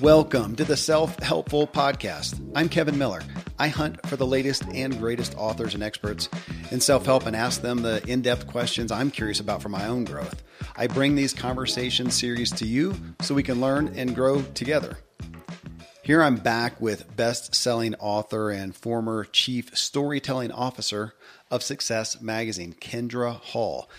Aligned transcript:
Welcome 0.00 0.56
to 0.56 0.64
the 0.64 0.76
Self 0.76 1.18
Helpful 1.18 1.66
Podcast. 1.66 2.40
I'm 2.54 2.70
Kevin 2.70 2.96
Miller. 2.96 3.20
I 3.58 3.68
hunt 3.68 4.06
for 4.06 4.16
the 4.16 4.26
latest 4.26 4.64
and 4.72 4.98
greatest 4.98 5.36
authors 5.36 5.74
and 5.74 5.82
experts 5.82 6.30
in 6.70 6.80
self 6.80 7.04
help 7.04 7.26
and 7.26 7.36
ask 7.36 7.60
them 7.60 7.82
the 7.82 8.02
in 8.06 8.22
depth 8.22 8.46
questions 8.46 8.90
I'm 8.90 9.10
curious 9.10 9.38
about 9.38 9.60
for 9.60 9.68
my 9.68 9.86
own 9.86 10.04
growth. 10.04 10.42
I 10.76 10.86
bring 10.86 11.14
these 11.14 11.34
conversation 11.34 12.10
series 12.10 12.50
to 12.52 12.66
you 12.66 12.94
so 13.20 13.34
we 13.34 13.42
can 13.42 13.60
learn 13.60 13.88
and 13.96 14.14
grow 14.14 14.40
together. 14.40 14.96
Here 16.02 16.22
I'm 16.22 16.36
back 16.36 16.80
with 16.80 17.14
best 17.16 17.54
selling 17.54 17.94
author 17.96 18.48
and 18.48 18.74
former 18.74 19.24
chief 19.24 19.76
storytelling 19.76 20.52
officer 20.52 21.12
of 21.50 21.62
Success 21.62 22.22
Magazine, 22.22 22.72
Kindra 22.80 23.34
Hall. 23.34 23.90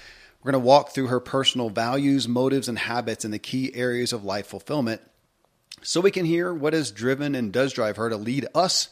We're 0.42 0.52
going 0.52 0.62
to 0.62 0.68
walk 0.68 0.92
through 0.92 1.08
her 1.08 1.20
personal 1.20 1.70
values, 1.70 2.28
motives, 2.28 2.70
and 2.70 2.80
habits 2.80 3.26
in 3.26 3.32
the 3.32 3.40
key 3.40 3.76
areas 3.76 4.14
of 4.14 4.24
life 4.24 4.48
fulfillment 4.48 5.02
so 5.82 6.02
we 6.02 6.12
can 6.12 6.26
hear 6.26 6.54
what 6.54 6.74
has 6.74 6.92
driven 6.92 7.36
and 7.36 7.52
does 7.52 7.74
drive 7.74 7.98
her 7.98 8.10
to 8.10 8.18
lead 8.18 8.48
us 8.56 8.90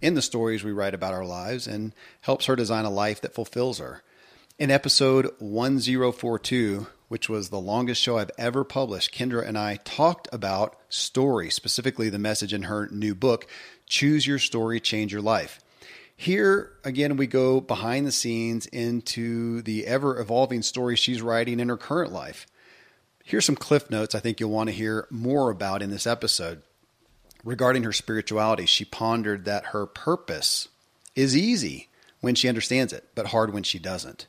in 0.00 0.14
the 0.14 0.22
stories 0.22 0.62
we 0.62 0.72
write 0.72 0.94
about 0.94 1.14
our 1.14 1.24
lives 1.24 1.66
and 1.66 1.94
helps 2.22 2.46
her 2.46 2.56
design 2.56 2.84
a 2.84 2.90
life 2.90 3.20
that 3.20 3.34
fulfills 3.34 3.78
her. 3.78 4.02
In 4.58 4.70
episode 4.70 5.30
1042, 5.38 6.86
which 7.08 7.28
was 7.28 7.48
the 7.48 7.60
longest 7.60 8.02
show 8.02 8.18
I've 8.18 8.30
ever 8.36 8.64
published, 8.64 9.14
Kindra 9.14 9.46
and 9.46 9.56
I 9.56 9.76
talked 9.76 10.28
about 10.32 10.76
story, 10.88 11.50
specifically 11.50 12.08
the 12.08 12.18
message 12.18 12.52
in 12.52 12.64
her 12.64 12.88
new 12.90 13.14
book, 13.14 13.46
Choose 13.86 14.26
Your 14.26 14.38
Story, 14.38 14.80
Change 14.80 15.12
Your 15.12 15.22
Life. 15.22 15.60
Here, 16.20 16.72
again, 16.82 17.16
we 17.16 17.28
go 17.28 17.60
behind 17.60 18.04
the 18.04 18.10
scenes 18.10 18.66
into 18.66 19.62
the 19.62 19.86
ever 19.86 20.18
evolving 20.18 20.62
story 20.62 20.96
she's 20.96 21.22
writing 21.22 21.60
in 21.60 21.68
her 21.68 21.76
current 21.76 22.10
life. 22.10 22.44
Here's 23.22 23.44
some 23.44 23.54
cliff 23.54 23.88
notes 23.88 24.16
I 24.16 24.18
think 24.18 24.40
you'll 24.40 24.50
want 24.50 24.68
to 24.68 24.74
hear 24.74 25.06
more 25.10 25.48
about 25.48 25.80
in 25.80 25.90
this 25.90 26.08
episode. 26.08 26.62
Regarding 27.44 27.84
her 27.84 27.92
spirituality, 27.92 28.66
she 28.66 28.84
pondered 28.84 29.44
that 29.44 29.66
her 29.66 29.86
purpose 29.86 30.66
is 31.14 31.36
easy 31.36 31.88
when 32.20 32.34
she 32.34 32.48
understands 32.48 32.92
it, 32.92 33.04
but 33.14 33.28
hard 33.28 33.52
when 33.52 33.62
she 33.62 33.78
doesn't. 33.78 34.26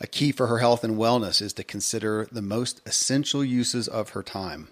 A 0.00 0.06
key 0.06 0.30
for 0.30 0.48
her 0.48 0.58
health 0.58 0.84
and 0.84 0.98
wellness 0.98 1.40
is 1.40 1.54
to 1.54 1.64
consider 1.64 2.28
the 2.30 2.42
most 2.42 2.82
essential 2.84 3.42
uses 3.42 3.88
of 3.88 4.10
her 4.10 4.22
time. 4.22 4.68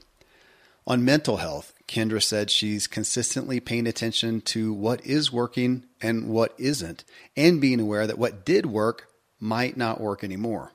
On 0.86 1.04
mental 1.04 1.38
health, 1.38 1.74
Kindra 1.88 2.22
said 2.22 2.50
she's 2.50 2.86
consistently 2.86 3.58
paying 3.58 3.86
attention 3.86 4.40
to 4.42 4.72
what 4.72 5.04
is 5.04 5.32
working 5.32 5.84
and 6.00 6.28
what 6.28 6.54
isn't, 6.58 7.04
and 7.36 7.60
being 7.60 7.80
aware 7.80 8.06
that 8.06 8.18
what 8.18 8.44
did 8.44 8.66
work 8.66 9.08
might 9.40 9.76
not 9.76 10.00
work 10.00 10.22
anymore 10.22 10.72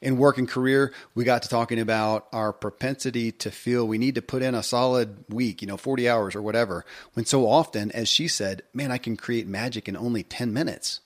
in 0.00 0.16
work 0.18 0.38
and 0.38 0.48
career, 0.48 0.92
we 1.14 1.24
got 1.24 1.42
to 1.42 1.48
talking 1.48 1.80
about 1.80 2.26
our 2.32 2.52
propensity 2.52 3.32
to 3.32 3.50
feel 3.50 3.86
we 3.86 3.98
need 3.98 4.14
to 4.14 4.22
put 4.22 4.42
in 4.42 4.54
a 4.54 4.62
solid 4.62 5.24
week, 5.28 5.62
you 5.62 5.68
know, 5.68 5.76
40 5.76 6.08
hours 6.08 6.34
or 6.34 6.42
whatever, 6.42 6.84
when 7.14 7.24
so 7.24 7.48
often, 7.48 7.90
as 7.92 8.08
she 8.08 8.28
said, 8.28 8.62
man, 8.72 8.92
I 8.92 8.98
can 8.98 9.16
create 9.16 9.46
magic 9.46 9.88
in 9.88 9.96
only 9.96 10.22
10 10.22 10.52
minutes. 10.52 11.00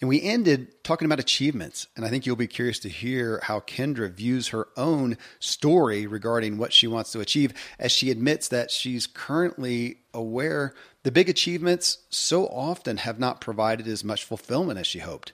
And 0.00 0.08
we 0.08 0.22
ended 0.22 0.82
talking 0.82 1.06
about 1.06 1.20
achievements. 1.20 1.86
And 1.94 2.04
I 2.04 2.08
think 2.08 2.24
you'll 2.24 2.36
be 2.36 2.46
curious 2.46 2.78
to 2.80 2.88
hear 2.88 3.40
how 3.42 3.60
Kindra 3.60 4.10
views 4.10 4.48
her 4.48 4.68
own 4.76 5.18
story 5.38 6.06
regarding 6.06 6.56
what 6.56 6.72
she 6.72 6.86
wants 6.86 7.12
to 7.12 7.20
achieve 7.20 7.52
as 7.78 7.92
she 7.92 8.10
admits 8.10 8.48
that 8.48 8.70
she's 8.70 9.06
currently 9.06 9.98
aware 10.14 10.74
the 11.02 11.12
big 11.12 11.28
achievements 11.28 11.98
so 12.08 12.46
often 12.46 12.98
have 12.98 13.18
not 13.18 13.40
provided 13.40 13.86
as 13.86 14.02
much 14.02 14.24
fulfillment 14.24 14.78
as 14.78 14.86
she 14.86 15.00
hoped 15.00 15.32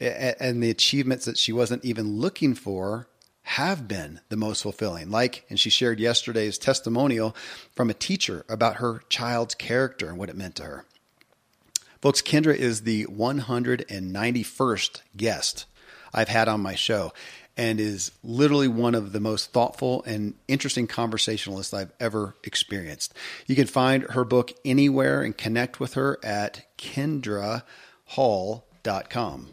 and 0.00 0.62
the 0.62 0.70
achievements 0.70 1.24
that 1.24 1.38
she 1.38 1.52
wasn't 1.52 1.84
even 1.84 2.18
looking 2.18 2.54
for 2.54 3.08
have 3.42 3.86
been 3.86 4.20
the 4.28 4.36
most 4.36 4.62
fulfilling. 4.62 5.10
Like, 5.10 5.44
and 5.50 5.60
she 5.60 5.70
shared 5.70 6.00
yesterday's 6.00 6.58
testimonial 6.58 7.36
from 7.74 7.90
a 7.90 7.94
teacher 7.94 8.44
about 8.48 8.76
her 8.76 9.02
child's 9.08 9.54
character 9.54 10.08
and 10.08 10.18
what 10.18 10.30
it 10.30 10.36
meant 10.36 10.56
to 10.56 10.64
her. 10.64 10.84
Folks, 12.04 12.20
Kindra 12.20 12.54
is 12.54 12.82
the 12.82 13.06
191st 13.06 15.00
guest 15.16 15.64
I've 16.12 16.28
had 16.28 16.48
on 16.48 16.60
my 16.60 16.74
show 16.74 17.14
and 17.56 17.80
is 17.80 18.12
literally 18.22 18.68
one 18.68 18.94
of 18.94 19.12
the 19.12 19.20
most 19.20 19.54
thoughtful 19.54 20.04
and 20.04 20.34
interesting 20.46 20.86
conversationalists 20.86 21.72
I've 21.72 21.94
ever 21.98 22.36
experienced. 22.44 23.14
You 23.46 23.56
can 23.56 23.66
find 23.66 24.02
her 24.10 24.22
book 24.22 24.52
anywhere 24.66 25.22
and 25.22 25.34
connect 25.34 25.80
with 25.80 25.94
her 25.94 26.18
at 26.22 26.66
kindrahall.com. 26.76 29.48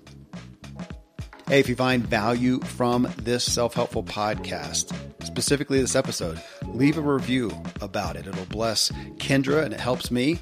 Hey, 1.48 1.60
if 1.62 1.70
you 1.70 1.78
find 1.78 2.06
value 2.06 2.60
from 2.60 3.08
this 3.18 3.46
self 3.46 3.76
helpful 3.76 4.04
podcast, 4.04 4.94
specifically 5.24 5.80
this 5.80 5.96
episode, 5.96 6.44
leave 6.66 6.98
a 6.98 7.02
review 7.02 7.54
about 7.80 8.18
it. 8.18 8.28
It'll 8.28 8.44
bless 8.48 8.92
Kindra 9.20 9.64
and 9.64 9.74
it 9.74 9.80
helps 9.80 10.12
me. 10.12 10.40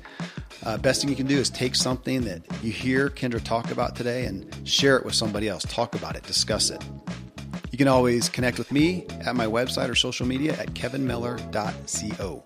Uh, 0.64 0.78
best 0.78 1.02
thing 1.02 1.10
you 1.10 1.16
can 1.16 1.28
do 1.28 1.38
is 1.38 1.50
take 1.50 1.76
something 1.76 2.22
that 2.22 2.42
you 2.64 2.72
hear 2.72 3.10
Kindra 3.10 3.42
talk 3.42 3.72
about 3.72 3.96
today 3.96 4.26
and 4.26 4.54
share 4.68 4.98
it 4.98 5.06
with 5.06 5.16
somebody 5.16 5.48
else. 5.48 5.64
Talk 5.64 5.96
about 5.96 6.16
it, 6.16 6.24
discuss 6.24 6.70
it. 6.70 6.84
You 7.72 7.78
can 7.78 7.88
always 7.88 8.28
connect 8.28 8.58
with 8.58 8.72
me 8.72 9.06
at 9.26 9.36
my 9.36 9.46
website 9.46 9.90
or 9.90 9.96
social 9.96 10.26
media 10.26 10.54
at 10.54 10.74
kevinmiller.co. 10.74 12.44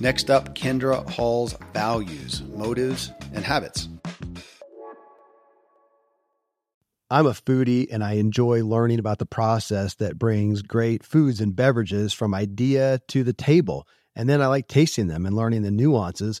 Next 0.00 0.30
up, 0.30 0.54
Kindra 0.54 1.08
Hall's 1.10 1.54
values, 1.74 2.42
motives, 2.54 3.10
and 3.34 3.44
habits. 3.44 3.88
I'm 7.10 7.26
a 7.26 7.30
foodie 7.30 7.88
and 7.90 8.04
I 8.04 8.12
enjoy 8.12 8.64
learning 8.64 8.98
about 8.98 9.18
the 9.18 9.26
process 9.26 9.94
that 9.94 10.18
brings 10.18 10.60
great 10.62 11.02
foods 11.02 11.40
and 11.40 11.56
beverages 11.56 12.12
from 12.12 12.34
idea 12.34 13.00
to 13.08 13.24
the 13.24 13.32
table. 13.32 13.88
And 14.14 14.28
then 14.28 14.42
I 14.42 14.46
like 14.46 14.68
tasting 14.68 15.08
them 15.08 15.24
and 15.24 15.34
learning 15.34 15.62
the 15.62 15.70
nuances 15.70 16.40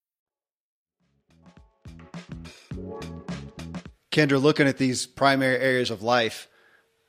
Kindra, 4.11 4.41
looking 4.41 4.67
at 4.67 4.77
these 4.77 5.05
primary 5.05 5.57
areas 5.57 5.89
of 5.89 6.03
life, 6.03 6.49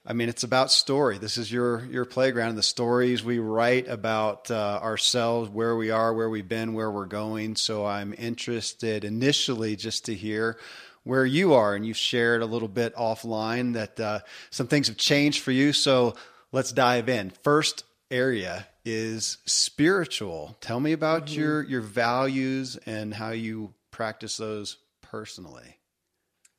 I 0.06 0.12
mean, 0.12 0.28
it's 0.28 0.44
about 0.44 0.70
story. 0.70 1.19
This 1.19 1.37
is 1.37 1.50
your 1.50 1.84
your 1.87 2.04
playground. 2.04 2.56
The 2.56 2.62
stories 2.62 3.22
we 3.22 3.38
write 3.38 3.88
about 3.88 4.50
uh, 4.50 4.81
ourselves, 4.82 5.49
where 5.49 5.76
we 5.76 5.90
are, 5.90 6.14
where 6.14 6.28
we've 6.28 6.49
been, 6.49 6.75
where 6.75 6.90
we're 6.90 7.06
going. 7.06 7.56
So 7.56 7.87
I'm 7.87 8.14
interested 8.16 9.04
initially 9.04 9.76
just 9.76 10.04
to 10.06 10.14
hear 10.14 10.58
where 11.04 11.26
you 11.26 11.54
are, 11.54 11.75
and 11.75 11.84
you've 11.84 11.96
shared 11.96 12.43
a 12.43 12.46
little 12.46 12.69
bit 12.69 12.94
offline 12.96 13.75
that 13.75 13.99
uh, 13.99 14.20
some 14.50 14.69
things 14.69 14.88
have 14.88 14.96
changed 14.96 15.43
for 15.43 15.52
you. 15.52 15.72
So 15.72 16.14
let's 16.50 16.72
dive 16.72 17.08
in. 17.08 17.31
First 17.43 17.84
area 18.10 18.66
is 18.84 19.38
spiritual. 19.44 20.56
Tell 20.60 20.78
me 20.78 20.93
about 20.93 21.26
mm-hmm. 21.26 21.40
your 21.40 21.62
your 21.62 21.81
values 21.81 22.76
and 22.87 23.14
how 23.14 23.31
you 23.31 23.75
practice 23.90 24.37
those 24.37 24.76
personally. 25.00 25.78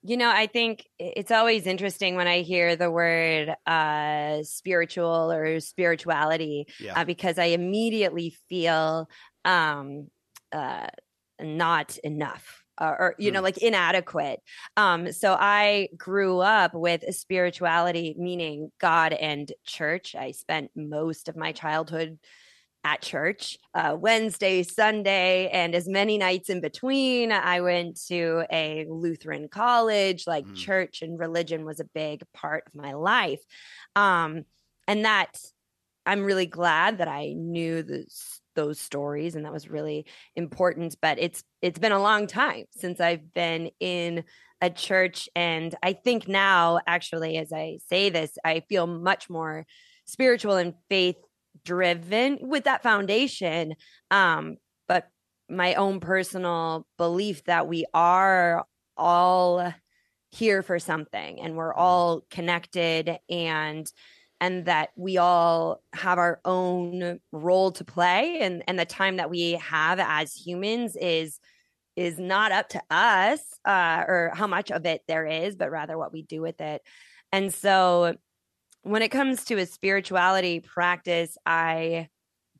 You 0.05 0.17
know, 0.17 0.29
I 0.29 0.47
think 0.47 0.85
it's 0.99 1.31
always 1.31 1.65
interesting 1.65 2.15
when 2.15 2.27
I 2.27 2.41
hear 2.41 2.75
the 2.75 2.91
word 2.91 3.55
uh, 3.65 4.43
spiritual 4.43 5.31
or 5.31 5.59
spirituality 5.61 6.67
yeah. 6.79 6.99
uh, 6.99 7.05
because 7.05 7.39
I 7.39 7.45
immediately 7.45 8.35
feel 8.49 9.07
um, 9.45 10.07
uh, 10.51 10.87
not 11.41 11.97
enough. 11.99 12.59
Uh, 12.75 12.95
or 12.97 13.15
you 13.19 13.29
know 13.29 13.39
like 13.39 13.59
inadequate 13.59 14.39
um 14.77 15.11
so 15.11 15.37
i 15.39 15.87
grew 15.95 16.39
up 16.39 16.73
with 16.73 17.03
spirituality 17.13 18.15
meaning 18.17 18.71
god 18.81 19.13
and 19.13 19.51
church 19.63 20.15
i 20.15 20.31
spent 20.31 20.71
most 20.75 21.29
of 21.29 21.35
my 21.35 21.51
childhood 21.51 22.17
at 22.83 23.01
church 23.01 23.57
uh, 23.73 23.95
Wednesday, 23.97 24.63
Sunday, 24.63 25.49
and 25.49 25.73
as 25.73 25.87
many 25.87 26.17
nights 26.17 26.49
in 26.49 26.61
between. 26.61 27.31
I 27.31 27.61
went 27.61 27.99
to 28.07 28.45
a 28.51 28.85
Lutheran 28.89 29.47
college, 29.47 30.27
like 30.27 30.45
mm. 30.45 30.55
church 30.55 31.01
and 31.01 31.17
religion 31.17 31.65
was 31.65 31.79
a 31.79 31.85
big 31.85 32.23
part 32.33 32.63
of 32.67 32.75
my 32.75 32.93
life. 32.93 33.41
Um, 33.95 34.43
and 34.87 35.05
that 35.05 35.37
I'm 36.05 36.23
really 36.23 36.45
glad 36.45 36.97
that 36.97 37.07
I 37.07 37.33
knew 37.33 37.83
this, 37.83 38.41
those 38.55 38.79
stories 38.79 39.35
and 39.35 39.45
that 39.45 39.53
was 39.53 39.69
really 39.69 40.05
important 40.35 40.95
but 41.01 41.17
it's 41.19 41.43
it's 41.61 41.79
been 41.79 41.91
a 41.91 42.01
long 42.01 42.27
time 42.27 42.65
since 42.71 42.99
I've 42.99 43.33
been 43.33 43.71
in 43.79 44.23
a 44.61 44.69
church 44.69 45.27
and 45.35 45.73
I 45.81 45.93
think 45.93 46.27
now 46.27 46.79
actually 46.85 47.37
as 47.37 47.51
I 47.51 47.79
say 47.87 48.11
this 48.11 48.37
I 48.45 48.61
feel 48.69 48.85
much 48.85 49.27
more 49.29 49.65
spiritual 50.05 50.55
and 50.57 50.75
faith 50.89 51.15
driven 51.65 52.37
with 52.41 52.65
that 52.65 52.83
foundation 52.83 53.75
um 54.11 54.57
but 54.87 55.07
my 55.49 55.75
own 55.75 55.99
personal 55.99 56.85
belief 56.97 57.43
that 57.45 57.67
we 57.67 57.85
are 57.93 58.65
all 58.97 59.73
here 60.31 60.63
for 60.63 60.79
something 60.79 61.39
and 61.41 61.55
we're 61.55 61.71
mm-hmm. 61.71 61.79
all 61.79 62.21
connected 62.29 63.17
and 63.29 63.91
and 64.41 64.65
that 64.65 64.89
we 64.97 65.17
all 65.17 65.81
have 65.93 66.17
our 66.17 66.41
own 66.43 67.19
role 67.31 67.71
to 67.71 67.85
play 67.85 68.39
and 68.41 68.63
and 68.67 68.77
the 68.77 68.85
time 68.85 69.17
that 69.17 69.29
we 69.29 69.51
have 69.53 69.99
as 69.99 70.33
humans 70.33 70.95
is 70.95 71.39
is 71.95 72.17
not 72.17 72.51
up 72.51 72.67
to 72.69 72.81
us 72.89 73.39
uh, 73.65 74.03
or 74.07 74.31
how 74.33 74.47
much 74.47 74.71
of 74.71 74.85
it 74.85 75.01
there 75.07 75.25
is 75.27 75.55
but 75.55 75.69
rather 75.69 75.97
what 75.97 76.11
we 76.11 76.23
do 76.23 76.41
with 76.41 76.59
it 76.61 76.81
and 77.31 77.53
so 77.53 78.15
when 78.83 79.01
it 79.01 79.09
comes 79.09 79.45
to 79.45 79.57
a 79.57 79.65
spirituality 79.65 80.59
practice, 80.59 81.37
I 81.45 82.09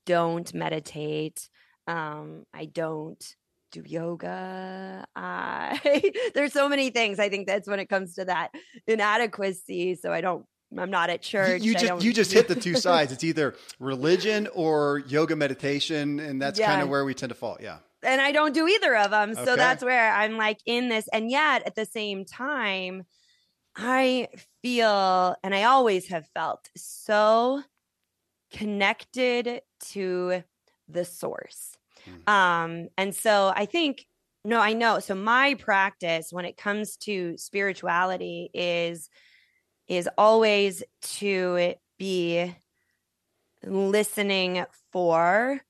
don't 0.06 0.52
meditate. 0.54 1.50
Um, 1.88 2.46
I 2.54 2.66
don't 2.66 3.24
do 3.72 3.84
yoga. 3.86 5.06
I 5.16 6.12
there's 6.34 6.54
so 6.54 6.70
many 6.70 6.90
things. 6.90 7.20
I 7.20 7.30
think 7.30 7.48
that's 7.48 7.68
when 7.68 7.80
it 7.80 7.90
comes 7.90 8.16
to 8.16 8.26
that 8.26 8.52
inadequacy. 8.88 9.96
So 9.96 10.12
I 10.12 10.22
don't 10.22 10.46
I'm 10.78 10.90
not 10.90 11.10
at 11.10 11.22
church. 11.22 11.62
You, 11.62 11.74
you 11.74 11.78
just 11.78 12.04
you 12.04 12.14
just 12.14 12.32
hit 12.32 12.48
the 12.48 12.56
two 12.56 12.76
sides. 12.78 13.12
It's 13.12 13.24
either 13.24 13.56
religion 13.80 14.48
or 14.54 15.04
yoga 15.08 15.36
meditation, 15.36 16.20
and 16.20 16.42
that's 16.42 16.60
yeah. 16.60 16.68
kind 16.68 16.82
of 16.82 16.90
where 16.90 17.06
we 17.06 17.14
tend 17.14 17.30
to 17.30 17.36
fall. 17.36 17.58
Yeah. 17.62 17.78
And 18.02 18.20
I 18.20 18.32
don't 18.32 18.54
do 18.54 18.68
either 18.68 18.96
of 18.98 19.12
them. 19.12 19.32
Okay. 19.32 19.46
So 19.46 19.56
that's 19.56 19.84
where 19.84 20.12
I'm 20.12 20.38
like 20.38 20.60
in 20.66 20.90
this. 20.90 21.08
And 21.14 21.30
yet 21.30 21.66
at 21.66 21.76
the 21.76 21.86
same 21.86 22.26
time, 22.26 23.04
I 23.78 24.28
feel, 24.64 25.36
and 25.44 25.54
I 25.54 25.66
always 25.66 26.08
have 26.08 26.26
felt 26.34 26.70
so 26.76 27.62
connected 28.52 29.62
to 29.92 30.44
the 30.88 31.06
source. 31.06 31.78
Mm. 32.08 32.32
Um, 32.32 32.88
and 32.98 33.16
so 33.16 33.54
I 33.56 33.66
think, 33.66 34.08
no, 34.44 34.60
I 34.60 34.74
know. 34.74 35.00
So 35.00 35.14
my 35.14 35.54
practice 35.54 36.30
when 36.32 36.46
it 36.46 36.58
comes 36.58 36.98
to 36.98 37.38
spirituality 37.38 38.50
is 38.54 39.10
is 39.88 40.10
always 40.18 40.82
to 41.02 41.74
be 42.00 42.56
listening 43.66 44.66
for 44.92 45.62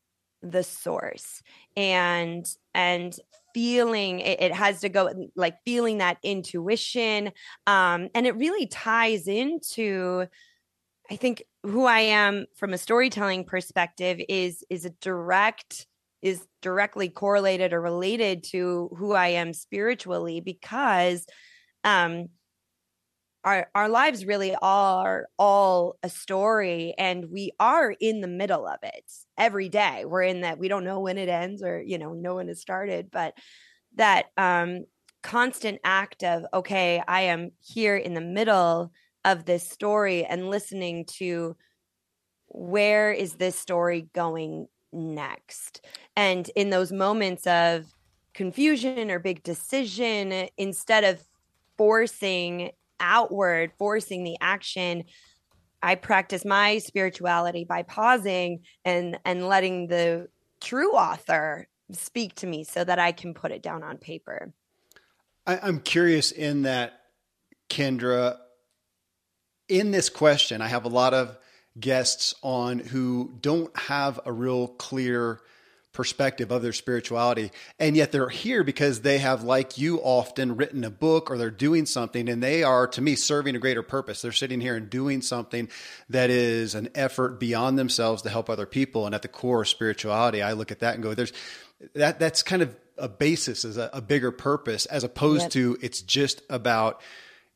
the 0.41 0.63
source 0.63 1.41
and 1.75 2.47
and 2.73 3.17
feeling 3.53 4.19
it, 4.19 4.41
it, 4.41 4.53
has 4.53 4.81
to 4.81 4.89
go 4.89 5.11
like 5.35 5.55
feeling 5.65 5.99
that 5.99 6.17
intuition 6.23 7.31
um 7.67 8.09
and 8.15 8.25
it 8.25 8.35
really 8.35 8.67
ties 8.67 9.27
into 9.27 10.25
i 11.11 11.15
think 11.15 11.43
who 11.63 11.85
i 11.85 11.99
am 11.99 12.45
from 12.55 12.73
a 12.73 12.77
storytelling 12.77 13.43
perspective 13.45 14.19
is 14.29 14.63
is 14.69 14.85
a 14.85 14.89
direct 15.01 15.87
is 16.21 16.45
directly 16.61 17.09
correlated 17.09 17.73
or 17.73 17.81
related 17.81 18.43
to 18.43 18.89
who 18.97 19.13
i 19.13 19.27
am 19.27 19.53
spiritually 19.53 20.39
because 20.39 21.25
um 21.83 22.27
our 23.43 23.69
our 23.75 23.89
lives 23.89 24.25
really 24.25 24.55
are 24.61 25.27
all 25.37 25.97
a 26.03 26.09
story 26.09 26.93
and 26.97 27.29
we 27.29 27.51
are 27.59 27.91
in 27.91 28.21
the 28.21 28.27
middle 28.27 28.67
of 28.67 28.79
it 28.83 29.11
every 29.37 29.69
day. 29.69 30.05
We're 30.05 30.23
in 30.23 30.41
that 30.41 30.57
we 30.57 30.67
don't 30.67 30.83
know 30.83 30.99
when 30.99 31.17
it 31.17 31.29
ends 31.29 31.61
or 31.63 31.81
you 31.81 31.97
know 31.97 32.13
know 32.13 32.35
when 32.35 32.49
it 32.49 32.57
started 32.57 33.09
but 33.11 33.33
that 33.95 34.27
um 34.37 34.85
constant 35.21 35.79
act 35.85 36.21
of 36.21 36.43
okay 36.53 37.01
i 37.07 37.21
am 37.21 37.51
here 37.61 37.95
in 37.95 38.13
the 38.13 38.19
middle 38.19 38.91
of 39.23 39.45
this 39.45 39.69
story 39.69 40.25
and 40.25 40.49
listening 40.49 41.05
to 41.05 41.55
where 42.47 43.11
is 43.11 43.35
this 43.35 43.57
story 43.57 44.07
going 44.13 44.67
next? 44.91 45.85
And 46.15 46.49
in 46.55 46.69
those 46.69 46.91
moments 46.91 47.47
of 47.47 47.85
confusion 48.33 49.11
or 49.11 49.19
big 49.19 49.43
decision 49.43 50.47
instead 50.57 51.03
of 51.03 51.21
forcing 51.77 52.71
outward, 52.99 53.71
forcing 53.77 54.23
the 54.23 54.37
action. 54.41 55.03
I 55.81 55.95
practice 55.95 56.45
my 56.45 56.77
spirituality 56.77 57.65
by 57.65 57.83
pausing 57.83 58.61
and 58.85 59.17
and 59.25 59.47
letting 59.47 59.87
the 59.87 60.29
true 60.61 60.91
author 60.91 61.67
speak 61.91 62.35
to 62.35 62.47
me 62.47 62.63
so 62.63 62.83
that 62.83 62.99
I 62.99 63.11
can 63.11 63.33
put 63.33 63.51
it 63.51 63.61
down 63.61 63.83
on 63.83 63.97
paper. 63.97 64.53
I, 65.45 65.59
I'm 65.61 65.79
curious 65.79 66.31
in 66.31 66.63
that, 66.63 66.93
Kindra, 67.69 68.37
in 69.67 69.91
this 69.91 70.09
question, 70.09 70.61
I 70.61 70.67
have 70.67 70.85
a 70.85 70.89
lot 70.89 71.13
of 71.13 71.37
guests 71.79 72.33
on 72.41 72.79
who 72.79 73.33
don't 73.41 73.75
have 73.77 74.19
a 74.25 74.31
real 74.31 74.67
clear 74.67 75.41
perspective 75.93 76.51
of 76.51 76.61
their 76.61 76.73
spirituality. 76.73 77.51
And 77.79 77.95
yet 77.95 78.11
they're 78.11 78.29
here 78.29 78.63
because 78.63 79.01
they 79.01 79.19
have, 79.19 79.43
like 79.43 79.77
you, 79.77 79.99
often 79.99 80.55
written 80.55 80.83
a 80.83 80.89
book 80.89 81.29
or 81.31 81.37
they're 81.37 81.51
doing 81.51 81.85
something 81.85 82.27
and 82.27 82.41
they 82.41 82.63
are, 82.63 82.87
to 82.87 83.01
me, 83.01 83.15
serving 83.15 83.55
a 83.55 83.59
greater 83.59 83.83
purpose. 83.83 84.21
They're 84.21 84.31
sitting 84.31 84.59
here 84.59 84.75
and 84.75 84.89
doing 84.89 85.21
something 85.21 85.69
that 86.09 86.29
is 86.29 86.75
an 86.75 86.89
effort 86.95 87.39
beyond 87.39 87.77
themselves 87.77 88.23
to 88.23 88.29
help 88.29 88.49
other 88.49 88.65
people. 88.65 89.05
And 89.05 89.13
at 89.13 89.21
the 89.21 89.27
core 89.27 89.61
of 89.61 89.69
spirituality, 89.69 90.41
I 90.41 90.53
look 90.53 90.71
at 90.71 90.79
that 90.79 90.95
and 90.95 91.03
go, 91.03 91.13
there's 91.13 91.33
that, 91.93 92.19
that's 92.19 92.43
kind 92.43 92.61
of 92.61 92.75
a 92.97 93.09
basis 93.09 93.65
as 93.65 93.77
a, 93.77 93.89
a 93.93 94.01
bigger 94.01 94.31
purpose 94.31 94.85
as 94.85 95.03
opposed 95.03 95.43
yep. 95.43 95.51
to 95.51 95.77
it's 95.81 96.01
just 96.01 96.41
about 96.49 97.01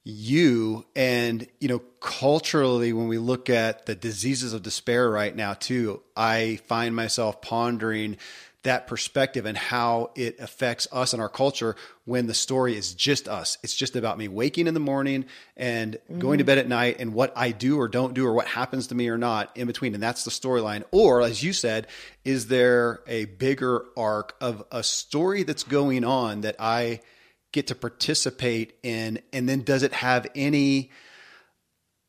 you 0.08 0.86
and 0.96 1.46
you 1.60 1.68
know 1.68 1.80
culturally 2.00 2.94
when 2.94 3.10
we 3.10 3.18
look 3.18 3.50
at 3.50 3.86
the 3.88 3.94
diseases 3.96 4.54
of 4.54 4.64
despair 4.64 5.10
right 5.10 5.36
now 5.36 5.54
too 5.54 6.02
i 6.16 6.58
find 6.66 6.96
myself 6.96 7.42
pondering 7.42 8.16
that 8.64 8.88
perspective 8.88 9.46
and 9.46 9.58
how 9.58 10.12
it 10.16 10.40
affects 10.40 10.88
us 10.94 11.12
and 11.12 11.22
our 11.22 11.28
culture 11.28 11.76
when 12.06 12.26
the 12.26 12.34
story 12.34 12.78
is 12.78 12.94
just 12.94 13.28
us 13.28 13.58
it's 13.64 13.76
just 13.76 13.98
about 13.98 14.18
me 14.18 14.30
waking 14.30 14.66
in 14.68 14.74
the 14.74 14.80
morning 14.80 15.26
and 15.58 15.96
mm-hmm. 15.96 16.20
going 16.20 16.38
to 16.38 16.46
bed 16.46 16.58
at 16.58 16.70
night 16.70 16.96
and 17.00 17.14
what 17.14 17.34
i 17.36 17.52
do 17.52 17.78
or 17.78 17.90
don't 17.90 18.14
do 18.14 18.26
or 18.26 18.32
what 18.32 18.48
happens 18.48 18.88
to 18.88 18.96
me 18.96 19.10
or 19.10 19.18
not 19.18 19.52
in 19.58 19.68
between 19.68 19.94
and 19.94 20.02
that's 20.02 20.24
the 20.24 20.32
storyline 20.32 20.86
or 20.92 21.22
as 21.22 21.44
you 21.44 21.52
said 21.52 21.86
is 22.24 22.48
there 22.48 23.02
a 23.08 23.26
bigger 23.26 23.84
arc 23.98 24.38
of 24.40 24.64
a 24.72 24.84
story 24.84 25.44
that's 25.44 25.64
going 25.64 26.06
on 26.06 26.42
that 26.42 26.56
i 26.60 27.02
get 27.51 27.68
to 27.68 27.75
participate 27.75 28.74
in? 28.84 29.20
And 29.34 29.48
then 29.48 29.62
does 29.62 29.84
it 29.84 29.94
have 29.94 30.27
any, 30.36 30.92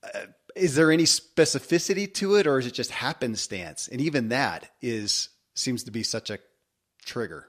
uh, 0.02 0.26
is 0.56 0.74
there 0.74 0.90
any 0.90 1.04
specificity 1.04 2.12
to 2.14 2.36
it 2.36 2.46
or 2.46 2.58
is 2.58 2.66
it 2.66 2.74
just 2.74 2.90
happenstance? 2.90 3.88
And 3.88 4.00
even 4.00 4.28
that 4.28 4.70
is, 4.80 5.28
seems 5.54 5.84
to 5.84 5.90
be 5.90 6.02
such 6.02 6.30
a 6.30 6.38
trigger. 7.04 7.48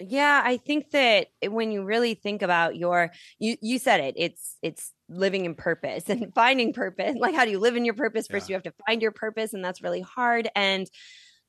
Yeah, 0.00 0.40
I 0.42 0.56
think 0.56 0.92
that 0.92 1.28
when 1.46 1.72
you 1.72 1.84
really 1.84 2.14
think 2.14 2.40
about 2.40 2.74
your 2.74 3.10
you 3.38 3.56
you 3.60 3.78
said 3.78 4.00
it, 4.00 4.14
it's 4.16 4.56
it's 4.62 4.92
living 5.10 5.44
in 5.44 5.54
purpose 5.54 6.08
and 6.08 6.32
finding 6.34 6.72
purpose. 6.72 7.16
Like 7.18 7.34
how 7.34 7.44
do 7.44 7.50
you 7.50 7.58
live 7.58 7.76
in 7.76 7.84
your 7.84 7.94
purpose? 7.94 8.26
First 8.26 8.48
yeah. 8.48 8.54
you 8.54 8.56
have 8.56 8.74
to 8.74 8.82
find 8.86 9.02
your 9.02 9.12
purpose 9.12 9.52
and 9.52 9.62
that's 9.62 9.82
really 9.82 10.00
hard 10.00 10.48
and 10.56 10.90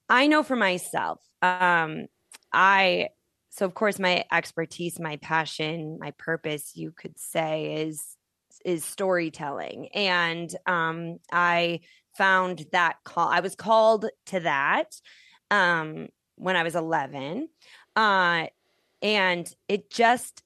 I 0.10 0.28
know 0.28 0.44
for 0.44 0.58
myself, 0.58 1.22
um 1.42 2.08
I 2.52 3.10
so 3.52 3.66
of 3.66 3.76
course 3.76 4.00
my 4.00 4.26
expertise 4.32 5.00
my 5.00 5.18
passion 5.18 5.98
my 6.00 6.12
purpose 6.18 6.72
you 6.76 6.92
could 6.92 7.18
say 7.20 7.84
is 7.84 8.18
is 8.66 8.84
storytelling 8.84 9.88
and 9.94 10.56
um, 10.66 11.18
i 11.32 11.80
found 12.16 12.66
that 12.72 12.98
call. 13.04 13.30
I 13.30 13.40
was 13.40 13.56
called 13.56 14.06
to 14.28 14.40
that 14.42 14.96
um, 15.50 16.08
when 16.36 16.56
I 16.56 16.64
was 16.64 16.76
11. 16.76 17.48
Uh, 17.96 18.48
and 19.02 19.54
it 19.68 19.90
just 19.90 20.44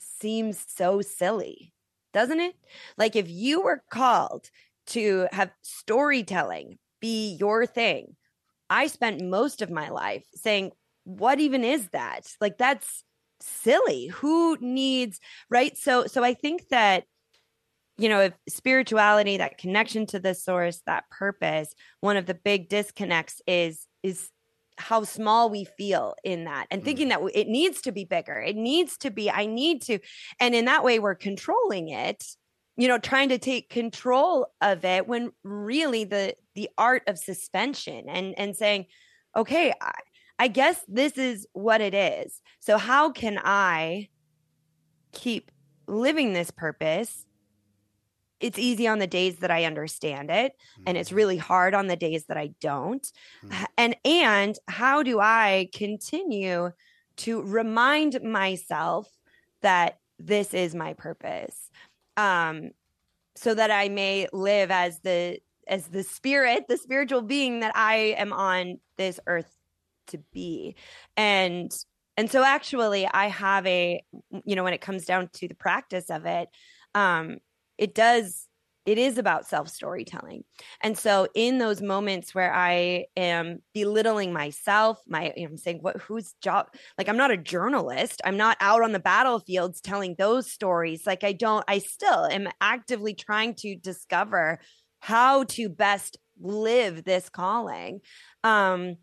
seems 0.00 0.64
so 0.68 1.00
silly, 1.00 1.72
doesn't 2.12 2.40
it? 2.40 2.54
Like 2.96 3.16
if 3.16 3.28
you 3.28 3.62
were 3.62 3.82
called 3.90 4.50
to 4.88 5.28
have 5.32 5.50
storytelling 5.62 6.78
be 7.00 7.36
your 7.38 7.66
thing, 7.66 8.16
I 8.68 8.86
spent 8.86 9.22
most 9.22 9.62
of 9.62 9.70
my 9.70 9.88
life 9.88 10.24
saying, 10.34 10.72
what 11.18 11.40
even 11.40 11.64
is 11.64 11.88
that? 11.90 12.32
Like 12.40 12.58
that's 12.58 13.04
silly. 13.40 14.06
Who 14.06 14.56
needs, 14.60 15.20
right? 15.48 15.76
So 15.76 16.06
so 16.06 16.22
I 16.22 16.34
think 16.34 16.68
that 16.68 17.04
you 17.98 18.08
know, 18.08 18.20
if 18.20 18.32
spirituality, 18.48 19.36
that 19.36 19.58
connection 19.58 20.06
to 20.06 20.18
the 20.18 20.34
source, 20.34 20.80
that 20.86 21.04
purpose, 21.10 21.74
one 22.00 22.16
of 22.16 22.24
the 22.24 22.34
big 22.34 22.70
disconnects 22.70 23.42
is 23.46 23.86
is 24.02 24.30
how 24.78 25.04
small 25.04 25.50
we 25.50 25.66
feel 25.76 26.14
in 26.24 26.44
that 26.44 26.66
and 26.70 26.82
thinking 26.82 27.08
mm. 27.08 27.10
that 27.10 27.38
it 27.38 27.46
needs 27.46 27.82
to 27.82 27.92
be 27.92 28.04
bigger. 28.04 28.40
It 28.40 28.56
needs 28.56 28.96
to 28.98 29.10
be 29.10 29.30
I 29.30 29.44
need 29.44 29.82
to 29.82 29.98
and 30.40 30.54
in 30.54 30.64
that 30.64 30.82
way 30.82 30.98
we're 30.98 31.14
controlling 31.14 31.90
it, 31.90 32.24
you 32.78 32.88
know, 32.88 32.96
trying 32.96 33.28
to 33.28 33.38
take 33.38 33.68
control 33.68 34.46
of 34.62 34.86
it 34.86 35.06
when 35.06 35.32
really 35.44 36.04
the 36.04 36.34
the 36.54 36.70
art 36.78 37.02
of 37.06 37.18
suspension 37.18 38.08
and 38.08 38.34
and 38.38 38.56
saying, 38.56 38.86
okay, 39.36 39.74
I, 39.78 39.92
I 40.40 40.48
guess 40.48 40.82
this 40.88 41.18
is 41.18 41.46
what 41.52 41.82
it 41.82 41.94
is. 41.94 42.40
So 42.60 42.78
how 42.78 43.12
can 43.12 43.38
I 43.44 44.08
keep 45.12 45.50
living 45.86 46.32
this 46.32 46.50
purpose 46.50 47.26
it's 48.40 48.58
easy 48.58 48.88
on 48.88 48.98
the 48.98 49.06
days 49.06 49.36
that 49.40 49.50
I 49.50 49.64
understand 49.64 50.30
it 50.30 50.52
mm-hmm. 50.52 50.84
and 50.86 50.96
it's 50.96 51.10
mm-hmm. 51.10 51.16
really 51.16 51.36
hard 51.36 51.74
on 51.74 51.88
the 51.88 51.96
days 51.96 52.24
that 52.26 52.38
I 52.38 52.52
don't. 52.60 53.06
Mm-hmm. 53.44 53.64
And 53.76 53.96
and 54.04 54.58
how 54.66 55.02
do 55.02 55.20
I 55.20 55.68
continue 55.74 56.72
to 57.18 57.42
remind 57.42 58.22
myself 58.22 59.08
that 59.60 59.98
this 60.18 60.54
is 60.54 60.74
my 60.74 60.94
purpose? 60.94 61.70
Um 62.16 62.70
so 63.36 63.54
that 63.54 63.70
I 63.70 63.90
may 63.90 64.26
live 64.32 64.70
as 64.70 65.00
the 65.00 65.38
as 65.68 65.88
the 65.88 66.02
spirit, 66.02 66.64
the 66.66 66.78
spiritual 66.78 67.22
being 67.22 67.60
that 67.60 67.76
I 67.76 68.14
am 68.16 68.32
on 68.32 68.80
this 68.96 69.20
earth 69.26 69.54
to 70.10 70.18
be. 70.32 70.76
And 71.16 71.72
and 72.16 72.30
so 72.30 72.44
actually 72.44 73.06
I 73.06 73.28
have 73.28 73.66
a 73.66 74.02
you 74.44 74.56
know 74.56 74.64
when 74.64 74.74
it 74.74 74.80
comes 74.80 75.04
down 75.04 75.30
to 75.34 75.48
the 75.48 75.54
practice 75.54 76.10
of 76.10 76.26
it 76.26 76.48
um 76.94 77.38
it 77.78 77.94
does 77.94 78.48
it 78.86 78.98
is 78.98 79.18
about 79.18 79.46
self 79.46 79.68
storytelling. 79.68 80.42
And 80.82 80.96
so 80.96 81.28
in 81.34 81.58
those 81.58 81.82
moments 81.82 82.34
where 82.34 82.52
I 82.52 83.06
am 83.16 83.60
belittling 83.74 84.32
myself, 84.32 84.98
my 85.06 85.32
you 85.36 85.44
know, 85.44 85.50
I'm 85.50 85.58
saying 85.58 85.78
what 85.82 86.00
whose 86.00 86.34
job 86.42 86.66
like 86.96 87.08
I'm 87.08 87.16
not 87.16 87.30
a 87.30 87.36
journalist. 87.36 88.22
I'm 88.24 88.36
not 88.36 88.56
out 88.60 88.82
on 88.82 88.92
the 88.92 88.98
battlefields 88.98 89.80
telling 89.80 90.14
those 90.18 90.50
stories. 90.50 91.06
Like 91.06 91.24
I 91.24 91.32
don't 91.32 91.64
I 91.68 91.78
still 91.78 92.24
am 92.24 92.48
actively 92.60 93.14
trying 93.14 93.54
to 93.56 93.76
discover 93.76 94.60
how 95.00 95.44
to 95.44 95.68
best 95.68 96.16
live 96.40 97.04
this 97.04 97.28
calling. 97.28 98.00
Um 98.44 98.96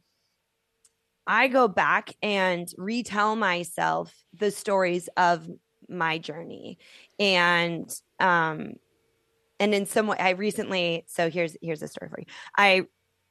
I 1.27 1.49
go 1.49 1.67
back 1.67 2.15
and 2.23 2.67
retell 2.77 3.35
myself 3.35 4.15
the 4.33 4.49
stories 4.49 5.09
of 5.17 5.47
my 5.89 6.17
journey. 6.17 6.79
And 7.19 7.89
um 8.19 8.73
and 9.59 9.73
in 9.73 9.85
some 9.85 10.07
way 10.07 10.17
i 10.19 10.31
recently 10.31 11.03
so 11.07 11.29
here's 11.29 11.57
here's 11.61 11.81
a 11.81 11.87
story 11.87 12.09
for 12.09 12.19
you. 12.19 12.25
I 12.57 12.83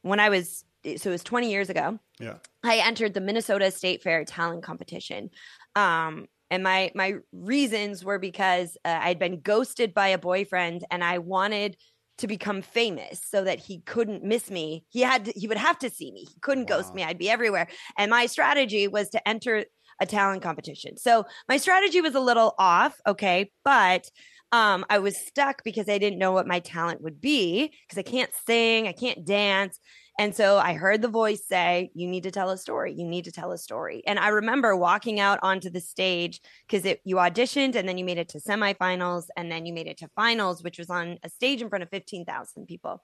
when 0.03 0.21
i 0.21 0.29
was 0.29 0.65
so 0.85 1.11
it 1.11 1.13
was 1.13 1.25
20 1.25 1.51
years 1.51 1.71
ago 1.71 1.99
yeah. 2.21 2.37
I 2.63 2.79
entered 2.79 3.13
the 3.13 3.21
minnesota 3.21 3.71
state 3.71 4.03
fair 4.03 4.25
talent 4.25 4.63
competition. 4.63 5.31
Um 5.75 6.27
and 6.51 6.63
my 6.63 6.93
my 6.95 7.15
reasons 7.33 8.05
were 8.05 8.19
because 8.19 8.77
uh, 8.85 8.99
i'd 9.03 9.19
been 9.19 9.41
ghosted 9.41 9.93
by 9.93 10.09
a 10.09 10.19
boyfriend 10.19 10.85
and 10.91 11.03
i 11.03 11.19
wanted 11.19 11.77
to 12.19 12.27
become 12.27 12.63
famous 12.63 13.21
so 13.25 13.45
that 13.45 13.59
he 13.59 13.81
couldn't 13.81 14.25
miss 14.25 14.51
me. 14.51 14.85
He 14.89 15.03
had 15.03 15.27
to, 15.27 15.33
he 15.37 15.49
would 15.49 15.57
have 15.57 15.79
to 15.81 15.91
see 15.91 16.11
me. 16.13 16.21
He 16.21 16.41
couldn't 16.41 16.69
wow. 16.71 16.79
ghost 16.79 16.95
me. 16.95 17.05
I'd 17.05 17.19
be 17.19 17.31
everywhere. 17.31 17.69
And 17.99 18.11
my 18.11 18.27
strategy 18.27 18.89
was 18.89 19.09
to 19.11 19.29
enter 19.29 19.65
a 20.01 20.07
talent 20.07 20.43
competition. 20.43 20.97
So 20.97 21.25
my 21.49 21.57
strategy 21.57 22.01
was 22.01 22.15
a 22.15 22.21
little 22.21 22.55
off 22.59 23.01
okay 23.07 23.51
but 23.65 24.11
um, 24.53 24.85
I 24.89 24.99
was 24.99 25.17
stuck 25.17 25.63
because 25.65 25.89
I 25.89 25.99
didn't 25.99 26.19
know 26.19 26.33
what 26.33 26.47
my 26.47 26.61
talent 26.61 27.03
would 27.03 27.21
be 27.21 27.73
because 27.83 27.99
I 27.99 28.03
can't 28.03 28.31
sing, 28.47 28.87
I 28.87 28.93
can't 28.93 29.25
dance. 29.25 29.81
And 30.19 30.35
so 30.35 30.57
I 30.57 30.73
heard 30.75 31.03
the 31.03 31.09
voice 31.09 31.47
say, 31.47 31.91
You 31.95 32.09
need 32.09 32.23
to 32.23 32.31
tell 32.31 32.51
a 32.51 32.57
story. 32.57 32.95
You 32.95 33.07
need 33.07 33.27
to 33.27 33.33
tell 33.33 33.53
a 33.53 33.59
story. 33.59 34.03
And 34.07 34.19
I 34.19 34.29
remember 34.29 34.75
walking 34.75 35.21
out 35.21 35.39
onto 35.43 35.69
the 35.69 35.81
stage 35.81 36.41
because 36.69 36.91
you 37.05 37.17
auditioned 37.17 37.75
and 37.75 37.89
then 37.89 37.99
you 37.99 38.05
made 38.05 38.19
it 38.19 38.31
to 38.31 38.41
semifinals 38.41 39.25
and 39.37 39.53
then 39.53 39.67
you 39.67 39.75
made 39.75 39.87
it 39.87 39.99
to 39.99 40.09
finals, 40.17 40.63
which 40.63 40.79
was 40.79 40.89
on 40.89 41.19
a 41.23 41.29
stage 41.29 41.61
in 41.61 41.69
front 41.69 41.83
of 41.83 41.91
15,000 41.91 42.67
people. 42.67 43.03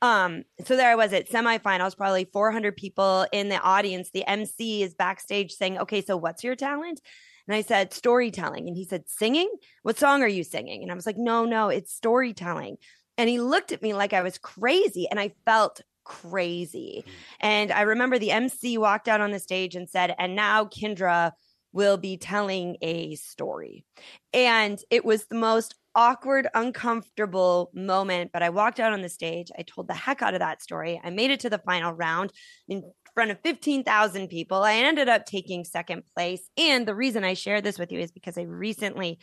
Um, 0.00 0.44
so 0.64 0.76
there 0.76 0.90
I 0.90 0.94
was 0.94 1.12
at 1.12 1.30
semifinals, 1.30 1.96
probably 1.96 2.28
400 2.32 2.76
people 2.76 3.26
in 3.30 3.50
the 3.50 3.60
audience. 3.60 4.10
The 4.12 4.28
MC 4.28 4.82
is 4.82 4.94
backstage 4.94 5.52
saying, 5.52 5.78
Okay, 5.78 6.02
so 6.02 6.16
what's 6.16 6.42
your 6.42 6.56
talent? 6.56 7.00
And 7.46 7.54
I 7.54 7.60
said, 7.60 7.92
storytelling. 7.92 8.68
And 8.68 8.76
he 8.76 8.86
said, 8.86 9.06
singing? 9.06 9.52
What 9.82 9.98
song 9.98 10.22
are 10.22 10.28
you 10.28 10.44
singing? 10.44 10.82
And 10.82 10.90
I 10.90 10.94
was 10.94 11.04
like, 11.04 11.18
no, 11.18 11.44
no, 11.44 11.68
it's 11.68 11.92
storytelling. 11.92 12.78
And 13.18 13.28
he 13.28 13.38
looked 13.38 13.70
at 13.70 13.82
me 13.82 13.92
like 13.92 14.14
I 14.14 14.22
was 14.22 14.38
crazy. 14.38 15.06
And 15.10 15.20
I 15.20 15.34
felt 15.44 15.82
crazy. 16.04 17.04
Mm. 17.06 17.10
And 17.40 17.72
I 17.72 17.82
remember 17.82 18.18
the 18.18 18.30
MC 18.30 18.78
walked 18.78 19.08
out 19.08 19.20
on 19.20 19.30
the 19.30 19.38
stage 19.38 19.74
and 19.74 19.88
said, 19.88 20.14
and 20.18 20.36
now 20.36 20.66
Kindra 20.66 21.32
will 21.72 21.96
be 21.96 22.16
telling 22.16 22.76
a 22.82 23.16
story. 23.16 23.84
And 24.32 24.78
it 24.90 25.04
was 25.04 25.26
the 25.26 25.34
most 25.34 25.74
awkward, 25.94 26.48
uncomfortable 26.54 27.70
moment. 27.74 28.30
But 28.32 28.42
I 28.42 28.50
walked 28.50 28.80
out 28.80 28.92
on 28.92 29.02
the 29.02 29.08
stage. 29.08 29.50
I 29.58 29.62
told 29.62 29.88
the 29.88 29.94
heck 29.94 30.22
out 30.22 30.34
of 30.34 30.40
that 30.40 30.62
story. 30.62 31.00
I 31.02 31.10
made 31.10 31.30
it 31.30 31.40
to 31.40 31.50
the 31.50 31.58
final 31.58 31.92
round 31.92 32.32
in 32.68 32.82
front 33.14 33.30
of 33.30 33.40
15,000 33.42 34.28
people. 34.28 34.62
I 34.62 34.74
ended 34.74 35.08
up 35.08 35.26
taking 35.26 35.64
second 35.64 36.02
place. 36.14 36.48
And 36.56 36.86
the 36.86 36.94
reason 36.94 37.24
I 37.24 37.34
share 37.34 37.60
this 37.60 37.78
with 37.78 37.92
you 37.92 38.00
is 38.00 38.12
because 38.12 38.38
I 38.38 38.42
recently 38.42 39.18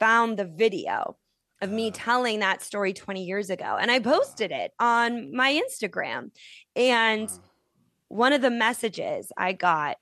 found 0.00 0.36
the 0.36 0.46
video 0.46 1.16
of 1.60 1.70
me 1.70 1.88
uh-huh. 1.88 1.96
telling 1.96 2.40
that 2.40 2.62
story 2.62 2.92
20 2.92 3.24
years 3.24 3.50
ago 3.50 3.76
and 3.80 3.90
I 3.90 3.98
posted 3.98 4.50
it 4.50 4.72
on 4.78 5.34
my 5.34 5.52
Instagram. 5.52 6.30
And 6.76 7.30
one 8.08 8.32
of 8.32 8.42
the 8.42 8.50
messages 8.50 9.30
I 9.36 9.52
got 9.52 9.96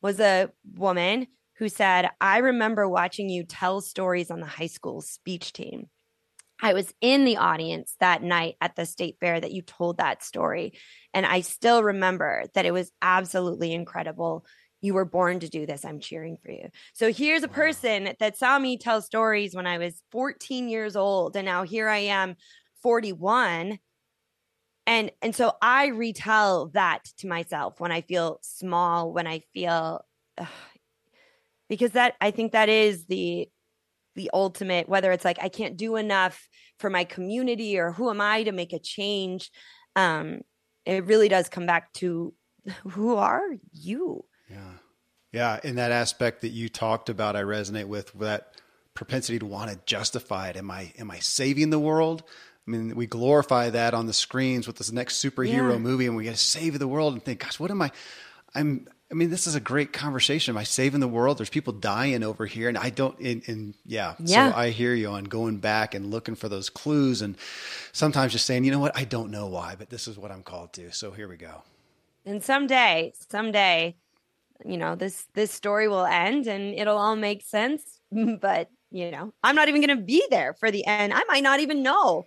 was 0.00 0.20
a 0.20 0.50
woman 0.74 1.26
who 1.58 1.68
said, 1.68 2.10
I 2.20 2.38
remember 2.38 2.88
watching 2.88 3.28
you 3.28 3.44
tell 3.44 3.80
stories 3.80 4.30
on 4.30 4.40
the 4.40 4.46
high 4.46 4.66
school 4.66 5.00
speech 5.00 5.52
team. 5.52 5.86
I 6.60 6.74
was 6.74 6.94
in 7.00 7.24
the 7.24 7.38
audience 7.38 7.96
that 7.98 8.22
night 8.22 8.54
at 8.60 8.76
the 8.76 8.86
state 8.86 9.16
fair 9.18 9.40
that 9.40 9.50
you 9.50 9.62
told 9.62 9.98
that 9.98 10.22
story. 10.22 10.74
And 11.12 11.26
I 11.26 11.40
still 11.40 11.82
remember 11.82 12.44
that 12.54 12.66
it 12.66 12.72
was 12.72 12.92
absolutely 13.02 13.72
incredible. 13.72 14.46
You 14.82 14.94
were 14.94 15.04
born 15.04 15.40
to 15.40 15.48
do 15.48 15.64
this. 15.64 15.84
I'm 15.84 16.00
cheering 16.00 16.36
for 16.42 16.50
you. 16.50 16.68
So 16.92 17.10
here's 17.12 17.42
a 17.42 17.48
person 17.48 18.14
that 18.20 18.36
saw 18.36 18.58
me 18.58 18.76
tell 18.76 19.00
stories 19.00 19.54
when 19.54 19.66
I 19.66 19.78
was 19.78 20.02
14 20.10 20.68
years 20.68 20.96
old. 20.96 21.36
And 21.36 21.46
now 21.46 21.62
here 21.62 21.88
I 21.88 21.98
am, 21.98 22.36
41. 22.82 23.78
And 24.86 25.12
and 25.22 25.34
so 25.34 25.52
I 25.62 25.86
retell 25.86 26.66
that 26.74 27.04
to 27.18 27.28
myself 27.28 27.80
when 27.80 27.92
I 27.92 28.00
feel 28.00 28.40
small, 28.42 29.12
when 29.12 29.28
I 29.28 29.42
feel 29.54 30.04
ugh, 30.36 30.48
because 31.68 31.92
that 31.92 32.16
I 32.20 32.32
think 32.32 32.52
that 32.52 32.68
is 32.68 33.06
the 33.06 33.48
the 34.14 34.30
ultimate 34.32 34.88
whether 34.88 35.12
it's 35.12 35.24
like 35.24 35.38
i 35.40 35.48
can't 35.48 35.76
do 35.76 35.96
enough 35.96 36.48
for 36.78 36.90
my 36.90 37.04
community 37.04 37.78
or 37.78 37.92
who 37.92 38.10
am 38.10 38.20
i 38.20 38.42
to 38.42 38.52
make 38.52 38.72
a 38.72 38.78
change 38.78 39.50
um 39.96 40.40
it 40.84 41.04
really 41.06 41.28
does 41.28 41.48
come 41.48 41.66
back 41.66 41.92
to 41.92 42.34
who 42.90 43.16
are 43.16 43.48
you 43.72 44.24
yeah 45.32 45.58
in 45.64 45.76
that 45.76 45.90
aspect 45.90 46.42
that 46.42 46.50
you 46.50 46.68
talked 46.68 47.08
about 47.08 47.36
i 47.36 47.42
resonate 47.42 47.86
with 47.86 48.12
that 48.14 48.54
propensity 48.94 49.38
to 49.38 49.46
want 49.46 49.70
to 49.70 49.78
justify 49.86 50.48
it 50.48 50.56
am 50.56 50.70
i 50.70 50.92
am 50.98 51.10
i 51.10 51.18
saving 51.18 51.70
the 51.70 51.80
world 51.80 52.22
I 52.64 52.70
mean, 52.70 52.94
we 52.94 53.08
glorify 53.08 53.70
that 53.70 53.92
on 53.92 54.06
the 54.06 54.12
screens 54.12 54.68
with 54.68 54.76
this 54.76 54.92
next 54.92 55.20
superhero 55.20 55.72
yeah. 55.72 55.78
movie, 55.78 56.06
and 56.06 56.14
we 56.14 56.22
get 56.22 56.36
to 56.36 56.40
save 56.40 56.78
the 56.78 56.86
world 56.86 57.12
and 57.12 57.20
think, 57.20 57.40
"Gosh, 57.40 57.58
what 57.58 57.72
am 57.72 57.82
I? 57.82 57.90
I'm 58.54 58.86
I 59.12 59.14
mean, 59.14 59.28
this 59.28 59.46
is 59.46 59.54
a 59.54 59.60
great 59.60 59.92
conversation. 59.92 60.54
Am 60.54 60.58
I 60.58 60.62
saving 60.62 61.00
the 61.00 61.08
world? 61.08 61.36
There's 61.36 61.50
people 61.50 61.74
dying 61.74 62.22
over 62.22 62.46
here, 62.46 62.70
and 62.70 62.78
I 62.78 62.88
don't. 62.88 63.18
And, 63.18 63.42
and 63.46 63.74
yeah, 63.84 64.14
yeah, 64.18 64.50
so 64.50 64.56
I 64.56 64.70
hear 64.70 64.94
you 64.94 65.08
on 65.08 65.24
going 65.24 65.58
back 65.58 65.94
and 65.94 66.10
looking 66.10 66.34
for 66.34 66.48
those 66.48 66.70
clues, 66.70 67.20
and 67.20 67.36
sometimes 67.92 68.32
just 68.32 68.46
saying, 68.46 68.64
you 68.64 68.70
know 68.70 68.78
what, 68.78 68.96
I 68.96 69.04
don't 69.04 69.30
know 69.30 69.48
why, 69.48 69.74
but 69.78 69.90
this 69.90 70.08
is 70.08 70.16
what 70.16 70.30
I'm 70.30 70.42
called 70.42 70.72
to. 70.74 70.90
So 70.92 71.10
here 71.10 71.28
we 71.28 71.36
go. 71.36 71.62
And 72.24 72.42
someday, 72.42 73.12
someday, 73.28 73.96
you 74.64 74.76
know 74.76 74.94
this 74.94 75.26
this 75.34 75.50
story 75.50 75.88
will 75.88 76.04
end, 76.04 76.46
and 76.46 76.74
it'll 76.74 76.98
all 76.98 77.16
make 77.16 77.42
sense. 77.42 77.82
but 78.40 78.70
you 78.90 79.10
know, 79.10 79.32
I'm 79.42 79.54
not 79.54 79.68
even 79.68 79.80
going 79.84 79.96
to 79.96 80.04
be 80.04 80.22
there 80.30 80.54
for 80.54 80.70
the 80.70 80.86
end. 80.86 81.12
I 81.12 81.24
might 81.24 81.42
not 81.42 81.60
even 81.60 81.82
know 81.82 82.26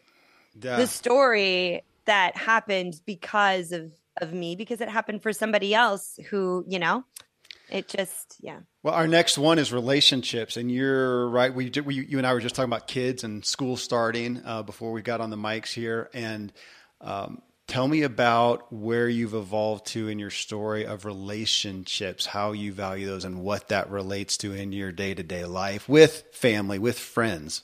yeah. 0.59 0.77
the 0.77 0.87
story 0.87 1.83
that 2.05 2.35
happened 2.35 2.99
because 3.05 3.71
of 3.71 3.91
of 4.21 4.33
me 4.33 4.55
because 4.55 4.81
it 4.81 4.89
happened 4.89 5.21
for 5.21 5.33
somebody 5.33 5.73
else 5.73 6.17
who 6.29 6.63
you 6.67 6.79
know 6.79 7.03
it 7.69 7.87
just 7.87 8.37
yeah 8.39 8.59
well 8.83 8.93
our 8.93 9.07
next 9.07 9.37
one 9.37 9.59
is 9.59 9.73
relationships 9.73 10.55
and 10.55 10.71
you're 10.71 11.27
right 11.29 11.53
we, 11.53 11.69
we 11.83 11.95
you 11.95 12.17
and 12.17 12.25
i 12.25 12.33
were 12.33 12.39
just 12.39 12.55
talking 12.55 12.69
about 12.69 12.87
kids 12.87 13.23
and 13.23 13.43
school 13.43 13.75
starting 13.75 14.41
uh, 14.45 14.63
before 14.63 14.91
we 14.91 15.01
got 15.01 15.19
on 15.19 15.29
the 15.29 15.35
mics 15.35 15.73
here 15.73 16.09
and 16.13 16.53
um, 17.01 17.41
tell 17.67 17.87
me 17.87 18.03
about 18.03 18.71
where 18.71 19.09
you've 19.09 19.33
evolved 19.33 19.85
to 19.87 20.07
in 20.07 20.19
your 20.19 20.29
story 20.29 20.85
of 20.85 21.05
relationships 21.05 22.27
how 22.27 22.51
you 22.51 22.71
value 22.71 23.05
those 23.05 23.25
and 23.25 23.41
what 23.41 23.67
that 23.69 23.89
relates 23.89 24.37
to 24.37 24.53
in 24.53 24.71
your 24.71 24.91
day-to-day 24.91 25.45
life 25.45 25.89
with 25.89 26.23
family 26.31 26.79
with 26.79 26.97
friends 26.97 27.63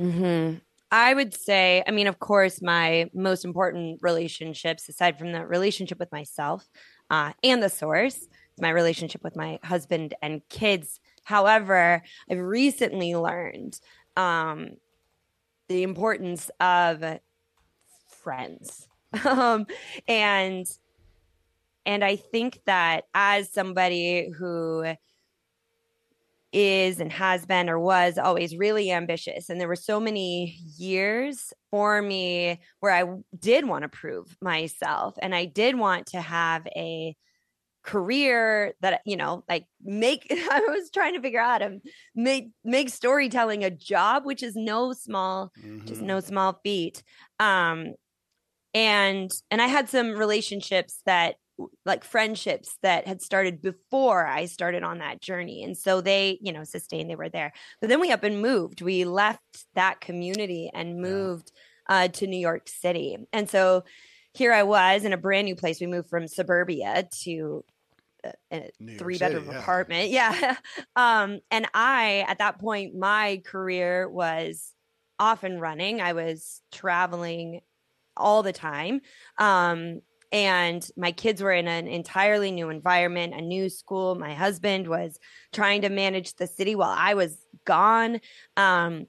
mm-hmm. 0.00 0.58
I 0.90 1.14
would 1.14 1.34
say, 1.34 1.82
I 1.86 1.90
mean, 1.90 2.06
of 2.06 2.20
course, 2.20 2.62
my 2.62 3.10
most 3.12 3.44
important 3.44 3.98
relationships, 4.02 4.88
aside 4.88 5.18
from 5.18 5.32
the 5.32 5.44
relationship 5.44 5.98
with 5.98 6.12
myself 6.12 6.68
uh, 7.10 7.32
and 7.42 7.62
the 7.62 7.68
source, 7.68 8.28
my 8.60 8.70
relationship 8.70 9.22
with 9.24 9.36
my 9.36 9.58
husband 9.64 10.14
and 10.22 10.42
kids. 10.48 11.00
However, 11.24 12.02
I've 12.30 12.38
recently 12.38 13.16
learned 13.16 13.80
um, 14.16 14.76
the 15.68 15.82
importance 15.82 16.50
of 16.60 17.02
friends, 18.22 18.88
um, 19.24 19.66
and 20.06 20.66
and 21.84 22.04
I 22.04 22.16
think 22.16 22.60
that 22.66 23.04
as 23.14 23.52
somebody 23.52 24.30
who 24.36 24.84
is 26.52 27.00
and 27.00 27.12
has 27.12 27.44
been 27.44 27.68
or 27.68 27.78
was 27.78 28.18
always 28.18 28.56
really 28.56 28.90
ambitious. 28.90 29.50
And 29.50 29.60
there 29.60 29.68
were 29.68 29.76
so 29.76 30.00
many 30.00 30.58
years 30.78 31.52
for 31.70 32.00
me 32.00 32.60
where 32.80 32.92
I 32.92 33.04
did 33.38 33.68
want 33.68 33.82
to 33.82 33.88
prove 33.88 34.36
myself 34.40 35.16
and 35.20 35.34
I 35.34 35.44
did 35.44 35.78
want 35.78 36.06
to 36.08 36.20
have 36.20 36.66
a 36.74 37.14
career 37.82 38.74
that 38.80 39.00
you 39.06 39.16
know 39.16 39.44
like 39.48 39.64
make 39.80 40.26
i 40.50 40.60
was 40.68 40.90
trying 40.90 41.14
to 41.14 41.20
figure 41.20 41.40
out 41.40 41.62
how 41.62 41.68
to 41.68 41.78
make 42.16 42.48
make 42.64 42.88
storytelling 42.88 43.62
a 43.62 43.70
job 43.70 44.24
which 44.24 44.42
is 44.42 44.56
no 44.56 44.92
small 44.92 45.52
mm-hmm. 45.64 45.86
just 45.86 46.00
no 46.00 46.18
small 46.18 46.58
feat 46.64 47.04
um 47.38 47.94
and 48.76 49.32
and 49.50 49.62
i 49.62 49.66
had 49.66 49.88
some 49.88 50.12
relationships 50.12 51.00
that 51.06 51.36
like 51.84 52.04
friendships 52.04 52.76
that 52.82 53.06
had 53.06 53.22
started 53.22 53.62
before 53.62 54.26
I 54.26 54.46
started 54.46 54.82
on 54.82 54.98
that 54.98 55.20
journey. 55.20 55.64
And 55.64 55.76
so 55.76 56.00
they, 56.00 56.38
you 56.42 56.52
know, 56.52 56.64
sustained, 56.64 57.08
they 57.08 57.16
were 57.16 57.28
there. 57.28 57.52
But 57.80 57.88
then 57.88 58.00
we 58.00 58.12
up 58.12 58.24
and 58.24 58.42
moved. 58.42 58.82
We 58.82 59.04
left 59.04 59.64
that 59.74 60.00
community 60.00 60.70
and 60.74 61.00
moved 61.00 61.52
yeah. 61.88 61.96
uh, 61.96 62.08
to 62.08 62.26
New 62.26 62.38
York 62.38 62.68
City. 62.68 63.16
And 63.32 63.48
so 63.48 63.84
here 64.34 64.52
I 64.52 64.64
was 64.64 65.04
in 65.04 65.12
a 65.12 65.16
brand 65.16 65.46
new 65.46 65.56
place. 65.56 65.80
We 65.80 65.86
moved 65.86 66.10
from 66.10 66.28
suburbia 66.28 67.08
to 67.22 67.64
uh, 68.24 68.32
a, 68.52 68.70
three 68.98 69.16
bedroom 69.16 69.48
yeah. 69.50 69.58
apartment. 69.58 70.10
Yeah. 70.10 70.56
um, 70.96 71.40
and 71.50 71.66
I, 71.72 72.26
at 72.28 72.38
that 72.38 72.58
point, 72.58 72.94
my 72.94 73.40
career 73.46 74.08
was 74.08 74.72
off 75.18 75.42
and 75.42 75.58
running. 75.58 76.02
I 76.02 76.12
was 76.12 76.60
traveling 76.70 77.60
all 78.16 78.42
the 78.42 78.52
time. 78.52 79.00
Um, 79.38 80.00
and 80.32 80.88
my 80.96 81.12
kids 81.12 81.40
were 81.40 81.52
in 81.52 81.68
an 81.68 81.86
entirely 81.86 82.50
new 82.50 82.68
environment, 82.68 83.34
a 83.34 83.40
new 83.40 83.68
school. 83.68 84.16
My 84.16 84.34
husband 84.34 84.88
was 84.88 85.18
trying 85.52 85.82
to 85.82 85.88
manage 85.88 86.34
the 86.34 86.46
city 86.46 86.74
while 86.74 86.94
I 86.96 87.14
was 87.14 87.38
gone. 87.64 88.20
Um, 88.56 89.06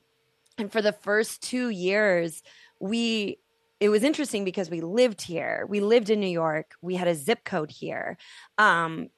and 0.58 0.72
for 0.72 0.82
the 0.82 0.92
first 0.92 1.42
two 1.42 1.70
years, 1.70 2.44
we 2.80 3.40
it 3.80 3.90
was 3.90 4.04
interesting 4.04 4.44
because 4.44 4.72
we 4.72 4.82
lived 4.82 5.22
here. 5.22 5.66
We 5.70 5.82
lived 5.82 6.10
in 6.10 6.20
New 6.20 6.26
York. 6.26 6.74
We 6.82 6.96
had 6.96 7.08
a 7.08 7.14
zip 7.14 7.44
code 7.44 7.70
here. 7.70 8.18
Um, 8.58 9.10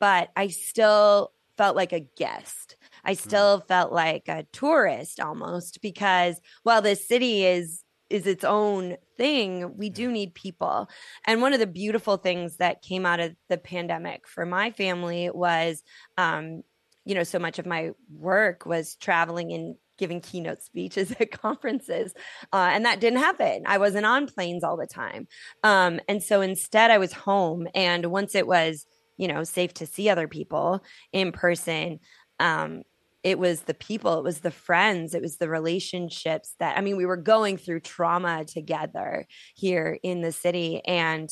but 0.00 0.30
I 0.34 0.48
still 0.48 1.30
felt 1.56 1.76
like 1.76 1.92
a 1.92 2.00
guest. 2.00 2.76
I 3.04 3.12
hmm. 3.12 3.18
still 3.18 3.60
mm. 3.60 3.68
felt 3.68 3.92
like 3.92 4.28
a 4.28 4.46
tourist 4.52 5.20
almost 5.20 5.80
because 5.82 6.40
while 6.62 6.82
this 6.82 7.06
city 7.06 7.44
is 7.44 7.84
is 8.10 8.26
its 8.26 8.44
own 8.44 8.96
thing, 9.16 9.76
we 9.76 9.88
do 9.88 10.10
need 10.10 10.34
people. 10.34 10.88
And 11.24 11.40
one 11.40 11.52
of 11.52 11.60
the 11.60 11.66
beautiful 11.66 12.16
things 12.16 12.56
that 12.56 12.82
came 12.82 13.06
out 13.06 13.20
of 13.20 13.34
the 13.48 13.56
pandemic 13.56 14.26
for 14.26 14.44
my 14.44 14.72
family 14.72 15.30
was, 15.32 15.82
um, 16.18 16.62
you 17.04 17.14
know, 17.14 17.22
so 17.22 17.38
much 17.38 17.58
of 17.58 17.66
my 17.66 17.92
work 18.12 18.66
was 18.66 18.96
traveling 18.96 19.52
and 19.52 19.76
giving 19.96 20.20
keynote 20.20 20.62
speeches 20.62 21.12
at 21.20 21.30
conferences. 21.30 22.12
Uh, 22.52 22.70
and 22.72 22.84
that 22.84 23.00
didn't 23.00 23.20
happen. 23.20 23.62
I 23.66 23.78
wasn't 23.78 24.06
on 24.06 24.26
planes 24.26 24.64
all 24.64 24.76
the 24.76 24.86
time. 24.86 25.28
Um, 25.62 26.00
and 26.08 26.20
so 26.22 26.40
instead, 26.40 26.90
I 26.90 26.98
was 26.98 27.12
home. 27.12 27.68
And 27.74 28.06
once 28.06 28.34
it 28.34 28.46
was, 28.46 28.86
you 29.16 29.28
know, 29.28 29.44
safe 29.44 29.74
to 29.74 29.86
see 29.86 30.08
other 30.08 30.26
people 30.26 30.82
in 31.12 31.30
person, 31.30 32.00
um, 32.40 32.82
it 33.22 33.38
was 33.38 33.62
the 33.62 33.74
people, 33.74 34.18
it 34.18 34.24
was 34.24 34.40
the 34.40 34.50
friends, 34.50 35.14
it 35.14 35.22
was 35.22 35.36
the 35.36 35.48
relationships 35.48 36.54
that 36.58 36.78
I 36.78 36.80
mean, 36.80 36.96
we 36.96 37.06
were 37.06 37.16
going 37.16 37.56
through 37.56 37.80
trauma 37.80 38.44
together 38.44 39.26
here 39.54 39.98
in 40.02 40.22
the 40.22 40.32
city. 40.32 40.80
And 40.86 41.30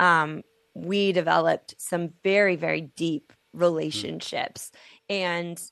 um, 0.00 0.42
we 0.74 1.12
developed 1.12 1.74
some 1.78 2.10
very, 2.24 2.56
very 2.56 2.80
deep 2.80 3.32
hmm. 3.54 3.60
relationships. 3.60 4.70
Mm. 5.10 5.14
And 5.14 5.62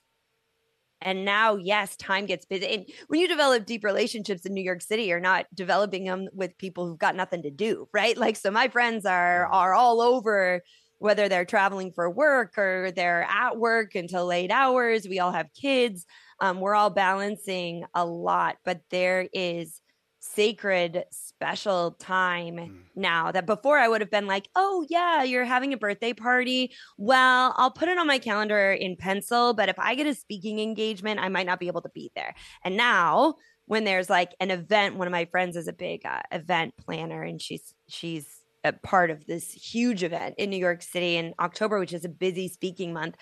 and 1.01 1.23
now, 1.23 1.55
yes, 1.55 1.95
time 1.95 2.25
gets 2.25 2.45
busy. 2.45 2.67
And 2.67 2.85
when 3.07 3.21
you 3.21 3.29
develop 3.29 3.65
deep 3.65 3.85
relationships 3.85 4.45
in 4.45 4.53
New 4.53 4.63
York 4.63 4.81
City, 4.81 5.03
you're 5.03 5.21
not 5.21 5.45
developing 5.53 6.03
them 6.03 6.27
with 6.33 6.57
people 6.57 6.85
who've 6.85 6.99
got 6.99 7.15
nothing 7.15 7.43
to 7.43 7.49
do, 7.49 7.87
right? 7.93 8.17
Like, 8.17 8.35
so 8.35 8.51
my 8.51 8.67
friends 8.67 9.05
are 9.05 9.45
are 9.47 9.73
all 9.73 10.01
over 10.01 10.61
whether 10.99 11.27
they're 11.27 11.45
traveling 11.45 11.91
for 11.91 12.09
work 12.09 12.57
or 12.57 12.91
they're 12.95 13.23
at 13.23 13.57
work 13.57 13.95
until 13.95 14.25
late 14.25 14.51
hours. 14.51 15.07
We 15.07 15.19
all 15.19 15.31
have 15.31 15.53
kids. 15.53 16.05
Um, 16.39 16.59
we're 16.59 16.75
all 16.75 16.89
balancing 16.89 17.83
a 17.93 18.05
lot, 18.05 18.57
but 18.63 18.81
there 18.91 19.27
is 19.33 19.81
sacred, 20.19 21.03
special 21.11 21.91
time 21.99 22.55
mm. 22.55 22.81
now 22.95 23.31
that 23.31 23.45
before 23.45 23.77
I 23.77 23.87
would 23.87 24.01
have 24.01 24.11
been 24.11 24.27
like, 24.27 24.49
oh, 24.55 24.85
yeah, 24.89 25.23
you're 25.23 25.45
having 25.45 25.73
a 25.73 25.77
birthday 25.77 26.13
party. 26.13 26.73
Well, 26.97 27.53
I'll 27.57 27.71
put 27.71 27.87
it 27.87 27.97
on 27.97 28.07
my 28.07 28.19
calendar 28.19 28.71
in 28.71 28.97
pencil, 28.97 29.53
but 29.53 29.69
if 29.69 29.79
I 29.79 29.95
get 29.95 30.07
a 30.07 30.13
speaking 30.13 30.59
engagement, 30.59 31.19
I 31.19 31.29
might 31.29 31.45
not 31.45 31.59
be 31.59 31.67
able 31.67 31.81
to 31.81 31.89
be 31.89 32.11
there. 32.15 32.35
And 32.63 32.77
now, 32.77 33.35
when 33.65 33.83
there's 33.83 34.09
like 34.09 34.33
an 34.39 34.51
event, 34.51 34.95
one 34.95 35.07
of 35.07 35.11
my 35.11 35.25
friends 35.25 35.55
is 35.55 35.67
a 35.67 35.73
big 35.73 36.05
uh, 36.05 36.21
event 36.31 36.73
planner 36.77 37.23
and 37.23 37.41
she's, 37.41 37.73
she's, 37.87 38.27
a 38.69 38.73
part 38.73 39.11
of 39.11 39.25
this 39.25 39.51
huge 39.51 40.03
event 40.03 40.35
in 40.37 40.49
New 40.49 40.57
York 40.57 40.81
City 40.81 41.17
in 41.17 41.33
October, 41.39 41.79
which 41.79 41.93
is 41.93 42.05
a 42.05 42.09
busy 42.09 42.47
speaking 42.47 42.93
month. 42.93 43.15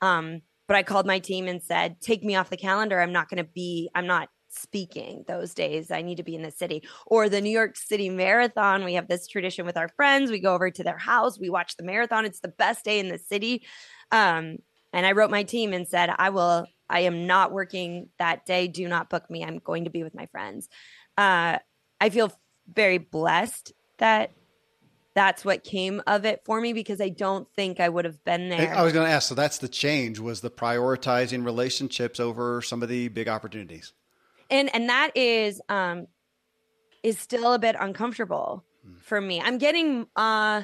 Um, 0.00 0.42
but 0.66 0.76
I 0.76 0.82
called 0.82 1.06
my 1.06 1.18
team 1.18 1.46
and 1.46 1.62
said, 1.62 2.00
take 2.00 2.24
me 2.24 2.36
off 2.36 2.50
the 2.50 2.56
calendar. 2.56 3.00
I'm 3.00 3.12
not 3.12 3.28
going 3.28 3.44
to 3.44 3.50
be, 3.52 3.90
I'm 3.94 4.06
not 4.06 4.28
speaking 4.48 5.24
those 5.26 5.52
days. 5.52 5.90
I 5.90 6.02
need 6.02 6.16
to 6.16 6.22
be 6.22 6.34
in 6.34 6.42
the 6.42 6.50
city. 6.50 6.86
Or 7.06 7.28
the 7.28 7.40
New 7.40 7.50
York 7.50 7.76
City 7.76 8.08
Marathon. 8.08 8.84
We 8.84 8.94
have 8.94 9.08
this 9.08 9.26
tradition 9.26 9.66
with 9.66 9.76
our 9.76 9.88
friends. 9.88 10.30
We 10.30 10.40
go 10.40 10.54
over 10.54 10.70
to 10.70 10.84
their 10.84 10.98
house, 10.98 11.38
we 11.38 11.50
watch 11.50 11.76
the 11.76 11.84
marathon. 11.84 12.24
It's 12.24 12.40
the 12.40 12.48
best 12.48 12.84
day 12.84 12.98
in 12.98 13.08
the 13.08 13.18
city. 13.18 13.66
Um, 14.10 14.56
and 14.92 15.04
I 15.04 15.12
wrote 15.12 15.30
my 15.30 15.42
team 15.42 15.72
and 15.72 15.88
said, 15.88 16.10
I 16.16 16.30
will, 16.30 16.66
I 16.88 17.00
am 17.00 17.26
not 17.26 17.52
working 17.52 18.08
that 18.18 18.46
day. 18.46 18.68
Do 18.68 18.88
not 18.88 19.10
book 19.10 19.28
me. 19.28 19.44
I'm 19.44 19.58
going 19.58 19.84
to 19.84 19.90
be 19.90 20.04
with 20.04 20.14
my 20.14 20.26
friends. 20.26 20.68
Uh, 21.18 21.58
I 22.00 22.10
feel 22.10 22.32
very 22.72 22.98
blessed 22.98 23.72
that 23.98 24.30
that's 25.14 25.44
what 25.44 25.62
came 25.62 26.02
of 26.06 26.24
it 26.24 26.42
for 26.44 26.60
me 26.60 26.72
because 26.72 27.00
I 27.00 27.08
don't 27.08 27.48
think 27.54 27.80
I 27.80 27.88
would 27.88 28.04
have 28.04 28.22
been 28.24 28.48
there. 28.48 28.74
I 28.74 28.82
was 28.82 28.92
going 28.92 29.06
to 29.06 29.12
ask. 29.12 29.28
So 29.28 29.34
that's 29.34 29.58
the 29.58 29.68
change 29.68 30.18
was 30.18 30.40
the 30.40 30.50
prioritizing 30.50 31.44
relationships 31.44 32.18
over 32.18 32.60
some 32.60 32.82
of 32.82 32.88
the 32.88 33.08
big 33.08 33.28
opportunities. 33.28 33.92
And 34.50 34.74
and 34.74 34.88
that 34.88 35.16
is 35.16 35.60
um 35.68 36.06
is 37.02 37.18
still 37.18 37.52
a 37.52 37.58
bit 37.58 37.76
uncomfortable 37.78 38.64
hmm. 38.84 38.98
for 39.00 39.20
me. 39.20 39.40
I'm 39.40 39.58
getting 39.58 40.06
uh 40.16 40.62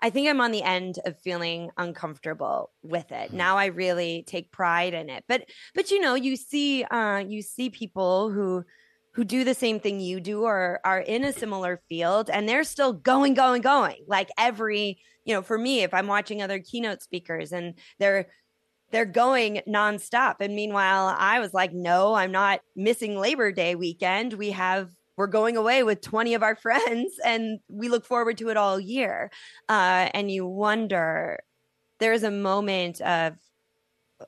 I 0.00 0.10
think 0.10 0.28
I'm 0.28 0.40
on 0.40 0.52
the 0.52 0.62
end 0.62 1.00
of 1.04 1.18
feeling 1.18 1.70
uncomfortable 1.76 2.70
with 2.82 3.10
it. 3.10 3.30
Hmm. 3.30 3.36
Now 3.36 3.56
I 3.56 3.66
really 3.66 4.22
take 4.26 4.52
pride 4.52 4.94
in 4.94 5.10
it. 5.10 5.24
But 5.26 5.48
but 5.74 5.90
you 5.90 6.00
know, 6.00 6.14
you 6.14 6.36
see 6.36 6.84
uh 6.84 7.24
you 7.26 7.42
see 7.42 7.70
people 7.70 8.30
who 8.30 8.64
who 9.18 9.24
do 9.24 9.42
the 9.42 9.52
same 9.52 9.80
thing 9.80 9.98
you 9.98 10.20
do 10.20 10.44
or 10.44 10.78
are 10.84 11.00
in 11.00 11.24
a 11.24 11.32
similar 11.32 11.82
field 11.88 12.30
and 12.30 12.48
they're 12.48 12.62
still 12.62 12.92
going 12.92 13.34
going 13.34 13.60
going. 13.60 14.04
Like 14.06 14.28
every 14.38 15.00
you 15.24 15.34
know 15.34 15.42
for 15.42 15.58
me 15.58 15.82
if 15.82 15.92
i'm 15.92 16.06
watching 16.06 16.40
other 16.40 16.60
keynote 16.60 17.02
speakers 17.02 17.50
and 17.50 17.74
they're 17.98 18.28
they're 18.92 19.04
going 19.04 19.60
nonstop. 19.66 20.36
And 20.38 20.54
meanwhile 20.54 21.16
i 21.18 21.40
was 21.40 21.52
like 21.52 21.72
no 21.72 22.14
i'm 22.14 22.30
not 22.30 22.60
missing 22.76 23.18
labor 23.18 23.50
day 23.50 23.74
weekend. 23.74 24.34
We 24.34 24.52
have 24.52 24.88
we're 25.16 25.26
going 25.26 25.56
away 25.56 25.82
with 25.82 26.00
20 26.00 26.34
of 26.34 26.44
our 26.44 26.54
friends 26.66 27.14
and 27.24 27.58
we 27.68 27.88
look 27.88 28.06
forward 28.06 28.38
to 28.38 28.50
it 28.50 28.56
all 28.56 28.78
year. 28.78 29.32
Uh, 29.68 30.10
and 30.14 30.30
you 30.30 30.46
wonder 30.46 31.40
there's 31.98 32.22
a 32.22 32.30
moment 32.30 33.00
of 33.00 33.34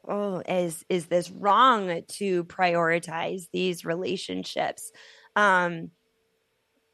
oh 0.09 0.43
is 0.49 0.85
is 0.89 1.07
this 1.07 1.31
wrong 1.31 2.03
to 2.09 2.45
prioritize 2.45 3.45
these 3.53 3.85
relationships 3.85 4.93
um 5.37 5.91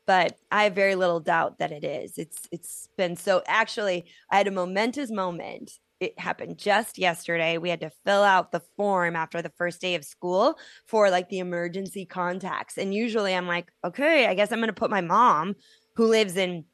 but 0.06 0.38
I 0.52 0.64
have 0.64 0.74
very 0.74 0.94
little 0.94 1.20
doubt 1.20 1.58
that 1.58 1.72
it 1.72 1.84
is. 1.84 2.16
It's 2.16 2.46
it's 2.52 2.88
been 2.96 3.16
so 3.16 3.42
actually 3.46 4.06
I 4.30 4.38
had 4.38 4.48
a 4.48 4.52
momentous 4.52 5.10
moment. 5.10 5.72
It 5.98 6.18
happened 6.18 6.58
just 6.58 6.98
yesterday. 6.98 7.58
We 7.58 7.70
had 7.70 7.80
to 7.80 7.90
fill 8.04 8.22
out 8.22 8.52
the 8.52 8.62
form 8.76 9.16
after 9.16 9.42
the 9.42 9.52
first 9.56 9.80
day 9.80 9.94
of 9.94 10.04
school 10.04 10.58
for 10.86 11.10
like 11.10 11.28
the 11.28 11.38
emergency 11.38 12.04
contacts. 12.04 12.76
And 12.76 12.94
usually 12.94 13.34
I'm 13.34 13.48
like, 13.48 13.72
okay, 13.82 14.26
I 14.26 14.34
guess 14.34 14.52
I'm 14.52 14.58
going 14.58 14.68
to 14.68 14.74
put 14.74 14.90
my 14.90 15.00
mom 15.00 15.54
who 15.96 16.06
lives 16.06 16.36
in 16.36 16.66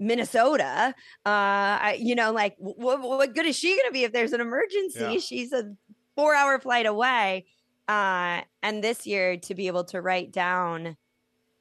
Minnesota. 0.00 0.94
Uh, 1.24 1.28
I, 1.28 1.98
you 2.00 2.14
know, 2.14 2.32
like 2.32 2.56
what, 2.58 3.00
what 3.00 3.34
good 3.34 3.46
is 3.46 3.56
she 3.56 3.76
going 3.76 3.88
to 3.88 3.92
be 3.92 4.04
if 4.04 4.12
there's 4.12 4.32
an 4.32 4.40
emergency? 4.40 4.98
Yeah. 5.00 5.18
She's 5.18 5.52
a 5.52 5.74
four 6.16 6.34
hour 6.34 6.58
flight 6.58 6.86
away. 6.86 7.46
Uh, 7.86 8.42
and 8.62 8.82
this 8.82 9.06
year 9.06 9.36
to 9.36 9.54
be 9.54 9.66
able 9.66 9.84
to 9.84 10.00
write 10.00 10.32
down 10.32 10.96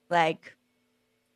like 0.10 0.56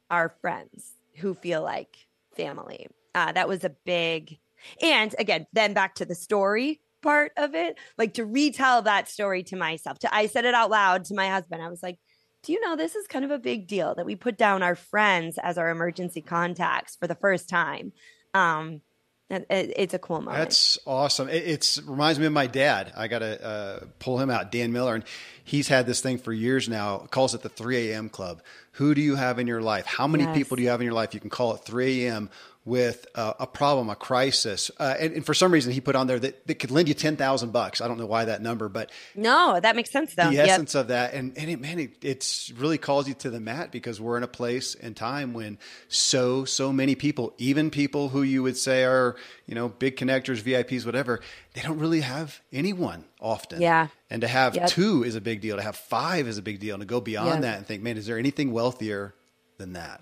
our 0.09 0.29
friends 0.41 0.93
who 1.15 1.33
feel 1.33 1.61
like 1.61 2.07
family. 2.35 2.87
Uh, 3.15 3.31
that 3.31 3.47
was 3.47 3.63
a 3.63 3.69
big, 3.69 4.39
and 4.81 5.13
again, 5.19 5.45
then 5.53 5.73
back 5.73 5.95
to 5.95 6.05
the 6.05 6.15
story 6.15 6.79
part 7.03 7.33
of 7.37 7.53
it, 7.53 7.77
like 7.97 8.15
to 8.15 8.25
retell 8.25 8.81
that 8.81 9.09
story 9.09 9.43
to 9.43 9.55
myself. 9.55 9.99
To 9.99 10.15
I 10.15 10.27
said 10.27 10.45
it 10.45 10.55
out 10.55 10.71
loud 10.71 11.05
to 11.05 11.13
my 11.13 11.27
husband. 11.27 11.61
I 11.61 11.69
was 11.69 11.83
like, 11.83 11.99
"Do 12.43 12.53
you 12.53 12.61
know 12.61 12.75
this 12.75 12.95
is 12.95 13.07
kind 13.07 13.25
of 13.25 13.31
a 13.31 13.39
big 13.39 13.67
deal 13.67 13.95
that 13.95 14.05
we 14.05 14.15
put 14.15 14.37
down 14.37 14.61
our 14.61 14.75
friends 14.75 15.37
as 15.41 15.57
our 15.57 15.69
emergency 15.69 16.21
contacts 16.21 16.95
for 16.95 17.07
the 17.07 17.15
first 17.15 17.49
time?" 17.49 17.93
Um, 18.33 18.81
it's 19.29 19.93
a 19.93 19.99
cool 19.99 20.21
moment. 20.21 20.37
That's 20.37 20.77
awesome. 20.85 21.27
It 21.29 21.43
it's, 21.47 21.81
reminds 21.81 22.19
me 22.19 22.25
of 22.25 22.33
my 22.33 22.45
dad. 22.45 22.91
I 22.95 23.07
got 23.07 23.19
to 23.19 23.43
uh, 23.43 23.79
pull 23.97 24.19
him 24.19 24.29
out, 24.29 24.51
Dan 24.51 24.71
Miller, 24.71 24.95
and 24.95 25.03
he's 25.43 25.67
had 25.67 25.87
this 25.87 26.01
thing 26.01 26.17
for 26.19 26.31
years 26.31 26.69
now. 26.69 26.99
Calls 27.09 27.33
it 27.33 27.41
the 27.41 27.49
3 27.49 27.89
a.m. 27.91 28.09
club. 28.09 28.43
Who 28.73 28.93
do 28.93 29.01
you 29.01 29.15
have 29.15 29.39
in 29.39 29.47
your 29.47 29.61
life? 29.61 29.85
How 29.85 30.07
many 30.07 30.25
yes. 30.25 30.37
people 30.37 30.57
do 30.57 30.63
you 30.63 30.69
have 30.69 30.81
in 30.81 30.85
your 30.85 30.93
life? 30.93 31.13
You 31.13 31.19
can 31.19 31.29
call 31.29 31.55
it 31.55 31.61
3 31.61 32.05
a.m 32.05 32.29
with 32.65 33.05
a, 33.15 33.35
a 33.41 33.47
problem, 33.47 33.89
a 33.89 33.95
crisis, 33.95 34.71
uh, 34.79 34.95
and, 34.97 35.13
and, 35.13 35.25
for 35.25 35.33
some 35.33 35.51
reason 35.51 35.73
he 35.73 35.81
put 35.81 35.95
on 35.95 36.07
there 36.07 36.17
that, 36.17 36.47
that 36.47 36.55
could 36.55 36.71
lend 36.71 36.87
you 36.87 36.93
ten 36.93 37.17
thousand 37.17 37.51
bucks. 37.51 37.81
I 37.81 37.89
don't 37.89 37.97
know 37.97 38.05
why 38.05 38.25
that 38.25 38.41
number, 38.41 38.69
but 38.69 38.89
no, 39.15 39.59
that 39.59 39.75
makes 39.75 39.91
sense 39.91 40.15
though. 40.15 40.29
The 40.29 40.35
yep. 40.35 40.49
essence 40.49 40.73
of 40.75 40.87
that, 40.87 41.13
and 41.13 41.37
and 41.37 41.49
it, 41.49 41.59
man, 41.59 41.79
it 41.79 41.97
it's 42.01 42.51
really 42.51 42.77
calls 42.77 43.07
you 43.07 43.15
to 43.15 43.29
the 43.29 43.41
mat 43.41 43.71
because 43.71 43.99
we're 43.99 44.15
in 44.15 44.23
a 44.23 44.27
place 44.27 44.75
and 44.75 44.95
time 44.95 45.33
when 45.33 45.57
so 45.89 46.45
so 46.45 46.71
many 46.71 46.95
people, 46.95 47.33
even 47.37 47.69
people 47.69 48.09
who 48.09 48.21
you 48.21 48.43
would 48.43 48.57
say 48.57 48.85
are 48.85 49.17
you 49.45 49.55
know 49.55 49.67
big 49.67 49.97
connectors, 49.97 50.41
VIPs, 50.41 50.85
whatever, 50.85 51.19
they 51.53 51.61
don't 51.61 51.79
really 51.79 52.01
have 52.01 52.39
anyone 52.53 53.03
often. 53.19 53.61
Yeah. 53.61 53.87
And 54.09 54.21
to 54.21 54.27
have 54.27 54.55
yep. 54.55 54.69
two 54.69 55.03
is 55.03 55.15
a 55.15 55.21
big 55.21 55.41
deal. 55.41 55.57
To 55.57 55.61
have 55.61 55.75
five 55.75 56.27
is 56.27 56.37
a 56.37 56.41
big 56.41 56.59
deal. 56.59 56.75
And 56.75 56.81
to 56.81 56.87
go 56.87 57.01
beyond 57.01 57.29
yep. 57.29 57.41
that 57.41 57.57
and 57.57 57.67
think, 57.67 57.81
man, 57.81 57.97
is 57.97 58.05
there 58.05 58.19
anything 58.19 58.51
wealthier 58.51 59.15
than 59.57 59.73
that? 59.73 60.01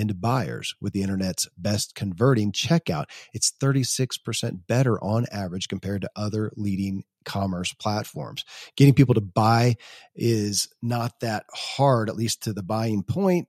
into 0.00 0.14
buyers 0.14 0.74
with 0.80 0.92
the 0.92 1.02
internet's 1.02 1.48
best 1.56 1.94
converting 1.94 2.52
checkout. 2.52 3.04
It's 3.32 3.52
36% 3.52 4.66
better 4.66 5.02
on 5.02 5.26
average 5.30 5.68
compared 5.68 6.02
to 6.02 6.10
other 6.16 6.50
leading 6.56 7.04
commerce 7.24 7.72
platforms. 7.74 8.44
Getting 8.76 8.94
people 8.94 9.14
to 9.14 9.20
buy 9.20 9.76
is 10.14 10.68
not 10.82 11.12
that 11.20 11.44
hard, 11.52 12.08
at 12.08 12.16
least 12.16 12.42
to 12.44 12.52
the 12.52 12.62
buying 12.62 13.02
point. 13.02 13.48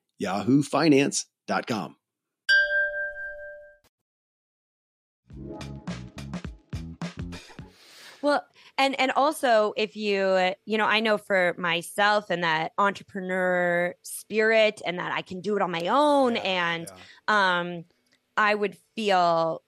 yahoofinance.com. 0.21 1.95
Well, 8.21 8.45
and 8.77 8.99
and 8.99 9.11
also 9.11 9.73
if 9.77 9.95
you 9.95 10.53
you 10.65 10.77
know 10.77 10.85
i 10.85 10.99
know 10.99 11.17
for 11.17 11.55
myself 11.57 12.29
and 12.29 12.43
that 12.43 12.71
entrepreneur 12.77 13.93
spirit 14.01 14.81
and 14.85 14.97
that 14.99 15.11
i 15.13 15.21
can 15.21 15.41
do 15.41 15.55
it 15.55 15.61
on 15.61 15.71
my 15.71 15.87
own 15.87 16.35
yeah, 16.35 16.41
and 16.41 16.87
yeah. 17.27 17.59
um 17.59 17.83
i 18.37 18.53
would 18.55 18.77
feel 18.95 19.61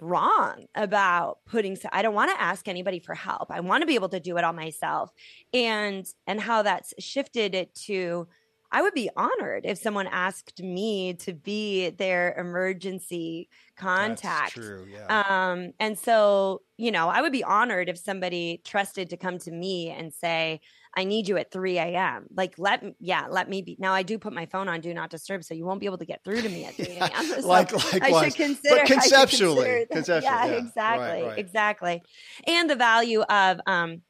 wrong 0.00 0.66
about 0.74 1.38
putting 1.44 1.76
so 1.76 1.88
i 1.92 2.02
don't 2.02 2.14
want 2.14 2.30
to 2.30 2.40
ask 2.40 2.68
anybody 2.68 2.98
for 2.98 3.14
help 3.14 3.50
i 3.50 3.60
want 3.60 3.82
to 3.82 3.86
be 3.86 3.94
able 3.94 4.08
to 4.08 4.20
do 4.20 4.36
it 4.36 4.44
all 4.44 4.52
myself 4.52 5.12
and 5.52 6.06
and 6.26 6.40
how 6.40 6.62
that's 6.62 6.94
shifted 6.98 7.54
it 7.54 7.74
to 7.74 8.26
I 8.72 8.80
would 8.80 8.94
be 8.94 9.10
honored 9.14 9.66
if 9.66 9.78
someone 9.78 10.06
asked 10.06 10.62
me 10.62 11.12
to 11.14 11.34
be 11.34 11.90
their 11.90 12.34
emergency 12.38 13.50
contact. 13.76 14.56
That's 14.56 14.66
true, 14.66 14.86
yeah. 14.90 15.22
Um, 15.28 15.72
and 15.78 15.98
so, 15.98 16.62
you 16.78 16.90
know, 16.90 17.10
I 17.10 17.20
would 17.20 17.32
be 17.32 17.44
honored 17.44 17.90
if 17.90 17.98
somebody 17.98 18.62
trusted 18.64 19.10
to 19.10 19.18
come 19.18 19.38
to 19.40 19.50
me 19.50 19.90
and 19.90 20.12
say, 20.12 20.60
I 20.94 21.04
need 21.04 21.28
you 21.28 21.36
at 21.36 21.50
3 21.50 21.78
a.m. 21.78 22.26
Like, 22.34 22.54
let 22.58 22.82
me, 22.82 22.94
yeah, 22.98 23.26
let 23.28 23.48
me 23.48 23.62
be. 23.62 23.76
Now, 23.78 23.92
I 23.92 24.02
do 24.02 24.18
put 24.18 24.32
my 24.32 24.46
phone 24.46 24.68
on 24.68 24.80
do 24.80 24.92
not 24.92 25.10
disturb, 25.10 25.44
so 25.44 25.54
you 25.54 25.64
won't 25.64 25.80
be 25.80 25.86
able 25.86 25.98
to 25.98 26.04
get 26.06 26.24
through 26.24 26.40
to 26.42 26.48
me 26.48 26.64
at 26.64 26.74
3 26.76 26.86
a.m. 26.86 27.26
So 27.42 27.46
like, 27.46 27.72
I 28.02 28.24
should 28.24 28.34
consider, 28.34 28.76
but 28.80 28.86
conceptually, 28.86 29.86
conceptually 29.90 30.34
yeah, 30.34 30.46
yeah, 30.46 30.52
exactly, 30.52 31.06
right, 31.06 31.24
right. 31.24 31.38
exactly. 31.38 32.02
And 32.46 32.70
the 32.70 32.76
value 32.76 33.20
of, 33.20 33.60
um, 33.66 34.02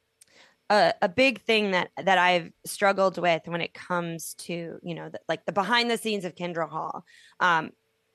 a, 0.72 0.94
a, 1.02 1.08
big 1.08 1.42
thing 1.42 1.72
that 1.72 1.90
that 2.02 2.16
I've 2.16 2.50
struggled 2.64 3.18
with 3.18 3.42
when 3.44 3.60
it 3.60 3.74
comes 3.74 4.34
to 4.34 4.78
you 4.82 4.94
know 4.94 5.10
the, 5.10 5.20
like 5.28 5.44
the 5.44 5.52
behind 5.52 5.90
the 5.90 5.98
scenes 5.98 6.24
of 6.24 6.34
Kindra 6.34 6.68
Hall. 6.68 7.04
Um, 7.40 7.72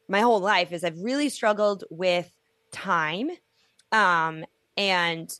my 0.09 0.21
whole 0.21 0.39
life 0.39 0.71
is 0.71 0.83
I've 0.83 0.99
really 0.99 1.29
struggled 1.29 1.83
with 1.91 2.31
time, 2.71 3.29
um, 3.91 4.43
and 4.75 5.31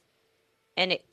and 0.78 0.92
it, 0.94 1.06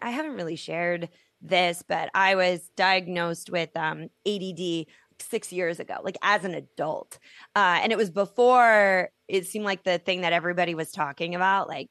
I 0.00 0.10
haven't 0.10 0.36
really 0.36 0.56
shared 0.56 1.08
this, 1.42 1.82
but 1.86 2.10
I 2.14 2.36
was 2.36 2.70
diagnosed 2.76 3.50
with 3.50 3.76
um, 3.76 4.08
ADD 4.26 4.86
six 5.18 5.52
years 5.52 5.80
ago, 5.80 5.96
like 6.04 6.16
as 6.22 6.44
an 6.44 6.54
adult, 6.54 7.18
uh, 7.56 7.80
and 7.82 7.90
it 7.90 7.98
was 7.98 8.10
before 8.10 9.10
it 9.26 9.48
seemed 9.48 9.64
like 9.64 9.82
the 9.82 9.98
thing 9.98 10.20
that 10.20 10.32
everybody 10.32 10.76
was 10.76 10.92
talking 10.92 11.34
about, 11.34 11.66
like 11.66 11.90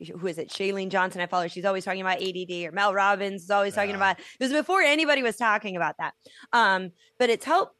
who 0.00 0.26
is 0.26 0.38
it? 0.38 0.48
Chalene 0.48 0.90
Johnson. 0.90 1.20
I 1.20 1.26
follow. 1.26 1.48
She's 1.48 1.64
always 1.64 1.84
talking 1.84 2.00
about 2.00 2.22
ADD, 2.22 2.64
or 2.64 2.72
Mel 2.72 2.94
Robbins 2.94 3.44
is 3.44 3.50
always 3.50 3.74
yeah. 3.74 3.82
talking 3.82 3.96
about. 3.96 4.18
It 4.18 4.24
was 4.40 4.52
before 4.52 4.80
anybody 4.80 5.22
was 5.22 5.36
talking 5.36 5.76
about 5.76 5.96
that. 5.98 6.14
Um, 6.52 6.92
but 7.18 7.30
it's 7.30 7.44
helped 7.44 7.74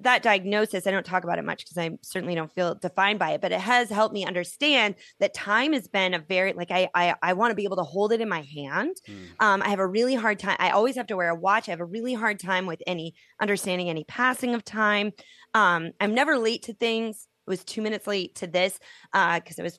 that 0.00 0.22
diagnosis. 0.22 0.86
I 0.86 0.90
don't 0.90 1.04
talk 1.04 1.24
about 1.24 1.38
it 1.38 1.44
much 1.44 1.64
because 1.64 1.78
I 1.78 1.90
certainly 2.02 2.34
don't 2.34 2.52
feel 2.52 2.74
defined 2.74 3.18
by 3.18 3.32
it. 3.32 3.40
But 3.40 3.52
it 3.52 3.60
has 3.60 3.90
helped 3.90 4.14
me 4.14 4.24
understand 4.24 4.96
that 5.20 5.34
time 5.34 5.72
has 5.72 5.86
been 5.86 6.14
a 6.14 6.18
very 6.18 6.52
like 6.52 6.70
I 6.70 6.88
I, 6.94 7.14
I 7.22 7.32
want 7.34 7.50
to 7.50 7.54
be 7.54 7.64
able 7.64 7.76
to 7.76 7.84
hold 7.84 8.12
it 8.12 8.20
in 8.20 8.28
my 8.28 8.42
hand. 8.42 8.96
Mm. 9.06 9.26
Um, 9.40 9.62
I 9.62 9.68
have 9.68 9.78
a 9.78 9.86
really 9.86 10.14
hard 10.14 10.38
time. 10.38 10.56
I 10.58 10.70
always 10.70 10.96
have 10.96 11.08
to 11.08 11.16
wear 11.16 11.28
a 11.28 11.34
watch. 11.34 11.68
I 11.68 11.72
have 11.72 11.80
a 11.80 11.84
really 11.84 12.14
hard 12.14 12.40
time 12.40 12.66
with 12.66 12.82
any 12.86 13.14
understanding 13.40 13.88
any 13.90 14.04
passing 14.04 14.54
of 14.54 14.64
time. 14.64 15.12
Um, 15.54 15.90
I'm 16.00 16.14
never 16.14 16.38
late 16.38 16.64
to 16.64 16.74
things. 16.74 17.28
It 17.46 17.50
was 17.50 17.64
two 17.64 17.82
minutes 17.82 18.06
late 18.06 18.34
to 18.36 18.46
this 18.46 18.78
because 19.12 19.58
uh, 19.58 19.60
I 19.60 19.62
was 19.62 19.78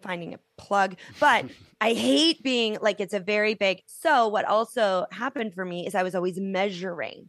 finding 0.00 0.34
a 0.34 0.40
plug, 0.56 0.96
but 1.20 1.46
I 1.80 1.92
hate 1.92 2.42
being 2.42 2.78
like 2.80 3.00
it's 3.00 3.14
a 3.14 3.20
very 3.20 3.54
big. 3.54 3.82
So, 3.86 4.28
what 4.28 4.44
also 4.44 5.06
happened 5.12 5.54
for 5.54 5.64
me 5.64 5.86
is 5.86 5.94
I 5.94 6.02
was 6.02 6.14
always 6.14 6.38
measuring. 6.38 7.28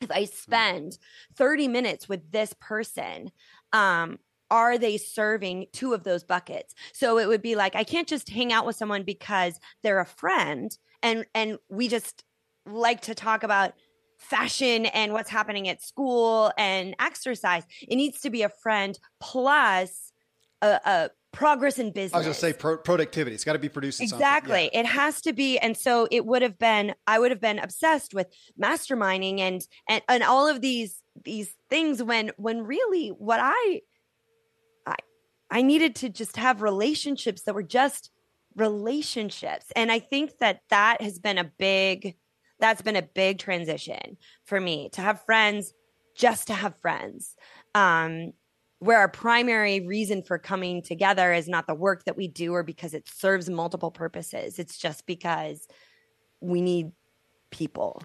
If 0.00 0.10
I 0.10 0.24
hmm. 0.24 0.34
spend 0.34 0.98
30 1.36 1.68
minutes 1.68 2.08
with 2.08 2.30
this 2.30 2.54
person, 2.60 3.30
um, 3.72 4.18
are 4.50 4.78
they 4.78 4.98
serving 4.98 5.66
two 5.72 5.94
of 5.94 6.04
those 6.04 6.24
buckets? 6.24 6.74
So 6.92 7.18
it 7.18 7.26
would 7.26 7.42
be 7.42 7.56
like 7.56 7.74
I 7.74 7.84
can't 7.84 8.08
just 8.08 8.28
hang 8.28 8.52
out 8.52 8.66
with 8.66 8.76
someone 8.76 9.02
because 9.02 9.58
they're 9.82 10.00
a 10.00 10.06
friend 10.06 10.76
and 11.02 11.24
and 11.34 11.58
we 11.68 11.88
just 11.88 12.24
like 12.66 13.02
to 13.02 13.14
talk 13.14 13.42
about 13.42 13.72
fashion 14.18 14.86
and 14.86 15.12
what's 15.12 15.30
happening 15.30 15.68
at 15.68 15.82
school 15.82 16.52
and 16.56 16.94
exercise. 16.98 17.64
It 17.82 17.96
needs 17.96 18.20
to 18.20 18.30
be 18.30 18.42
a 18.42 18.48
friend 18.48 18.98
plus 19.20 20.12
a, 20.64 20.80
a 20.84 21.10
progress 21.32 21.78
in 21.78 21.90
business. 21.90 22.14
I 22.14 22.18
was 22.18 22.26
going 22.26 22.34
to 22.34 22.40
say 22.40 22.52
pro- 22.52 22.78
productivity. 22.78 23.34
It's 23.34 23.44
got 23.44 23.54
to 23.54 23.58
be 23.58 23.68
producing 23.68 24.04
exactly. 24.04 24.70
Yeah. 24.72 24.80
It 24.80 24.86
has 24.86 25.20
to 25.22 25.32
be, 25.32 25.58
and 25.58 25.76
so 25.76 26.08
it 26.10 26.24
would 26.24 26.42
have 26.42 26.58
been. 26.58 26.94
I 27.06 27.18
would 27.18 27.30
have 27.30 27.40
been 27.40 27.58
obsessed 27.58 28.14
with 28.14 28.28
masterminding 28.60 29.40
and 29.40 29.62
and 29.88 30.02
and 30.08 30.22
all 30.22 30.48
of 30.48 30.60
these 30.60 31.00
these 31.24 31.54
things 31.68 32.02
when 32.02 32.30
when 32.36 32.62
really 32.62 33.08
what 33.08 33.40
I 33.42 33.80
I 34.86 34.96
I 35.50 35.62
needed 35.62 35.96
to 35.96 36.08
just 36.08 36.36
have 36.36 36.62
relationships 36.62 37.42
that 37.42 37.54
were 37.54 37.62
just 37.62 38.10
relationships, 38.56 39.66
and 39.76 39.92
I 39.92 39.98
think 39.98 40.38
that 40.38 40.60
that 40.70 41.02
has 41.02 41.18
been 41.18 41.38
a 41.38 41.44
big 41.44 42.16
that's 42.60 42.82
been 42.82 42.96
a 42.96 43.02
big 43.02 43.38
transition 43.38 44.16
for 44.44 44.60
me 44.60 44.88
to 44.92 45.00
have 45.00 45.24
friends 45.24 45.72
just 46.16 46.46
to 46.46 46.54
have 46.54 46.72
friends 46.80 47.34
um 47.74 48.32
where 48.84 48.98
our 48.98 49.08
primary 49.08 49.80
reason 49.80 50.22
for 50.22 50.38
coming 50.38 50.82
together 50.82 51.32
is 51.32 51.48
not 51.48 51.66
the 51.66 51.74
work 51.74 52.04
that 52.04 52.18
we 52.18 52.28
do 52.28 52.52
or 52.52 52.62
because 52.62 52.92
it 52.92 53.08
serves 53.08 53.48
multiple 53.48 53.90
purposes. 53.90 54.58
It's 54.58 54.76
just 54.76 55.06
because 55.06 55.66
we 56.42 56.60
need 56.60 56.92
people. 57.50 58.02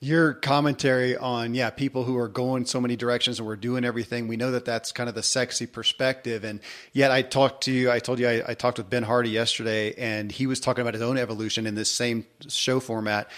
Your 0.00 0.34
commentary 0.34 1.16
on, 1.16 1.54
yeah, 1.54 1.70
people 1.70 2.02
who 2.02 2.18
are 2.18 2.28
going 2.28 2.66
so 2.66 2.80
many 2.80 2.96
directions 2.96 3.38
and 3.38 3.46
we're 3.46 3.54
doing 3.54 3.84
everything. 3.84 4.26
We 4.26 4.36
know 4.36 4.50
that 4.50 4.64
that's 4.64 4.90
kind 4.90 5.08
of 5.08 5.14
the 5.14 5.22
sexy 5.22 5.66
perspective. 5.66 6.42
And 6.42 6.58
yet 6.92 7.12
I 7.12 7.22
talked 7.22 7.62
to 7.64 7.72
you, 7.72 7.92
I 7.92 8.00
told 8.00 8.18
you, 8.18 8.28
I, 8.28 8.42
I 8.48 8.54
talked 8.54 8.78
with 8.78 8.90
Ben 8.90 9.04
Hardy 9.04 9.30
yesterday 9.30 9.94
and 9.94 10.32
he 10.32 10.48
was 10.48 10.58
talking 10.58 10.82
about 10.82 10.94
his 10.94 11.04
own 11.04 11.18
evolution 11.18 11.68
in 11.68 11.76
this 11.76 11.90
same 11.90 12.26
show 12.48 12.80
format 12.80 13.30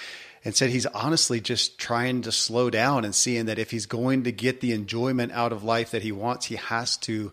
and 0.45 0.55
said 0.55 0.71
he's 0.71 0.87
honestly 0.87 1.41
just 1.41 1.79
trying 1.79 2.23
to 2.23 2.33
slow 2.33 2.71
down 2.71 3.05
and 3.05 3.15
seeing 3.15 3.47
that 3.47 3.59
if 3.59 3.71
he's 3.71 3.87
going 3.87 4.25
to 4.25 4.33
get 4.33 4.61
the 4.61 4.73
enjoyment 4.73 5.33
out 5.33 5.53
of 5.53 5.65
life 5.65 5.91
that 5.91 6.03
he 6.03 6.13
wants, 6.13 6.47
he 6.47 6.57
has 6.57 6.97
to 6.99 7.33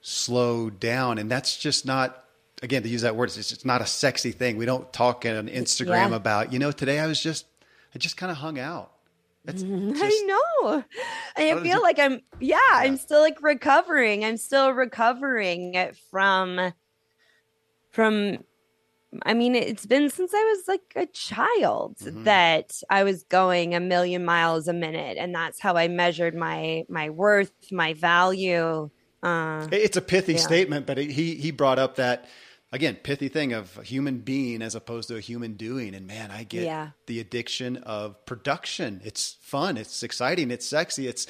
slow 0.00 0.70
down. 0.70 1.18
And 1.18 1.30
that's 1.30 1.56
just 1.56 1.86
not, 1.86 2.24
again, 2.62 2.82
to 2.82 2.88
use 2.88 3.02
that 3.02 3.16
word, 3.16 3.26
it's 3.26 3.48
just 3.48 3.64
not 3.64 3.80
a 3.80 3.86
sexy 3.86 4.32
thing. 4.32 4.56
We 4.56 4.66
don't 4.66 4.92
talk 4.92 5.24
on 5.24 5.48
Instagram 5.48 6.10
yeah. 6.10 6.16
about, 6.16 6.52
you 6.52 6.58
know, 6.58 6.72
today 6.72 6.98
I 6.98 7.06
was 7.06 7.22
just, 7.22 7.46
I 7.94 7.98
just 7.98 8.16
kind 8.16 8.30
of 8.30 8.38
hung 8.38 8.58
out. 8.58 8.90
Just, 9.50 9.66
I 9.66 10.22
know. 10.24 10.84
I 11.36 11.54
feel 11.54 11.64
you, 11.64 11.82
like 11.82 11.98
I'm, 11.98 12.20
yeah, 12.38 12.56
yeah, 12.70 12.76
I'm 12.76 12.96
still 12.96 13.20
like 13.20 13.42
recovering. 13.42 14.24
I'm 14.24 14.36
still 14.36 14.70
recovering 14.70 15.90
from, 16.12 16.72
from 17.90 18.38
I 19.22 19.34
mean, 19.34 19.54
it's 19.54 19.84
been 19.84 20.08
since 20.08 20.32
I 20.34 20.42
was 20.44 20.68
like 20.68 20.92
a 20.96 21.06
child 21.06 21.96
mm-hmm. 21.98 22.24
that 22.24 22.80
I 22.88 23.04
was 23.04 23.24
going 23.24 23.74
a 23.74 23.80
million 23.80 24.24
miles 24.24 24.68
a 24.68 24.72
minute, 24.72 25.18
and 25.18 25.34
that's 25.34 25.60
how 25.60 25.76
I 25.76 25.88
measured 25.88 26.34
my 26.34 26.84
my 26.88 27.10
worth, 27.10 27.52
my 27.70 27.92
value. 27.94 28.88
Uh, 29.22 29.68
it's 29.70 29.96
a 29.96 30.02
pithy 30.02 30.34
yeah. 30.34 30.38
statement, 30.38 30.86
but 30.86 30.98
he 30.98 31.34
he 31.34 31.50
brought 31.50 31.78
up 31.78 31.96
that 31.96 32.26
again 32.72 32.96
pithy 32.96 33.28
thing 33.28 33.52
of 33.52 33.76
a 33.78 33.82
human 33.82 34.18
being 34.18 34.62
as 34.62 34.74
opposed 34.74 35.08
to 35.08 35.16
a 35.16 35.20
human 35.20 35.54
doing. 35.54 35.94
And 35.94 36.06
man, 36.06 36.30
I 36.30 36.44
get 36.44 36.64
yeah. 36.64 36.90
the 37.06 37.20
addiction 37.20 37.76
of 37.78 38.24
production. 38.24 39.02
It's 39.04 39.36
fun, 39.42 39.76
it's 39.76 40.02
exciting, 40.02 40.50
it's 40.50 40.66
sexy, 40.66 41.06
it's 41.06 41.26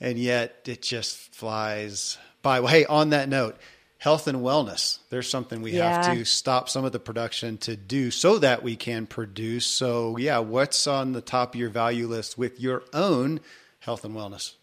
and 0.00 0.18
yet 0.18 0.62
it 0.66 0.80
just 0.80 1.34
flies 1.34 2.16
by. 2.40 2.60
Well, 2.60 2.72
hey, 2.72 2.86
on 2.86 3.10
that 3.10 3.28
note 3.28 3.56
health 3.98 4.28
and 4.28 4.38
wellness. 4.38 4.98
There's 5.10 5.28
something 5.28 5.60
we 5.60 5.72
yeah. 5.72 6.04
have 6.04 6.14
to 6.14 6.24
stop 6.24 6.68
some 6.68 6.84
of 6.84 6.92
the 6.92 7.00
production 7.00 7.58
to 7.58 7.76
do 7.76 8.10
so 8.10 8.38
that 8.38 8.62
we 8.62 8.76
can 8.76 9.06
produce. 9.06 9.66
So, 9.66 10.16
yeah, 10.16 10.38
what's 10.38 10.86
on 10.86 11.12
the 11.12 11.20
top 11.20 11.54
of 11.54 11.60
your 11.60 11.68
value 11.68 12.06
list 12.06 12.38
with 12.38 12.60
your 12.60 12.84
own 12.92 13.40
health 13.80 14.04
and 14.04 14.14
wellness? 14.14 14.54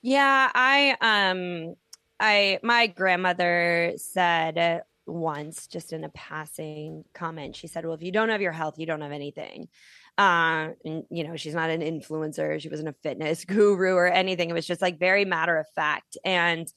Yeah, 0.00 0.50
I 0.54 0.96
um 1.00 1.74
I 2.18 2.60
my 2.62 2.86
grandmother 2.86 3.92
said 3.96 4.82
once 5.06 5.66
just 5.66 5.92
in 5.92 6.04
a 6.04 6.08
passing 6.10 7.04
comment 7.14 7.56
she 7.56 7.66
said, 7.66 7.84
"Well, 7.84 7.94
if 7.94 8.02
you 8.02 8.12
don't 8.12 8.28
have 8.28 8.42
your 8.42 8.52
health, 8.52 8.78
you 8.78 8.86
don't 8.86 9.00
have 9.00 9.12
anything." 9.12 9.68
Uh, 10.16 10.70
and 10.84 11.04
you 11.10 11.24
know, 11.24 11.36
she's 11.36 11.54
not 11.54 11.70
an 11.70 11.80
influencer. 11.80 12.60
She 12.60 12.68
wasn't 12.68 12.88
a 12.88 12.96
fitness 13.02 13.44
guru 13.46 13.94
or 13.94 14.06
anything. 14.08 14.50
It 14.50 14.54
was 14.54 14.66
just 14.66 14.82
like 14.82 14.98
very 14.98 15.24
matter 15.24 15.56
of 15.58 15.66
fact. 15.74 16.16
And 16.24 16.72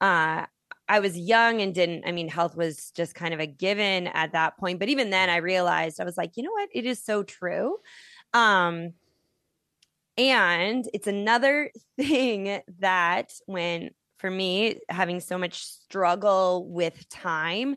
uh, 0.00 0.46
I 0.88 1.00
was 1.00 1.16
young 1.16 1.60
and 1.60 1.74
didn't, 1.74 2.04
I 2.06 2.12
mean, 2.12 2.28
health 2.28 2.56
was 2.56 2.90
just 2.90 3.14
kind 3.14 3.32
of 3.32 3.40
a 3.40 3.46
given 3.46 4.06
at 4.08 4.32
that 4.32 4.58
point. 4.58 4.78
But 4.78 4.88
even 4.88 5.10
then 5.10 5.30
I 5.30 5.36
realized 5.36 6.00
I 6.00 6.04
was 6.04 6.16
like, 6.16 6.36
you 6.36 6.42
know 6.42 6.52
what? 6.52 6.68
It 6.72 6.84
is 6.84 7.02
so 7.02 7.22
true. 7.22 7.78
Um, 8.34 8.92
and 10.16 10.88
it's 10.92 11.06
another 11.06 11.70
thing 11.96 12.60
that 12.80 13.32
when 13.46 13.90
for 14.18 14.30
me 14.30 14.78
having 14.88 15.20
so 15.20 15.36
much 15.36 15.64
struggle 15.64 16.66
with 16.68 17.08
time 17.08 17.76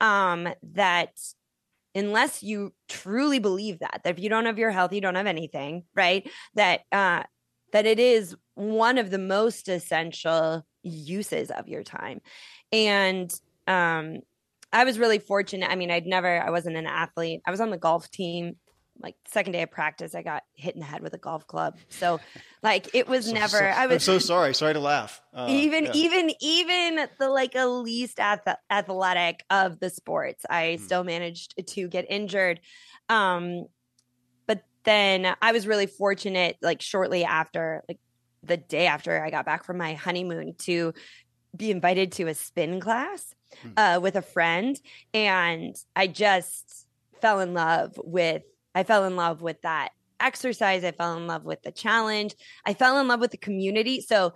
um 0.00 0.48
that 0.62 1.10
unless 1.94 2.42
you 2.42 2.72
truly 2.88 3.38
believe 3.38 3.78
that 3.80 4.02
that 4.04 4.10
if 4.10 4.22
you 4.22 4.28
don't 4.28 4.44
have 4.44 4.58
your 4.58 4.70
health 4.70 4.92
you 4.92 5.00
don't 5.00 5.14
have 5.14 5.26
anything 5.26 5.82
right 5.96 6.30
that 6.54 6.80
uh 6.92 7.22
that 7.72 7.86
it 7.86 7.98
is 7.98 8.36
one 8.54 8.98
of 8.98 9.10
the 9.10 9.18
most 9.18 9.68
essential 9.68 10.64
uses 10.88 11.50
of 11.50 11.68
your 11.68 11.82
time 11.82 12.20
and 12.72 13.32
um 13.66 14.20
i 14.72 14.84
was 14.84 14.98
really 14.98 15.18
fortunate 15.18 15.70
i 15.70 15.76
mean 15.76 15.90
i'd 15.90 16.06
never 16.06 16.40
i 16.40 16.50
wasn't 16.50 16.76
an 16.76 16.86
athlete 16.86 17.40
i 17.46 17.50
was 17.50 17.60
on 17.60 17.70
the 17.70 17.78
golf 17.78 18.10
team 18.10 18.56
like 19.00 19.14
second 19.26 19.52
day 19.52 19.62
of 19.62 19.70
practice, 19.70 20.14
I 20.14 20.22
got 20.22 20.42
hit 20.54 20.74
in 20.74 20.80
the 20.80 20.86
head 20.86 21.02
with 21.02 21.14
a 21.14 21.18
golf 21.18 21.46
club. 21.46 21.78
So 21.88 22.20
like 22.62 22.94
it 22.94 23.08
was 23.08 23.26
so, 23.26 23.32
never. 23.32 23.58
So, 23.58 23.64
I 23.64 23.86
was 23.86 23.94
I'm 23.96 24.00
so 24.00 24.18
sorry. 24.18 24.54
Sorry 24.54 24.74
to 24.74 24.80
laugh. 24.80 25.20
Uh, 25.32 25.46
even 25.48 25.86
yeah. 25.86 25.92
even 25.94 26.32
even 26.40 27.08
the 27.18 27.28
like 27.28 27.54
a 27.54 27.66
least 27.66 28.18
ath- 28.18 28.58
athletic 28.70 29.44
of 29.50 29.78
the 29.80 29.90
sports, 29.90 30.44
I 30.48 30.76
hmm. 30.78 30.84
still 30.84 31.04
managed 31.04 31.54
to 31.66 31.88
get 31.88 32.06
injured. 32.08 32.60
Um, 33.08 33.66
but 34.46 34.64
then 34.84 35.34
I 35.40 35.52
was 35.52 35.66
really 35.66 35.86
fortunate. 35.86 36.56
Like 36.60 36.82
shortly 36.82 37.24
after, 37.24 37.84
like 37.88 37.98
the 38.42 38.56
day 38.56 38.86
after 38.86 39.22
I 39.22 39.30
got 39.30 39.46
back 39.46 39.64
from 39.64 39.78
my 39.78 39.94
honeymoon, 39.94 40.54
to 40.60 40.94
be 41.56 41.70
invited 41.70 42.12
to 42.12 42.28
a 42.28 42.34
spin 42.34 42.80
class 42.80 43.34
hmm. 43.62 43.70
uh, 43.76 43.98
with 44.00 44.16
a 44.16 44.22
friend, 44.22 44.78
and 45.14 45.74
I 45.96 46.06
just 46.06 46.86
fell 47.20 47.40
in 47.40 47.54
love 47.54 47.98
with 48.02 48.42
I 48.74 48.84
fell 48.84 49.04
in 49.04 49.16
love 49.16 49.42
with 49.42 49.60
that 49.62 49.90
exercise. 50.20 50.84
I 50.84 50.92
fell 50.92 51.16
in 51.16 51.26
love 51.26 51.44
with 51.44 51.62
the 51.62 51.72
challenge. 51.72 52.34
I 52.64 52.74
fell 52.74 53.00
in 53.00 53.08
love 53.08 53.20
with 53.20 53.30
the 53.30 53.38
community. 53.38 54.00
So 54.00 54.34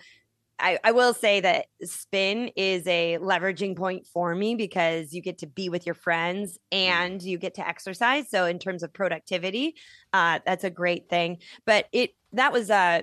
I, 0.59 0.79
I, 0.85 0.93
will 0.93 1.13
say 1.13 1.41
that 1.41 1.67
spin 1.83 2.51
is 2.57 2.87
a 2.87 3.19
leveraging 3.19 3.77
point 3.77 4.07
for 4.07 4.35
me 4.35 4.55
because 4.55 5.13
you 5.13 5.21
get 5.21 5.39
to 5.39 5.47
be 5.47 5.69
with 5.69 5.87
your 5.87 5.95
friends 5.95 6.59
and 6.71 7.21
you 7.21 7.37
get 7.37 7.55
to 7.55 7.67
exercise. 7.67 8.31
So 8.31 8.47
in 8.47 8.59
terms 8.59 8.83
of 8.83 8.93
productivity, 8.93 9.75
uh, 10.13 10.39
that's 10.47 10.65
a 10.65 10.71
great 10.71 11.09
thing. 11.09 11.39
But 11.67 11.87
it 11.93 12.11
that 12.33 12.53
was 12.53 12.71
uh 12.71 13.03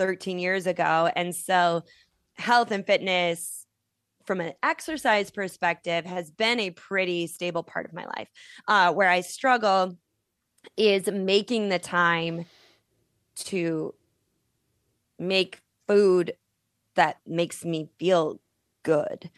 13 0.00 0.38
years 0.38 0.66
ago. 0.66 1.10
And 1.14 1.36
so 1.36 1.82
health 2.38 2.70
and 2.70 2.86
fitness 2.86 3.66
from 4.24 4.40
an 4.40 4.54
exercise 4.62 5.30
perspective 5.30 6.06
has 6.06 6.30
been 6.30 6.58
a 6.58 6.70
pretty 6.70 7.26
stable 7.26 7.62
part 7.62 7.84
of 7.84 7.92
my 7.92 8.06
life. 8.06 8.28
Uh, 8.66 8.94
where 8.94 9.10
I 9.10 9.20
struggle 9.20 9.98
is 10.78 11.06
making 11.06 11.68
the 11.68 11.78
time 11.78 12.46
to 13.34 13.94
make 15.18 15.60
food 15.86 16.32
that 16.94 17.18
makes 17.26 17.62
me 17.62 17.90
feel 17.98 18.40
good. 18.82 19.28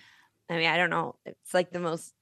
I 0.49 0.59
mean, 0.59 0.69
I 0.69 0.77
don't 0.77 0.91
know. 0.91 1.17
It's 1.27 1.53
like 1.53 1.73
the 1.73 1.81
most 1.81 2.15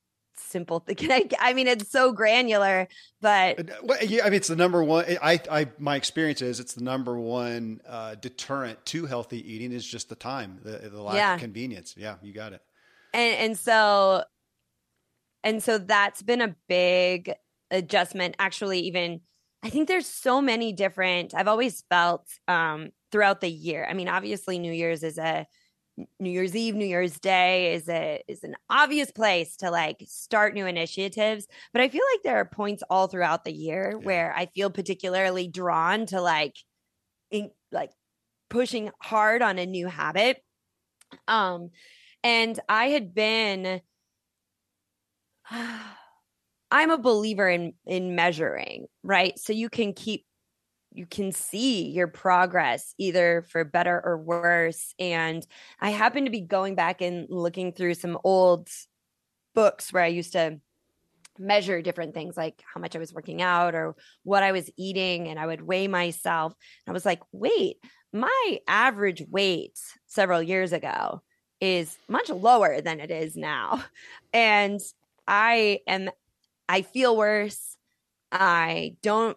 simple 0.42 0.81
thing. 0.87 1.31
I, 1.38 1.53
mean, 1.53 1.66
it's 1.66 1.90
so 1.90 2.12
granular, 2.12 2.88
but 3.20 3.70
well, 3.83 3.98
yeah, 4.03 4.24
I 4.24 4.31
mean, 4.31 4.35
it's 4.35 4.48
the 4.48 4.57
number 4.57 4.83
one. 4.83 5.05
I, 5.22 5.40
I, 5.50 5.66
my 5.79 5.96
experience 5.96 6.42
is 6.42 6.61
it's 6.61 6.74
the 6.74 6.85
number 6.85 7.18
one 7.18 7.81
uh, 7.87 8.14
deterrent 8.16 8.85
to 8.87 9.07
healthy 9.07 9.53
eating 9.53 9.72
is 9.72 9.87
just 9.87 10.09
the 10.09 10.16
time, 10.16 10.61
the, 10.62 10.88
the 10.88 11.00
lack 11.03 11.16
yeah. 11.16 11.35
of 11.35 11.40
convenience. 11.40 11.94
Yeah, 11.96 12.16
you 12.22 12.33
got 12.33 12.53
it. 12.53 12.62
And 13.12 13.37
and 13.37 13.59
so, 13.59 14.24
and 15.42 15.62
so 15.62 15.79
that's 15.79 16.22
been 16.22 16.40
a 16.40 16.55
big 16.68 17.33
adjustment 17.70 18.35
actually 18.38 18.81
even 18.81 19.20
I 19.62 19.70
think 19.70 19.87
there's 19.87 20.07
so 20.07 20.40
many 20.40 20.72
different 20.72 21.35
I've 21.35 21.48
always 21.48 21.85
felt 21.88 22.26
um 22.48 22.90
throughout 23.12 23.40
the 23.40 23.50
year. 23.50 23.87
I 23.88 23.94
mean, 23.94 24.09
obviously 24.09 24.59
New 24.59 24.72
Year's 24.72 25.03
is 25.03 25.18
a 25.18 25.46
New 26.18 26.30
Year's 26.30 26.54
Eve, 26.56 26.74
New 26.74 26.86
Year's 26.86 27.18
Day 27.18 27.74
is 27.74 27.88
a 27.88 28.22
is 28.28 28.44
an 28.44 28.56
obvious 28.68 29.10
place 29.10 29.56
to 29.56 29.70
like 29.70 30.02
start 30.06 30.54
new 30.54 30.66
initiatives, 30.66 31.46
but 31.72 31.82
I 31.82 31.88
feel 31.88 32.02
like 32.14 32.22
there 32.22 32.36
are 32.36 32.44
points 32.44 32.82
all 32.88 33.06
throughout 33.06 33.44
the 33.44 33.52
year 33.52 33.90
yeah. 33.92 34.06
where 34.06 34.34
I 34.36 34.46
feel 34.46 34.70
particularly 34.70 35.48
drawn 35.48 36.06
to 36.06 36.20
like 36.20 36.56
in, 37.30 37.50
like 37.72 37.90
pushing 38.48 38.90
hard 39.00 39.42
on 39.42 39.58
a 39.58 39.66
new 39.66 39.86
habit. 39.86 40.42
Um 41.28 41.70
and 42.22 42.58
I 42.68 42.86
had 42.86 43.14
been 43.14 43.80
I'm 46.70 46.90
a 46.90 46.98
believer 46.98 47.48
in 47.48 47.74
in 47.86 48.14
measuring, 48.14 48.86
right? 49.02 49.38
So 49.38 49.52
you 49.52 49.68
can 49.68 49.92
keep 49.92 50.24
you 50.92 51.07
can 51.07 51.33
see 51.33 51.88
your 51.88 52.09
progress 52.09 52.94
either 52.98 53.44
for 53.48 53.64
better 53.64 54.00
or 54.05 54.18
worse 54.18 54.94
and 54.98 55.46
I 55.81 55.90
happen 55.90 56.24
to 56.24 56.31
be 56.31 56.40
going 56.40 56.74
back 56.74 57.00
and 57.00 57.26
looking 57.31 57.72
through 57.72 57.94
some 57.94 58.18
old 58.24 58.68
books 59.55 59.92
where 59.92 60.03
I 60.03 60.09
used 60.09 60.33
to 60.33 60.61
measure 61.38 61.81
different 61.81 62.14
things 62.14 62.37
like 62.37 62.62
how 62.72 62.81
much 62.81 62.94
I 62.94 62.98
was 62.98 63.14
working 63.14 63.40
out 63.40 63.74
or 63.74 63.96
what 64.24 64.42
I 64.42 64.53
was 64.53 64.70
eating 64.76 65.29
and 65.29 65.38
I 65.38 65.46
would 65.46 65.62
weigh 65.62 65.88
myself. 65.88 66.53
And 66.87 66.92
I 66.92 66.94
was 66.94 67.07
like, 67.07 67.20
"Wait, 67.33 67.76
my 68.12 68.59
average 68.68 69.22
weight 69.31 69.79
several 70.07 70.42
years 70.42 70.72
ago 70.72 71.22
is 71.61 71.96
much 72.09 72.29
lower 72.29 72.81
than 72.81 73.00
it 73.00 73.11
is 73.11 73.37
now." 73.37 73.85
And 74.33 74.81
I 75.26 75.81
am 75.88 76.11
I 76.68 76.83
feel 76.83 77.16
worse. 77.16 77.76
I 78.31 78.94
don't 79.03 79.37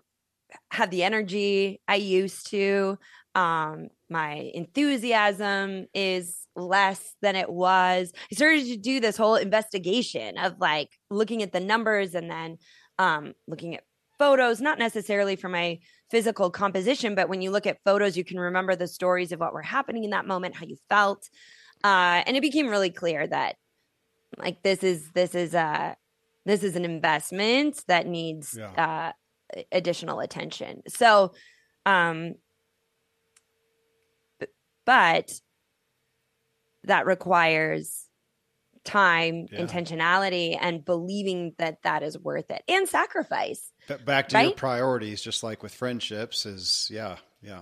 have 0.71 0.89
the 0.89 1.03
energy 1.03 1.81
I 1.87 1.95
used 1.95 2.49
to. 2.51 2.97
Um, 3.35 3.89
my 4.09 4.51
enthusiasm 4.53 5.87
is 5.93 6.47
less 6.55 7.15
than 7.21 7.35
it 7.35 7.49
was. 7.49 8.11
I 8.31 8.35
started 8.35 8.65
to 8.67 8.77
do 8.77 8.99
this 8.99 9.17
whole 9.17 9.35
investigation 9.35 10.37
of 10.37 10.59
like 10.59 10.89
looking 11.09 11.41
at 11.41 11.51
the 11.51 11.59
numbers 11.59 12.13
and 12.13 12.29
then 12.29 12.57
um, 12.99 13.33
looking 13.47 13.75
at 13.75 13.83
photos, 14.19 14.61
not 14.61 14.77
necessarily 14.77 15.35
for 15.35 15.49
my 15.49 15.79
physical 16.11 16.51
composition, 16.51 17.15
but 17.15 17.27
when 17.27 17.41
you 17.41 17.49
look 17.49 17.65
at 17.65 17.79
photos, 17.83 18.15
you 18.15 18.23
can 18.23 18.39
remember 18.39 18.75
the 18.75 18.87
stories 18.87 19.31
of 19.31 19.39
what 19.39 19.53
were 19.53 19.63
happening 19.63 20.03
in 20.03 20.11
that 20.11 20.27
moment, 20.27 20.55
how 20.55 20.65
you 20.65 20.77
felt. 20.89 21.27
Uh, 21.83 22.21
and 22.25 22.37
it 22.37 22.41
became 22.41 22.69
really 22.69 22.91
clear 22.91 23.25
that 23.25 23.55
like 24.37 24.63
this 24.63 24.83
is 24.83 25.11
this 25.11 25.35
is 25.35 25.53
a 25.53 25.95
this 26.45 26.63
is 26.63 26.75
an 26.75 26.85
investment 26.85 27.83
that 27.87 28.07
needs 28.07 28.55
yeah. 28.57 28.71
uh, 28.77 29.11
additional 29.71 30.19
attention. 30.19 30.81
So, 30.87 31.33
um, 31.85 32.35
but 34.85 35.31
that 36.83 37.05
requires 37.05 38.07
time, 38.83 39.47
yeah. 39.51 39.61
intentionality, 39.61 40.57
and 40.59 40.83
believing 40.83 41.53
that 41.57 41.77
that 41.83 42.03
is 42.03 42.17
worth 42.17 42.51
it 42.51 42.63
and 42.67 42.87
sacrifice. 42.87 43.71
Back 44.05 44.29
to 44.29 44.35
right? 44.35 44.43
your 44.47 44.53
priorities, 44.53 45.21
just 45.21 45.43
like 45.43 45.63
with 45.63 45.73
friendships, 45.73 46.45
is 46.45 46.89
yeah, 46.91 47.17
yeah. 47.41 47.61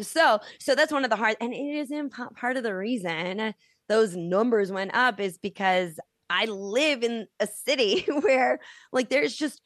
So, 0.00 0.40
so 0.58 0.74
that's 0.74 0.92
one 0.92 1.04
of 1.04 1.10
the 1.10 1.16
hard, 1.16 1.36
and 1.40 1.52
it 1.52 1.56
is 1.56 1.90
in 1.90 2.10
part 2.10 2.56
of 2.56 2.62
the 2.62 2.74
reason 2.74 3.54
those 3.88 4.16
numbers 4.16 4.72
went 4.72 4.94
up 4.94 5.20
is 5.20 5.38
because 5.38 5.98
I 6.30 6.46
live 6.46 7.02
in 7.02 7.26
a 7.40 7.46
city 7.46 8.06
where 8.22 8.60
like 8.92 9.10
there's 9.10 9.36
just 9.36 9.60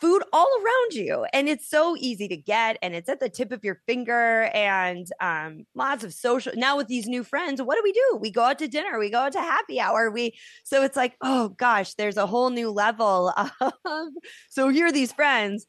food 0.00 0.22
all 0.32 0.48
around 0.62 0.92
you 0.94 1.26
and 1.32 1.48
it's 1.48 1.68
so 1.68 1.96
easy 1.98 2.28
to 2.28 2.36
get 2.36 2.78
and 2.82 2.94
it's 2.94 3.08
at 3.08 3.20
the 3.20 3.28
tip 3.28 3.52
of 3.52 3.64
your 3.64 3.80
finger 3.86 4.44
and 4.54 5.06
um 5.20 5.66
lots 5.74 6.04
of 6.04 6.14
social 6.14 6.52
now 6.56 6.76
with 6.76 6.86
these 6.86 7.06
new 7.06 7.24
friends 7.24 7.60
what 7.60 7.76
do 7.76 7.82
we 7.82 7.92
do? 7.92 8.18
We 8.20 8.30
go 8.30 8.44
out 8.44 8.58
to 8.60 8.68
dinner 8.68 8.98
we 8.98 9.10
go 9.10 9.18
out 9.18 9.32
to 9.32 9.40
happy 9.40 9.80
hour 9.80 10.10
we 10.10 10.38
so 10.64 10.82
it's 10.82 10.96
like 10.96 11.16
oh 11.20 11.50
gosh 11.50 11.94
there's 11.94 12.16
a 12.16 12.26
whole 12.26 12.50
new 12.50 12.70
level 12.70 13.32
of 13.60 14.08
so 14.48 14.68
here 14.68 14.86
are 14.86 14.92
these 14.92 15.12
friends 15.12 15.66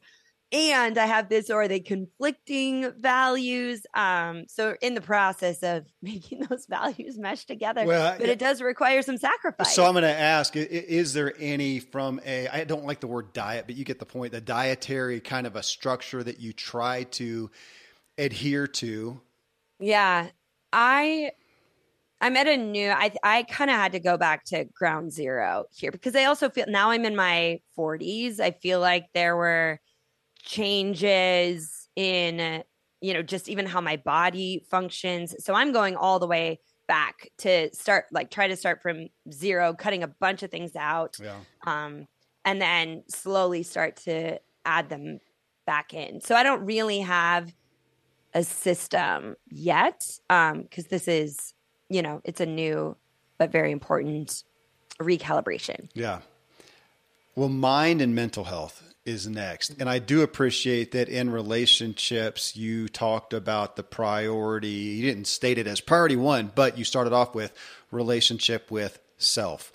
and 0.52 0.98
I 0.98 1.06
have 1.06 1.28
this 1.28 1.48
or 1.48 1.62
are 1.62 1.68
they 1.68 1.80
conflicting 1.80 2.92
values? 2.98 3.86
Um, 3.94 4.44
so 4.48 4.74
in 4.80 4.94
the 4.94 5.00
process 5.00 5.62
of 5.62 5.86
making 6.02 6.46
those 6.48 6.66
values 6.66 7.18
mesh 7.18 7.44
together, 7.44 7.84
well, 7.84 8.16
but 8.18 8.28
it 8.28 8.38
does 8.38 8.60
require 8.60 9.02
some 9.02 9.16
sacrifice. 9.16 9.74
So 9.74 9.84
I'm 9.84 9.92
going 9.92 10.02
to 10.02 10.08
ask: 10.10 10.56
Is 10.56 11.12
there 11.12 11.34
any 11.38 11.78
from 11.78 12.20
a? 12.24 12.48
I 12.48 12.64
don't 12.64 12.84
like 12.84 13.00
the 13.00 13.06
word 13.06 13.32
diet, 13.32 13.66
but 13.66 13.76
you 13.76 13.84
get 13.84 13.98
the 13.98 14.06
point. 14.06 14.32
The 14.32 14.40
dietary 14.40 15.20
kind 15.20 15.46
of 15.46 15.56
a 15.56 15.62
structure 15.62 16.22
that 16.22 16.40
you 16.40 16.52
try 16.52 17.04
to 17.04 17.50
adhere 18.18 18.66
to. 18.66 19.20
Yeah, 19.78 20.28
I 20.72 21.32
I'm 22.20 22.36
at 22.36 22.46
a 22.46 22.56
new 22.56 22.90
I 22.90 23.12
I 23.22 23.44
kind 23.44 23.70
of 23.70 23.76
had 23.76 23.92
to 23.92 24.00
go 24.00 24.16
back 24.16 24.44
to 24.46 24.64
ground 24.64 25.12
zero 25.12 25.64
here 25.70 25.90
because 25.90 26.14
I 26.14 26.24
also 26.24 26.50
feel 26.50 26.66
now 26.68 26.90
I'm 26.90 27.04
in 27.04 27.16
my 27.16 27.60
40s. 27.78 28.40
I 28.40 28.50
feel 28.50 28.80
like 28.80 29.06
there 29.14 29.36
were 29.36 29.80
changes 30.42 31.88
in 31.96 32.62
you 33.00 33.14
know 33.14 33.22
just 33.22 33.48
even 33.48 33.66
how 33.66 33.80
my 33.80 33.96
body 33.96 34.64
functions. 34.70 35.34
So 35.44 35.54
i'm 35.54 35.72
going 35.72 35.96
all 35.96 36.18
the 36.18 36.26
way 36.26 36.60
back 36.88 37.30
to 37.38 37.72
start 37.74 38.06
like 38.10 38.30
try 38.30 38.48
to 38.48 38.56
start 38.56 38.82
from 38.82 39.08
zero 39.32 39.74
cutting 39.74 40.02
a 40.02 40.08
bunch 40.08 40.42
of 40.42 40.50
things 40.50 40.74
out 40.74 41.16
yeah. 41.22 41.36
um 41.64 42.06
and 42.44 42.60
then 42.60 43.04
slowly 43.08 43.62
start 43.62 43.96
to 43.96 44.40
add 44.64 44.88
them 44.88 45.20
back 45.66 45.94
in. 45.94 46.20
So 46.20 46.34
i 46.34 46.42
don't 46.42 46.64
really 46.64 47.00
have 47.00 47.52
a 48.34 48.44
system 48.44 49.36
yet 49.48 50.04
um 50.30 50.62
because 50.62 50.86
this 50.86 51.08
is 51.08 51.54
you 51.88 52.02
know 52.02 52.20
it's 52.24 52.40
a 52.40 52.46
new 52.46 52.96
but 53.38 53.50
very 53.50 53.72
important 53.72 54.44
recalibration. 55.00 55.88
Yeah. 55.94 56.20
Well 57.34 57.48
mind 57.48 58.02
and 58.02 58.14
mental 58.14 58.44
health 58.44 58.89
is 59.10 59.26
next. 59.26 59.76
And 59.80 59.88
I 59.88 59.98
do 59.98 60.22
appreciate 60.22 60.92
that 60.92 61.08
in 61.08 61.30
relationships, 61.30 62.56
you 62.56 62.88
talked 62.88 63.34
about 63.34 63.76
the 63.76 63.82
priority. 63.82 64.68
You 64.68 65.02
didn't 65.02 65.26
state 65.26 65.58
it 65.58 65.66
as 65.66 65.80
priority 65.80 66.16
one, 66.16 66.50
but 66.54 66.78
you 66.78 66.84
started 66.84 67.12
off 67.12 67.34
with 67.34 67.52
relationship 67.90 68.70
with 68.70 68.98
self. 69.18 69.72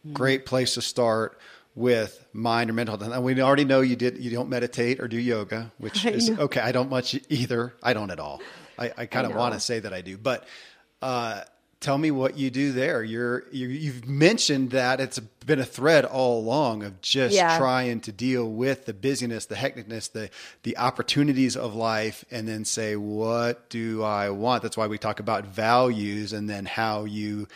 Mm-hmm. 0.00 0.14
Great 0.14 0.46
place 0.46 0.74
to 0.74 0.82
start 0.82 1.38
with 1.74 2.26
mind 2.32 2.70
or 2.70 2.72
mental 2.72 2.98
health. 2.98 3.12
And 3.12 3.22
we 3.22 3.40
already 3.40 3.64
know 3.64 3.80
you 3.80 3.94
did 3.94 4.18
you 4.18 4.30
don't 4.30 4.48
meditate 4.48 5.00
or 5.00 5.06
do 5.06 5.18
yoga, 5.18 5.70
which 5.78 6.04
I 6.06 6.10
is 6.10 6.30
okay. 6.30 6.60
I 6.60 6.72
don't 6.72 6.90
much 6.90 7.18
either. 7.28 7.74
I 7.82 7.92
don't 7.92 8.10
at 8.10 8.18
all. 8.18 8.42
I, 8.78 8.92
I 8.96 9.06
kind 9.06 9.26
of 9.26 9.34
want 9.34 9.54
to 9.54 9.60
say 9.60 9.80
that 9.80 9.92
I 9.92 10.02
do, 10.02 10.16
but 10.16 10.46
uh, 11.02 11.42
tell 11.80 11.98
me 11.98 12.10
what 12.10 12.36
you 12.36 12.50
do 12.50 12.72
there. 12.72 13.02
You're, 13.02 13.44
you 13.50 13.92
have 13.92 14.06
mentioned 14.06 14.70
that 14.70 15.00
it's 15.00 15.18
been 15.18 15.60
a 15.60 15.64
thread 15.64 16.04
all 16.04 16.40
along 16.40 16.82
of 16.82 17.00
just 17.00 17.34
yeah. 17.34 17.58
trying 17.58 18.00
to 18.02 18.12
deal 18.12 18.50
with 18.50 18.86
the 18.86 18.92
busyness, 18.92 19.46
the 19.46 19.54
hecticness, 19.54 20.12
the 20.12 20.30
the 20.62 20.76
opportunities 20.76 21.56
of 21.56 21.74
life, 21.74 22.24
and 22.30 22.46
then 22.46 22.64
say, 22.64 22.96
what 22.96 23.70
do 23.70 24.02
I 24.02 24.30
want? 24.30 24.62
That's 24.62 24.76
why 24.76 24.88
we 24.88 24.98
talk 24.98 25.20
about 25.20 25.46
values, 25.46 26.32
and 26.32 26.50
then 26.50 26.66
how 26.66 27.04
you 27.04 27.48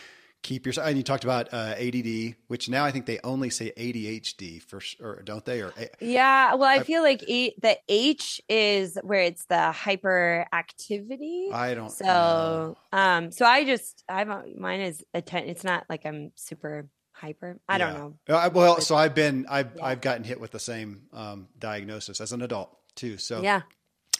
keep 0.43 0.65
yourself. 0.65 0.87
And 0.87 0.97
you 0.97 1.03
talked 1.03 1.23
about 1.23 1.51
uh, 1.51 1.73
ADD, 1.77 2.35
which 2.47 2.69
now 2.69 2.85
I 2.85 2.91
think 2.91 3.05
they 3.05 3.19
only 3.23 3.49
say 3.49 3.71
ADHD 3.75 4.61
for, 4.61 4.81
or 5.01 5.23
don't 5.23 5.43
they? 5.43 5.61
Or 5.61 5.73
yeah, 5.99 6.53
well, 6.53 6.69
I, 6.69 6.75
I 6.75 6.83
feel 6.83 7.01
like 7.01 7.21
the 7.21 7.77
H 7.89 8.41
is 8.47 8.97
where 9.01 9.21
it's 9.21 9.45
the 9.45 9.73
hyperactivity. 9.75 11.51
I 11.51 11.73
don't. 11.73 11.89
So, 11.89 12.05
know. 12.05 12.77
um, 12.91 13.31
so 13.31 13.45
I 13.45 13.65
just 13.65 14.03
I 14.07 14.19
have 14.19 14.45
mine 14.55 14.81
is 14.81 15.03
atten- 15.13 15.47
It's 15.47 15.63
not 15.63 15.85
like 15.89 16.05
I'm 16.05 16.31
super 16.35 16.87
hyper. 17.13 17.59
I 17.67 17.77
yeah. 17.77 17.93
don't 17.93 17.97
know. 18.27 18.35
Uh, 18.35 18.49
well, 18.53 18.81
so 18.81 18.95
I've 18.95 19.15
been 19.15 19.47
I've 19.49 19.71
yeah. 19.77 19.85
I've 19.85 20.01
gotten 20.01 20.23
hit 20.23 20.39
with 20.39 20.51
the 20.51 20.59
same 20.59 21.03
um, 21.13 21.47
diagnosis 21.57 22.21
as 22.21 22.31
an 22.31 22.41
adult 22.41 22.77
too. 22.95 23.17
So 23.17 23.41
yeah. 23.41 23.61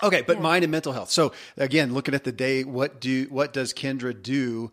Okay, 0.01 0.21
but 0.21 0.37
yeah. 0.37 0.41
mind 0.41 0.63
and 0.63 0.71
mental 0.71 0.91
health. 0.91 1.11
So 1.11 1.33
again, 1.55 1.93
looking 1.93 2.15
at 2.15 2.23
the 2.23 2.31
day, 2.31 2.63
what 2.63 2.99
do 2.99 3.27
what 3.29 3.53
does 3.53 3.73
Kindra 3.73 4.19
do 4.19 4.71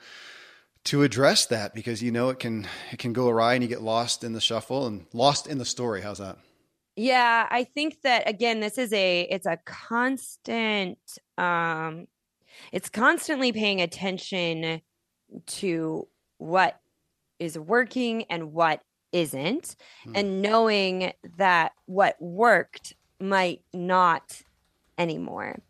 to 0.85 1.03
address 1.03 1.47
that 1.47 1.75
because 1.75 2.03
you 2.03 2.11
know 2.11 2.31
it 2.31 2.39
can 2.39 2.67
it 2.91 2.99
can 2.99 3.13
go 3.13 3.29
awry 3.29 3.55
and 3.55 3.63
you 3.63 3.69
get 3.69 3.83
lost 3.83 4.25
in 4.25 4.33
the 4.33 4.41
shuffle 4.41 4.87
and 4.87 5.07
lost 5.13 5.47
in 5.47 5.59
the 5.59 5.65
story. 5.65 6.01
How's 6.01 6.19
that? 6.19 6.39
Yeah, 6.97 7.47
I 7.51 7.65
think 7.65 8.03
that 8.03 8.29
again, 8.29 8.61
this 8.61 8.79
is 8.79 8.93
a 8.93 9.23
it's 9.23 9.47
a 9.47 9.59
constant 9.65 10.99
um 11.39 12.07
it's 12.73 12.89
constantly 12.89 13.53
paying 13.53 13.81
attention 13.81 14.81
to 15.47 16.09
what 16.39 16.81
is 17.39 17.59
working 17.59 18.25
and 18.25 18.53
what 18.53 18.83
isn't 19.13 19.77
hmm. 20.05 20.13
and 20.15 20.43
knowing 20.43 21.13
that 21.37 21.73
what 21.87 22.21
worked 22.21 22.95
might 23.21 23.63
not 23.73 24.43
anymore. 24.99 25.61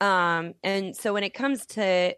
Um 0.00 0.54
and 0.62 0.96
so 0.96 1.12
when 1.12 1.24
it 1.24 1.34
comes 1.34 1.66
to 1.66 2.14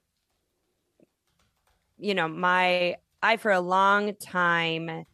you 2.02 2.14
know, 2.14 2.28
my 2.28 2.96
I 3.22 3.36
for 3.36 3.52
a 3.52 3.60
long 3.60 4.14
time, 4.16 5.04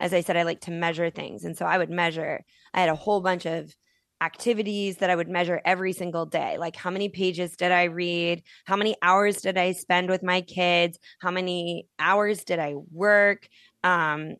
as 0.00 0.12
I 0.12 0.20
said, 0.20 0.36
I 0.36 0.42
like 0.42 0.60
to 0.62 0.70
measure 0.72 1.10
things. 1.10 1.44
And 1.44 1.56
so 1.56 1.64
I 1.64 1.78
would 1.78 1.90
measure. 1.90 2.44
I 2.74 2.80
had 2.80 2.88
a 2.88 2.96
whole 2.96 3.20
bunch 3.20 3.46
of 3.46 3.74
activities 4.20 4.98
that 4.98 5.10
I 5.10 5.16
would 5.16 5.28
measure 5.28 5.60
every 5.64 5.92
single 5.92 6.26
day. 6.26 6.56
Like 6.58 6.76
how 6.76 6.90
many 6.90 7.08
pages 7.08 7.56
did 7.56 7.72
I 7.72 7.84
read? 7.84 8.42
How 8.64 8.76
many 8.76 8.96
hours 9.02 9.42
did 9.42 9.58
I 9.58 9.72
spend 9.72 10.10
with 10.10 10.22
my 10.22 10.40
kids? 10.40 10.98
How 11.20 11.30
many 11.30 11.86
hours 11.98 12.44
did 12.44 12.58
I 12.58 12.74
work? 12.92 13.48
Um, 13.82 14.36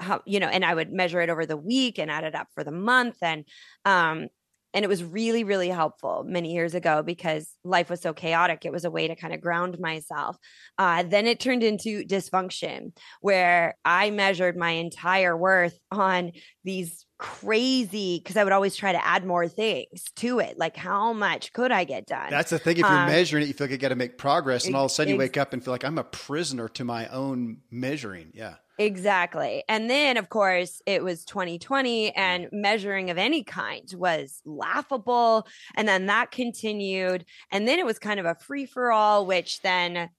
how, 0.00 0.22
you 0.26 0.40
know, 0.40 0.48
and 0.48 0.64
I 0.64 0.74
would 0.74 0.92
measure 0.92 1.20
it 1.20 1.30
over 1.30 1.46
the 1.46 1.56
week 1.56 1.98
and 1.98 2.10
add 2.10 2.24
it 2.24 2.34
up 2.34 2.48
for 2.54 2.64
the 2.64 2.72
month. 2.72 3.16
And 3.22 3.44
um, 3.84 4.28
and 4.74 4.84
it 4.84 4.88
was 4.88 5.04
really, 5.04 5.44
really 5.44 5.68
helpful 5.68 6.24
many 6.26 6.52
years 6.52 6.74
ago 6.74 7.02
because 7.02 7.48
life 7.62 7.88
was 7.88 8.00
so 8.00 8.12
chaotic. 8.12 8.64
It 8.64 8.72
was 8.72 8.84
a 8.84 8.90
way 8.90 9.06
to 9.06 9.14
kind 9.14 9.32
of 9.32 9.40
ground 9.40 9.78
myself. 9.78 10.36
Uh, 10.76 11.04
then 11.04 11.26
it 11.26 11.38
turned 11.38 11.62
into 11.62 12.04
dysfunction 12.04 12.92
where 13.20 13.76
I 13.84 14.10
measured 14.10 14.56
my 14.56 14.70
entire 14.72 15.36
worth 15.36 15.78
on 15.92 16.32
these 16.64 17.06
crazy 17.18 18.18
because 18.18 18.36
I 18.36 18.42
would 18.42 18.52
always 18.52 18.74
try 18.74 18.90
to 18.90 19.06
add 19.06 19.24
more 19.24 19.46
things 19.46 20.10
to 20.16 20.40
it. 20.40 20.58
Like, 20.58 20.76
how 20.76 21.12
much 21.12 21.52
could 21.52 21.70
I 21.70 21.84
get 21.84 22.06
done? 22.06 22.30
That's 22.30 22.50
the 22.50 22.58
thing. 22.58 22.72
If 22.76 22.80
you're 22.80 22.88
um, 22.88 23.06
measuring 23.06 23.44
it, 23.44 23.46
you 23.46 23.54
feel 23.54 23.66
like 23.66 23.72
you 23.72 23.78
got 23.78 23.90
to 23.90 23.94
make 23.94 24.18
progress, 24.18 24.66
and 24.66 24.74
all 24.74 24.86
of 24.86 24.90
a 24.90 24.94
sudden 24.94 25.12
you 25.12 25.18
wake 25.18 25.36
up 25.36 25.52
and 25.52 25.64
feel 25.64 25.72
like 25.72 25.84
I'm 25.84 25.98
a 25.98 26.04
prisoner 26.04 26.68
to 26.70 26.84
my 26.84 27.06
own 27.08 27.58
measuring. 27.70 28.32
Yeah. 28.34 28.56
Exactly. 28.78 29.62
And 29.68 29.88
then, 29.88 30.16
of 30.16 30.28
course, 30.28 30.82
it 30.84 31.02
was 31.04 31.24
2020 31.24 32.14
and 32.16 32.48
measuring 32.50 33.10
of 33.10 33.18
any 33.18 33.44
kind 33.44 33.88
was 33.96 34.40
laughable. 34.44 35.46
And 35.76 35.86
then 35.86 36.06
that 36.06 36.32
continued. 36.32 37.24
And 37.52 37.68
then 37.68 37.78
it 37.78 37.86
was 37.86 37.98
kind 37.98 38.18
of 38.18 38.26
a 38.26 38.34
free 38.34 38.66
for 38.66 38.90
all, 38.90 39.26
which 39.26 39.60
then 39.62 40.10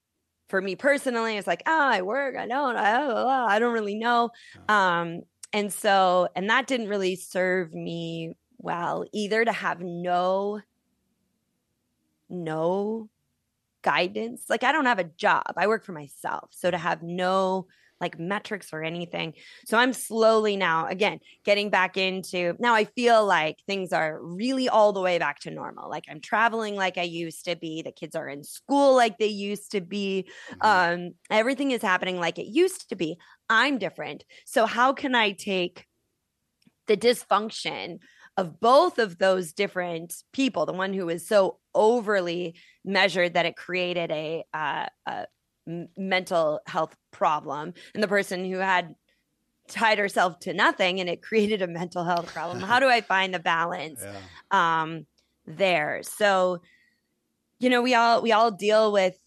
for 0.48 0.62
me 0.62 0.76
personally 0.76 1.38
is 1.38 1.48
like, 1.48 1.64
oh, 1.66 1.88
I 1.88 2.02
work, 2.02 2.38
I 2.38 2.48
don't, 2.48 2.78
I, 2.78 3.56
I 3.56 3.60
don't 3.60 3.74
really 3.74 3.96
know. 3.96 4.30
Um, 4.70 5.22
and 5.52 5.74
so, 5.74 6.30
and 6.36 6.50
that 6.50 6.68
didn't 6.68 6.88
really 6.88 7.16
serve 7.16 7.74
me 7.74 8.36
well 8.58 9.06
either 9.12 9.44
to 9.44 9.52
have 9.52 9.82
no, 9.82 10.62
no 12.30 13.10
guidance. 13.82 14.44
Like 14.50 14.64
I 14.64 14.72
don't 14.72 14.86
have 14.86 15.00
a 15.00 15.04
job. 15.04 15.54
I 15.58 15.68
work 15.68 15.84
for 15.84 15.92
myself. 15.92 16.50
So 16.52 16.72
to 16.72 16.78
have 16.78 17.04
no 17.04 17.68
like 18.02 18.20
metrics 18.20 18.74
or 18.74 18.84
anything. 18.84 19.34
So 19.66 19.78
I'm 19.78 19.94
slowly 19.94 20.58
now, 20.58 20.88
again, 20.88 21.20
getting 21.46 21.70
back 21.70 21.98
into 21.98 22.56
now 22.60 22.74
I 22.74 22.86
feel 22.86 23.26
like 23.26 23.58
things 23.68 23.94
are 23.94 24.22
really 24.22 24.68
all 24.68 24.94
the 24.94 25.02
way 25.02 25.18
back 25.18 25.40
to 25.42 25.52
normal. 25.52 25.90
Like 25.90 26.06
I'm 26.10 26.20
traveling 26.20 26.76
like 26.76 26.98
I 26.98 27.04
used 27.04 27.46
to 27.46 27.56
be. 27.56 27.82
The 27.82 27.92
kids 27.92 28.16
are 28.16 28.28
in 28.28 28.44
school 28.44 28.96
like 28.96 29.18
they 29.18 29.28
used 29.28 29.72
to 29.72 29.82
be. 29.82 30.28
Mm-hmm. 30.62 31.04
Um, 31.06 31.12
everything 31.30 31.72
is 31.72 31.82
happening 31.82 32.20
like 32.20 32.38
it 32.38 32.48
used 32.48 32.90
to 32.90 32.96
be. 32.96 33.18
I'm 33.50 33.78
different. 33.78 34.24
So 34.46 34.66
how 34.66 34.94
can 34.94 35.16
I 35.16 35.32
take 35.32 35.86
the 36.88 36.98
dysfunction 36.98 38.00
of 38.38 38.60
both 38.60 39.00
of 39.00 39.18
those 39.18 39.54
different 39.54 40.14
people 40.34 40.66
the 40.66 40.74
one 40.74 40.94
who 40.94 41.08
is 41.08 41.26
so 41.26 41.58
overly 41.74 42.56
measured 42.84 43.34
that 43.34 43.46
it 43.46 43.56
created 43.56 44.12
a, 44.12 44.44
uh, 44.54 44.86
a 45.08 45.26
mental 45.98 46.60
health 46.68 46.96
problem 47.12 47.74
and 47.94 48.04
the 48.04 48.08
person 48.08 48.46
who 48.46 48.58
had 48.58 48.96
tied 49.68 49.98
herself 49.98 50.40
to 50.40 50.54
nothing 50.54 51.00
and 51.00 51.10
it 51.10 51.22
created 51.22 51.62
a 51.62 51.68
mental 51.68 52.04
health 52.04 52.34
problem. 52.34 52.60
How 52.60 52.80
do 52.80 52.88
i 52.88 53.02
find 53.02 53.34
the 53.34 53.40
balance 53.40 54.04
yeah. 54.52 54.82
um 54.82 55.06
there? 55.46 56.02
So 56.04 56.62
you 57.60 57.70
know 57.70 57.82
we 57.82 57.94
all 57.96 58.22
we 58.22 58.32
all 58.32 58.52
deal 58.52 58.92
with 58.92 59.18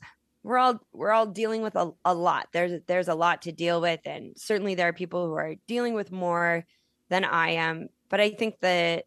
we're 0.43 0.59
all 0.59 0.80
we're 0.93 1.11
all 1.11 1.26
dealing 1.26 1.62
with 1.62 1.76
a, 1.76 1.91
a 2.05 2.14
lot. 2.14 2.49
There's 2.53 2.80
there's 2.86 3.09
a 3.09 3.14
lot 3.14 3.43
to 3.43 3.53
deal 3.53 3.80
with 3.80 4.01
and 4.05 4.32
certainly 4.36 4.74
there 4.74 4.89
are 4.89 4.93
people 4.93 5.26
who 5.26 5.34
are 5.34 5.55
dealing 5.66 5.95
with 5.95 6.12
more 6.12 6.64
than 7.09 7.24
i 7.24 7.51
am 7.51 7.89
but 8.09 8.20
i 8.20 8.30
think 8.30 8.61
the 8.61 9.03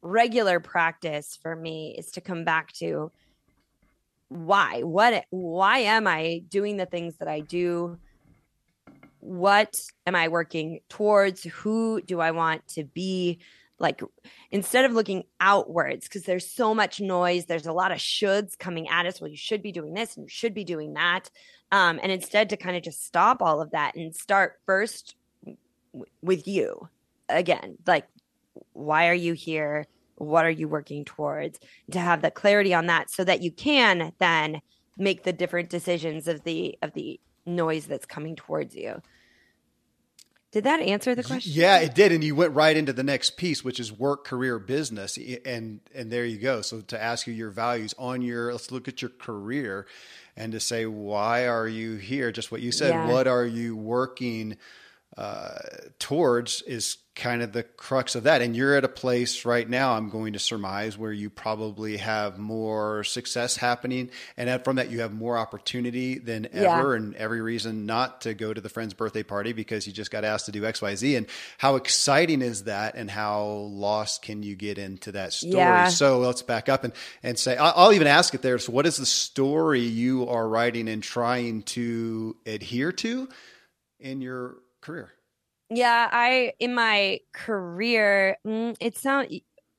regular 0.00 0.60
practice 0.60 1.38
for 1.40 1.54
me 1.54 1.94
is 1.96 2.10
to 2.12 2.20
come 2.20 2.44
back 2.44 2.72
to 2.72 3.10
why? 4.32 4.80
What 4.82 5.24
why 5.30 5.80
am 5.80 6.06
i 6.06 6.42
doing 6.48 6.78
the 6.78 6.86
things 6.86 7.16
that 7.18 7.28
i 7.28 7.40
do? 7.40 7.98
What 9.20 9.78
am 10.06 10.16
i 10.16 10.28
working 10.28 10.80
towards? 10.88 11.44
Who 11.44 12.00
do 12.00 12.20
i 12.20 12.30
want 12.30 12.66
to 12.68 12.84
be? 12.84 13.40
Like 13.78 14.00
instead 14.50 14.84
of 14.84 14.92
looking 14.92 15.24
outwards 15.40 16.08
because 16.08 16.22
there's 16.22 16.48
so 16.48 16.74
much 16.74 17.00
noise 17.00 17.46
there's 17.46 17.66
a 17.66 17.72
lot 17.72 17.92
of 17.92 17.98
shoulds 17.98 18.56
coming 18.56 18.88
at 18.88 19.06
us. 19.06 19.20
Well 19.20 19.30
you 19.30 19.36
should 19.36 19.62
be 19.62 19.72
doing 19.72 19.92
this 19.92 20.16
and 20.16 20.24
you 20.24 20.30
should 20.30 20.54
be 20.54 20.64
doing 20.64 20.94
that. 20.94 21.30
Um, 21.70 21.98
and 22.02 22.12
instead 22.12 22.50
to 22.50 22.56
kind 22.56 22.76
of 22.76 22.82
just 22.82 23.04
stop 23.04 23.42
all 23.42 23.60
of 23.60 23.72
that 23.72 23.96
and 23.96 24.14
start 24.14 24.60
first 24.66 25.16
w- 25.44 26.06
with 26.22 26.46
you 26.46 26.88
again. 27.28 27.76
Like 27.86 28.06
why 28.72 29.08
are 29.08 29.14
you 29.14 29.32
here 29.34 29.86
what 30.22 30.44
are 30.44 30.50
you 30.50 30.68
working 30.68 31.04
towards 31.04 31.58
to 31.90 31.98
have 31.98 32.22
the 32.22 32.30
clarity 32.30 32.72
on 32.72 32.86
that 32.86 33.10
so 33.10 33.24
that 33.24 33.42
you 33.42 33.50
can 33.50 34.12
then 34.18 34.60
make 34.96 35.24
the 35.24 35.32
different 35.32 35.68
decisions 35.68 36.28
of 36.28 36.44
the 36.44 36.78
of 36.82 36.92
the 36.92 37.20
noise 37.44 37.86
that's 37.86 38.06
coming 38.06 38.36
towards 38.36 38.74
you 38.74 39.02
did 40.52 40.64
that 40.64 40.80
answer 40.80 41.14
the 41.14 41.22
question? 41.22 41.52
Yeah, 41.54 41.78
it 41.78 41.94
did, 41.94 42.12
and 42.12 42.22
you 42.22 42.34
went 42.34 42.52
right 42.52 42.76
into 42.76 42.92
the 42.92 43.02
next 43.02 43.38
piece, 43.38 43.64
which 43.64 43.80
is 43.80 43.90
work, 43.90 44.26
career, 44.26 44.58
business, 44.58 45.18
and 45.46 45.80
and 45.94 46.12
there 46.12 46.26
you 46.26 46.36
go. 46.36 46.60
So 46.60 46.82
to 46.82 47.02
ask 47.02 47.26
you 47.26 47.32
your 47.32 47.48
values 47.48 47.94
on 47.98 48.20
your, 48.20 48.52
let's 48.52 48.70
look 48.70 48.86
at 48.86 49.00
your 49.00 49.12
career, 49.12 49.86
and 50.36 50.52
to 50.52 50.60
say 50.60 50.84
why 50.84 51.46
are 51.48 51.66
you 51.66 51.96
here? 51.96 52.30
Just 52.32 52.52
what 52.52 52.60
you 52.60 52.70
said. 52.70 52.90
Yeah. 52.90 53.10
What 53.10 53.26
are 53.26 53.46
you 53.46 53.74
working 53.76 54.58
uh, 55.16 55.58
towards 55.98 56.60
is 56.62 56.98
kind 57.14 57.42
of 57.42 57.52
the 57.52 57.62
crux 57.62 58.14
of 58.14 58.22
that. 58.22 58.40
And 58.40 58.56
you're 58.56 58.74
at 58.74 58.84
a 58.84 58.88
place 58.88 59.44
right 59.44 59.68
now, 59.68 59.92
I'm 59.92 60.08
going 60.08 60.32
to 60.32 60.38
surmise, 60.38 60.96
where 60.96 61.12
you 61.12 61.28
probably 61.28 61.98
have 61.98 62.38
more 62.38 63.04
success 63.04 63.56
happening. 63.56 64.10
And 64.36 64.62
from 64.64 64.76
that, 64.76 64.90
you 64.90 65.00
have 65.00 65.12
more 65.12 65.36
opportunity 65.36 66.18
than 66.18 66.48
ever, 66.52 66.92
yeah. 66.92 66.96
and 66.96 67.14
every 67.16 67.42
reason 67.42 67.84
not 67.84 68.22
to 68.22 68.32
go 68.32 68.54
to 68.54 68.60
the 68.60 68.70
friend's 68.70 68.94
birthday 68.94 69.22
party 69.22 69.52
because 69.52 69.86
you 69.86 69.92
just 69.92 70.10
got 70.10 70.24
asked 70.24 70.46
to 70.46 70.52
do 70.52 70.62
XYZ. 70.62 71.18
And 71.18 71.26
how 71.58 71.76
exciting 71.76 72.40
is 72.40 72.64
that? 72.64 72.94
And 72.94 73.10
how 73.10 73.44
lost 73.44 74.22
can 74.22 74.42
you 74.42 74.56
get 74.56 74.78
into 74.78 75.12
that 75.12 75.34
story? 75.34 75.56
Yeah. 75.56 75.88
So 75.88 76.18
let's 76.18 76.42
back 76.42 76.70
up 76.70 76.82
and, 76.84 76.94
and 77.22 77.38
say, 77.38 77.56
I'll 77.56 77.92
even 77.92 78.06
ask 78.06 78.34
it 78.34 78.40
there. 78.40 78.58
So, 78.58 78.72
what 78.72 78.86
is 78.86 78.96
the 78.96 79.06
story 79.06 79.80
you 79.80 80.28
are 80.28 80.48
writing 80.48 80.88
and 80.88 81.02
trying 81.02 81.62
to 81.62 82.36
adhere 82.46 82.92
to 82.92 83.28
in 84.00 84.22
your 84.22 84.56
career? 84.80 85.12
Yeah, 85.74 86.08
I 86.12 86.52
in 86.58 86.74
my 86.74 87.20
career, 87.32 88.36
mm, 88.46 88.76
it's 88.80 89.04
not 89.04 89.28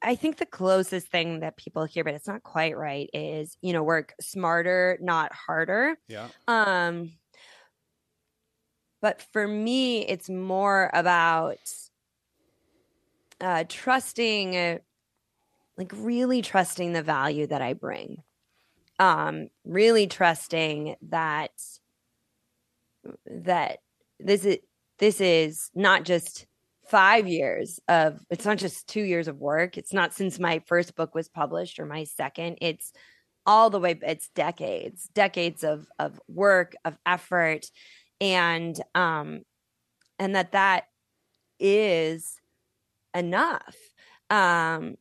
I 0.02 0.16
think 0.16 0.38
the 0.38 0.46
closest 0.46 1.08
thing 1.08 1.40
that 1.40 1.56
people 1.56 1.86
hear, 1.86 2.04
but 2.04 2.14
it's 2.14 2.28
not 2.28 2.44
quite 2.44 2.76
right, 2.78 3.10
is 3.14 3.58
you 3.62 3.74
know, 3.74 3.84
work 3.84 4.14
smarter, 4.20 4.98
not 5.02 5.32
harder. 5.34 5.96
Yeah. 6.08 6.30
Um 6.48 7.14
but 9.02 9.22
for 9.34 9.48
me, 9.48 10.06
it's 10.08 10.30
more 10.30 10.90
about 10.94 11.58
uh 13.42 13.64
trusting 13.68 14.56
uh, 14.56 14.78
like 15.78 15.92
really 15.96 16.42
trusting 16.42 16.94
the 16.94 17.04
value 17.04 17.48
that 17.48 17.62
I 17.62 17.74
bring. 17.74 18.24
Um, 19.00 19.48
really 19.66 20.08
trusting 20.08 20.96
that 21.10 21.52
that 23.26 23.80
this 24.20 24.46
is 24.46 24.60
this 25.00 25.22
is 25.22 25.70
not 25.74 26.04
just 26.04 26.46
five 26.86 27.28
years 27.28 27.80
of 27.88 28.20
it's 28.30 28.46
not 28.46 28.58
just 28.58 28.88
two 28.88 29.02
years 29.02 29.28
of 29.28 29.40
work. 29.40 29.78
It's 29.78 29.94
not 29.94 30.14
since 30.14 30.40
my 30.40 30.62
first 30.66 30.96
book 30.96 31.16
was 31.16 31.30
published 31.30 31.80
or 31.80 31.86
my 31.86 32.04
second. 32.04 32.58
It's 32.62 32.92
all 33.46 33.70
the 33.70 33.80
way 33.80 33.98
it's 34.02 34.30
decades 34.30 35.10
decades 35.14 35.64
of 35.64 35.88
of 36.00 36.20
work 36.28 36.76
of 36.86 36.98
effort. 37.06 37.66
And 38.22 38.80
um 38.96 39.42
and 40.20 40.36
that 40.36 40.52
that 40.52 40.86
is 41.60 42.36
enough. 43.14 43.76
Um 44.30 44.96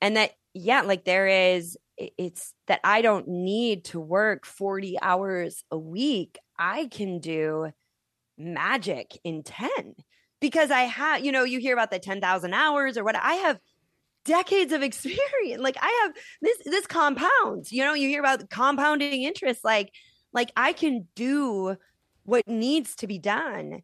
and 0.00 0.16
that 0.16 0.32
yeah 0.54 0.82
like 0.82 1.04
there 1.04 1.28
is 1.28 1.76
it's 1.96 2.54
that 2.68 2.78
i 2.84 3.02
don't 3.02 3.26
need 3.26 3.84
to 3.84 3.98
work 3.98 4.46
40 4.46 4.98
hours 5.00 5.64
a 5.70 5.78
week. 5.78 6.38
I 6.58 6.86
can 6.86 7.18
do 7.18 7.72
magic 8.38 9.18
in 9.24 9.42
10 9.42 9.68
because 10.40 10.70
I 10.70 10.82
have, 10.82 11.24
you 11.24 11.32
know, 11.32 11.44
you 11.44 11.58
hear 11.58 11.72
about 11.72 11.90
the 11.90 11.98
10,000 11.98 12.54
hours 12.54 12.96
or 12.96 13.04
what 13.04 13.16
I 13.16 13.34
have 13.34 13.58
decades 14.24 14.72
of 14.72 14.82
experience. 14.82 15.60
Like 15.60 15.76
I 15.80 16.02
have 16.04 16.16
this, 16.40 16.58
this 16.64 16.86
compounds, 16.86 17.72
you 17.72 17.84
know, 17.84 17.94
you 17.94 18.08
hear 18.08 18.20
about 18.20 18.48
compounding 18.50 19.22
interest. 19.22 19.64
Like, 19.64 19.90
like 20.32 20.52
I 20.56 20.72
can 20.72 21.08
do 21.14 21.76
what 22.24 22.46
needs 22.46 22.94
to 22.96 23.06
be 23.06 23.18
done 23.18 23.82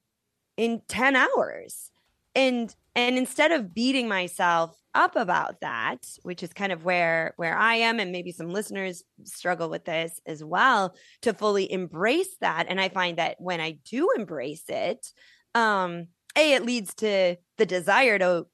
in 0.57 0.82
10 0.88 1.16
hours. 1.16 1.90
And, 2.34 2.74
and 2.97 3.18
instead 3.18 3.53
of 3.53 3.74
beating 3.74 4.09
myself 4.09 4.76
up 4.95 5.16
about 5.16 5.61
that 5.61 5.99
which 6.22 6.42
is 6.42 6.53
kind 6.53 6.72
of 6.72 6.84
where 6.84 7.34
where 7.36 7.57
i 7.57 7.74
am 7.76 7.99
and 7.99 8.12
maybe 8.12 8.30
some 8.30 8.49
listeners 8.49 9.03
struggle 9.24 9.68
with 9.68 9.84
this 9.84 10.20
as 10.26 10.45
well 10.45 10.95
to 11.22 11.34
fully 11.34 11.70
embrace 11.70 12.36
that 12.40 12.66
and 12.68 12.80
i 12.80 12.88
find 12.88 13.18
that 13.18 13.36
when 13.38 13.61
i 13.61 13.76
do 13.90 14.09
embrace 14.16 14.64
it 14.68 15.07
um 15.55 16.07
a 16.36 16.53
it 16.53 16.64
leads 16.64 16.95
to 16.95 17.36
the 17.59 17.66
desire 17.66 18.18
to 18.18 18.47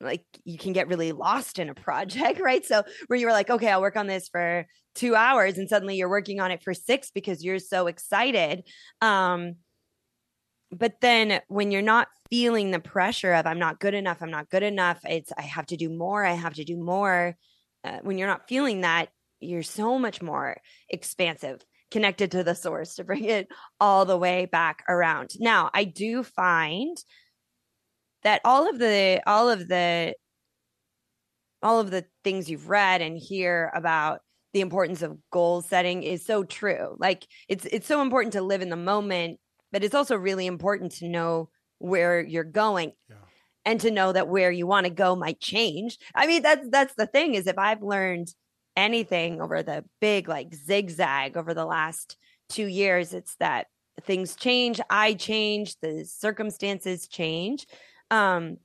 like 0.00 0.24
you 0.44 0.58
can 0.58 0.72
get 0.72 0.88
really 0.88 1.12
lost 1.12 1.58
in 1.58 1.68
a 1.68 1.74
project 1.74 2.40
right? 2.40 2.64
So 2.64 2.82
where 3.06 3.18
you 3.18 3.26
were 3.26 3.32
like 3.32 3.50
okay 3.50 3.70
i'll 3.70 3.80
work 3.80 3.96
on 3.96 4.06
this 4.06 4.28
for 4.28 4.66
two 4.94 5.14
hours 5.14 5.58
and 5.58 5.68
suddenly 5.68 5.96
you're 5.96 6.08
working 6.08 6.40
on 6.40 6.50
it 6.50 6.62
for 6.62 6.74
six 6.74 7.10
because 7.10 7.44
you're 7.44 7.58
so 7.58 7.86
excited. 7.86 8.62
Um 9.00 9.54
but 10.70 11.00
then 11.00 11.40
when 11.48 11.70
you're 11.70 11.82
not 11.82 12.08
feeling 12.30 12.70
the 12.70 12.80
pressure 12.80 13.32
of 13.32 13.46
i'm 13.46 13.58
not 13.58 13.80
good 13.80 13.94
enough 13.94 14.18
i'm 14.20 14.30
not 14.30 14.50
good 14.50 14.62
enough 14.62 14.98
it's 15.04 15.32
i 15.38 15.42
have 15.42 15.66
to 15.66 15.76
do 15.76 15.88
more 15.88 16.24
i 16.24 16.32
have 16.32 16.54
to 16.54 16.64
do 16.64 16.76
more 16.76 17.36
uh, 17.84 17.98
when 18.02 18.18
you're 18.18 18.28
not 18.28 18.48
feeling 18.48 18.82
that 18.82 19.08
you're 19.40 19.62
so 19.62 19.98
much 19.98 20.20
more 20.20 20.56
expansive 20.88 21.64
connected 21.90 22.30
to 22.32 22.44
the 22.44 22.54
source 22.54 22.96
to 22.96 23.04
bring 23.04 23.24
it 23.24 23.48
all 23.80 24.04
the 24.04 24.18
way 24.18 24.46
back 24.46 24.84
around. 24.88 25.30
Now 25.38 25.70
i 25.72 25.84
do 25.84 26.22
find 26.22 26.96
that 28.24 28.40
all 28.44 28.68
of 28.68 28.78
the 28.78 29.22
all 29.26 29.48
of 29.48 29.68
the 29.68 30.14
all 31.62 31.80
of 31.80 31.90
the 31.90 32.04
things 32.24 32.48
you've 32.48 32.68
read 32.68 33.00
and 33.00 33.16
hear 33.18 33.72
about 33.74 34.20
the 34.52 34.60
importance 34.60 35.02
of 35.02 35.18
goal 35.30 35.60
setting 35.60 36.02
is 36.02 36.24
so 36.24 36.44
true. 36.44 36.96
Like 36.98 37.26
it's 37.48 37.64
it's 37.66 37.86
so 37.86 38.02
important 38.02 38.34
to 38.34 38.42
live 38.42 38.62
in 38.62 38.70
the 38.70 38.76
moment 38.76 39.38
but 39.72 39.84
it's 39.84 39.94
also 39.94 40.16
really 40.16 40.46
important 40.46 40.92
to 40.92 41.08
know 41.08 41.50
where 41.78 42.20
you're 42.20 42.44
going 42.44 42.92
yeah. 43.08 43.16
and 43.64 43.80
to 43.80 43.90
know 43.90 44.12
that 44.12 44.28
where 44.28 44.50
you 44.50 44.66
want 44.66 44.84
to 44.84 44.90
go 44.90 45.14
might 45.14 45.40
change. 45.40 45.98
I 46.14 46.26
mean, 46.26 46.42
that's 46.42 46.68
that's 46.70 46.94
the 46.94 47.06
thing 47.06 47.34
is 47.34 47.46
if 47.46 47.58
I've 47.58 47.82
learned 47.82 48.32
anything 48.76 49.40
over 49.40 49.62
the 49.62 49.84
big 50.00 50.28
like 50.28 50.54
zigzag 50.54 51.36
over 51.36 51.54
the 51.54 51.64
last 51.64 52.16
2 52.50 52.66
years, 52.66 53.12
it's 53.12 53.36
that 53.36 53.66
things 54.02 54.36
change, 54.36 54.80
I 54.88 55.14
change, 55.14 55.76
the 55.80 56.04
circumstances 56.04 57.08
change. 57.08 57.66
Um 58.10 58.58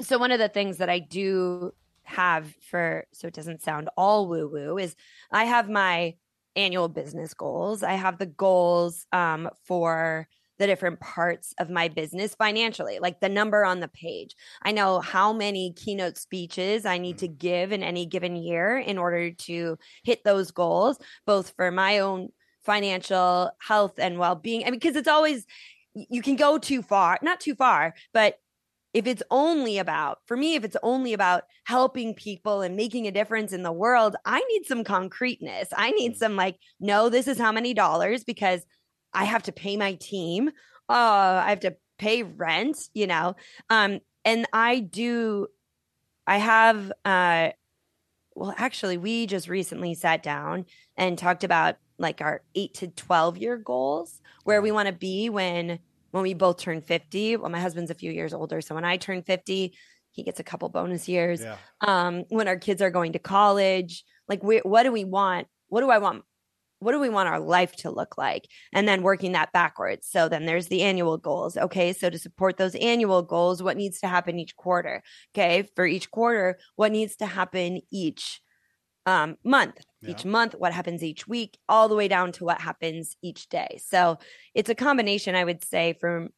so 0.00 0.18
one 0.18 0.30
of 0.30 0.38
the 0.38 0.48
things 0.48 0.76
that 0.78 0.90
I 0.90 0.98
do 0.98 1.72
have 2.02 2.54
for 2.70 3.04
so 3.12 3.26
it 3.26 3.34
doesn't 3.34 3.62
sound 3.62 3.88
all 3.96 4.28
woo 4.28 4.48
woo 4.48 4.78
is 4.78 4.94
I 5.30 5.44
have 5.44 5.68
my 5.68 6.14
annual 6.56 6.88
business 6.88 7.34
goals. 7.34 7.82
I 7.82 7.92
have 7.92 8.18
the 8.18 8.26
goals 8.26 9.06
um, 9.12 9.48
for 9.64 10.26
the 10.58 10.66
different 10.66 11.00
parts 11.00 11.54
of 11.58 11.70
my 11.70 11.88
business 11.88 12.34
financially, 12.34 12.98
like 12.98 13.20
the 13.20 13.28
number 13.28 13.64
on 13.64 13.80
the 13.80 13.88
page. 13.88 14.34
I 14.62 14.72
know 14.72 15.00
how 15.00 15.32
many 15.32 15.72
keynote 15.72 16.16
speeches 16.16 16.86
I 16.86 16.98
need 16.98 17.18
to 17.18 17.28
mm-hmm. 17.28 17.36
give 17.36 17.72
in 17.72 17.82
any 17.82 18.06
given 18.06 18.36
year 18.36 18.78
in 18.78 18.98
order 18.98 19.30
to 19.30 19.78
hit 20.04 20.24
those 20.24 20.50
goals, 20.50 20.98
both 21.26 21.52
for 21.56 21.70
my 21.70 21.98
own 21.98 22.30
financial 22.64 23.50
health 23.60 23.94
and 23.98 24.18
well 24.18 24.34
being. 24.34 24.62
I 24.62 24.66
mean, 24.66 24.80
because 24.80 24.96
it's 24.96 25.08
always, 25.08 25.46
you 25.94 26.22
can 26.22 26.36
go 26.36 26.58
too 26.58 26.82
far, 26.82 27.18
not 27.22 27.40
too 27.40 27.54
far, 27.54 27.94
but 28.12 28.38
if 28.96 29.06
it's 29.06 29.22
only 29.30 29.76
about 29.76 30.20
for 30.24 30.38
me 30.38 30.54
if 30.54 30.64
it's 30.64 30.76
only 30.82 31.12
about 31.12 31.42
helping 31.64 32.14
people 32.14 32.62
and 32.62 32.76
making 32.76 33.06
a 33.06 33.10
difference 33.10 33.52
in 33.52 33.62
the 33.62 33.70
world 33.72 34.16
i 34.24 34.40
need 34.50 34.64
some 34.64 34.82
concreteness 34.82 35.68
i 35.76 35.90
need 35.90 36.14
mm. 36.14 36.16
some 36.16 36.34
like 36.34 36.56
no 36.80 37.10
this 37.10 37.28
is 37.28 37.38
how 37.38 37.52
many 37.52 37.74
dollars 37.74 38.24
because 38.24 38.64
i 39.12 39.24
have 39.24 39.42
to 39.42 39.52
pay 39.52 39.76
my 39.76 39.94
team. 39.94 40.48
Uh 40.88 41.42
i 41.44 41.50
have 41.50 41.60
to 41.60 41.76
pay 41.98 42.22
rent 42.22 42.88
you 42.94 43.06
know 43.06 43.34
um 43.70 44.00
and 44.24 44.46
i 44.52 44.80
do 44.80 45.46
i 46.26 46.36
have 46.36 46.92
uh 47.04 47.48
well 48.34 48.54
actually 48.56 48.98
we 48.98 49.26
just 49.26 49.48
recently 49.48 49.94
sat 49.94 50.22
down 50.22 50.66
and 50.96 51.18
talked 51.18 51.42
about 51.42 51.76
like 51.98 52.20
our 52.20 52.42
8 52.54 52.74
to 52.74 52.88
12 52.88 53.38
year 53.38 53.56
goals 53.56 54.20
where 54.44 54.60
we 54.60 54.70
want 54.70 54.86
to 54.88 54.92
be 54.92 55.30
when 55.30 55.78
when 56.10 56.22
we 56.22 56.34
both 56.34 56.58
turn 56.58 56.82
50 56.82 57.38
well 57.38 57.50
my 57.50 57.60
husband's 57.60 57.90
a 57.90 57.94
few 57.94 58.12
years 58.12 58.34
older 58.34 58.60
so 58.60 58.74
when 58.74 58.84
i 58.84 58.96
turn 58.96 59.22
50 59.22 59.72
he 60.10 60.22
gets 60.22 60.40
a 60.40 60.44
couple 60.44 60.68
bonus 60.70 61.08
years. 61.08 61.42
Yeah. 61.42 61.56
um 61.80 62.24
when 62.28 62.48
our 62.48 62.56
kids 62.56 62.80
are 62.80 62.90
going 62.90 63.12
to 63.12 63.18
college 63.18 64.04
like 64.28 64.42
we, 64.42 64.58
what 64.58 64.82
do 64.82 64.90
we 64.90 65.04
want? 65.04 65.46
What 65.68 65.82
do 65.82 65.90
i 65.90 65.98
want 65.98 66.24
what 66.78 66.92
do 66.92 67.00
we 67.00 67.08
want 67.08 67.28
our 67.28 67.40
life 67.40 67.74
to 67.76 67.90
look 67.90 68.18
like? 68.18 68.48
And 68.72 68.86
then 68.86 69.02
working 69.02 69.32
that 69.32 69.52
backwards. 69.52 70.08
So 70.10 70.28
then 70.28 70.46
there's 70.46 70.68
the 70.68 70.82
annual 70.82 71.16
goals. 71.16 71.56
Okay 71.56 71.92
so 71.92 72.10
to 72.10 72.18
support 72.18 72.56
those 72.56 72.74
annual 72.76 73.22
goals 73.22 73.62
what 73.62 73.76
needs 73.76 74.00
to 74.00 74.08
happen 74.08 74.38
each 74.38 74.56
quarter? 74.56 75.02
Okay 75.34 75.68
for 75.74 75.86
each 75.86 76.10
quarter 76.10 76.58
what 76.76 76.92
needs 76.92 77.16
to 77.16 77.26
happen 77.26 77.80
each 77.90 78.40
um, 79.06 79.36
month? 79.44 79.80
Yeah. 80.02 80.10
each 80.10 80.24
month 80.24 80.54
what 80.58 80.72
happens 80.72 81.02
each 81.02 81.26
week? 81.26 81.58
All 81.68 81.88
the 81.88 81.96
way 81.96 82.08
down 82.08 82.32
to 82.32 82.44
what 82.44 82.60
happens 82.60 83.16
each 83.22 83.48
day. 83.48 83.78
So 83.84 84.18
it's 84.54 84.70
a 84.70 84.74
combination 84.74 85.34
i 85.34 85.44
would 85.44 85.64
say 85.64 85.96
from 86.00 86.28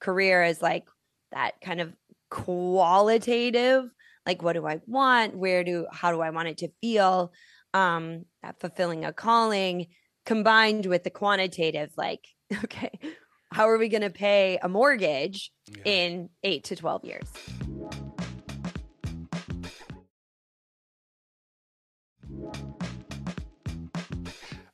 career 0.00 0.44
is 0.44 0.62
like 0.62 0.84
that 1.32 1.60
kind 1.60 1.80
of 1.80 1.92
qualitative 2.30 3.84
like 4.26 4.42
what 4.42 4.52
do 4.52 4.66
i 4.66 4.80
want? 4.86 5.36
Where 5.36 5.64
do 5.64 5.86
how 5.92 6.12
do 6.12 6.20
i 6.20 6.30
want 6.30 6.48
it 6.48 6.58
to 6.58 6.68
feel 6.80 7.32
um 7.74 8.24
fulfilling 8.60 9.04
a 9.04 9.12
calling 9.12 9.86
combined 10.26 10.86
with 10.86 11.04
the 11.04 11.10
quantitative 11.10 11.90
like 11.96 12.26
okay 12.64 12.98
how 13.52 13.68
are 13.68 13.78
we 13.78 13.88
going 13.88 14.02
to 14.02 14.10
pay 14.10 14.58
a 14.62 14.68
mortgage 14.68 15.50
yeah. 15.66 15.82
in 15.84 16.28
8 16.42 16.64
to 16.64 16.76
12 16.76 17.04
years 17.04 17.28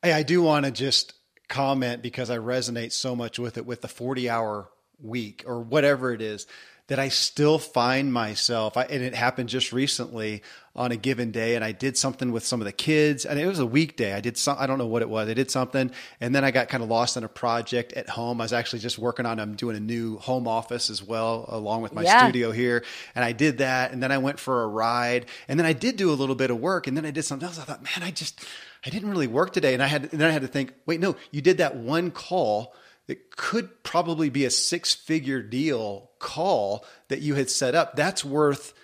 Hey, 0.03 0.13
I 0.13 0.23
do 0.23 0.41
want 0.41 0.65
to 0.67 0.71
just 0.71 1.15
comment 1.49 2.01
because 2.01 2.31
I 2.31 2.39
resonate 2.39 2.93
so 2.93 3.17
much 3.17 3.41
with 3.41 3.57
it 3.59 3.67
with 3.67 3.81
the 3.81 3.89
40 3.89 4.31
hour 4.31 4.71
week 5.03 5.43
or 5.47 5.61
whatever 5.63 6.13
it 6.13 6.23
is 6.23 6.47
that 6.89 7.01
I 7.01 7.09
still 7.09 7.59
find 7.59 8.13
myself, 8.13 8.77
I, 8.77 8.85
and 8.85 9.03
it 9.03 9.15
happened 9.15 9.49
just 9.49 9.73
recently 9.73 10.43
on 10.77 10.93
a 10.93 10.97
given 10.97 11.33
day, 11.33 11.57
and 11.57 11.65
I 11.65 11.73
did 11.73 11.97
something 11.97 12.31
with 12.31 12.45
some 12.45 12.61
of 12.61 12.65
the 12.65 12.73
kids, 12.73 13.25
and 13.25 13.41
it 13.41 13.47
was 13.47 13.59
a 13.59 13.67
weekday. 13.67 14.13
I 14.13 14.21
did 14.21 14.37
some, 14.37 14.57
I 14.61 14.67
don't 14.67 14.79
know 14.79 14.87
what 14.87 15.03
it 15.03 15.09
was. 15.09 15.29
I 15.29 15.35
did 15.35 15.51
something, 15.51 15.91
and 16.21 16.35
then 16.35 16.45
I 16.45 16.53
got 16.53 16.69
kind 16.69 16.85
of 16.85 16.89
lost 16.89 17.17
in 17.17 17.25
a 17.25 17.29
project 17.29 17.95
at 17.95 18.09
home. 18.09 18.41
I 18.41 18.45
was 18.45 18.53
actually 18.53 18.79
just 18.81 18.99
working 18.99 19.27
on, 19.27 19.41
I'm 19.41 19.57
doing 19.57 19.77
a 19.77 19.81
new 19.81 20.19
home 20.19 20.47
office 20.47 20.89
as 20.89 21.03
well, 21.03 21.47
along 21.49 21.83
with 21.83 21.93
my 21.93 22.03
yeah. 22.03 22.23
studio 22.23 22.53
here, 22.53 22.85
and 23.17 23.25
I 23.25 23.33
did 23.33 23.59
that, 23.59 23.91
and 23.91 24.01
then 24.01 24.13
I 24.13 24.19
went 24.19 24.39
for 24.39 24.63
a 24.63 24.69
ride, 24.69 25.27
and 25.49 25.59
then 25.59 25.67
I 25.67 25.73
did 25.73 25.97
do 25.97 26.11
a 26.11 26.15
little 26.15 26.37
bit 26.37 26.51
of 26.51 26.61
work, 26.61 26.87
and 26.87 26.97
then 26.97 27.05
I 27.05 27.11
did 27.11 27.25
something 27.25 27.47
else. 27.47 27.59
I 27.59 27.63
thought, 27.63 27.83
man, 27.83 28.07
I 28.07 28.13
just, 28.13 28.45
I 28.85 28.91
didn't 28.91 29.11
really 29.11 29.27
work 29.27 29.53
today, 29.53 29.75
and 29.75 29.83
I 29.83 29.87
had, 29.87 30.03
and 30.13 30.21
then 30.21 30.29
I 30.29 30.31
had 30.31 30.43
to 30.43 30.49
think, 30.49 30.73
wait, 30.85 31.01
no, 31.01 31.17
you 31.33 31.41
did 31.41 31.59
that 31.59 31.75
one 31.75 32.13
call 32.13 32.75
that 33.07 33.37
could 33.37 33.83
probably 33.83 34.31
be 34.31 34.45
a 34.45 34.51
six 34.51 34.95
figure 34.95 35.43
deal 35.43 36.11
call 36.27 36.85
that 37.09 37.21
you 37.21 37.37
had 37.37 37.49
set 37.49 37.75
up, 37.75 37.95
that's 37.95 38.25
worth 38.25 38.75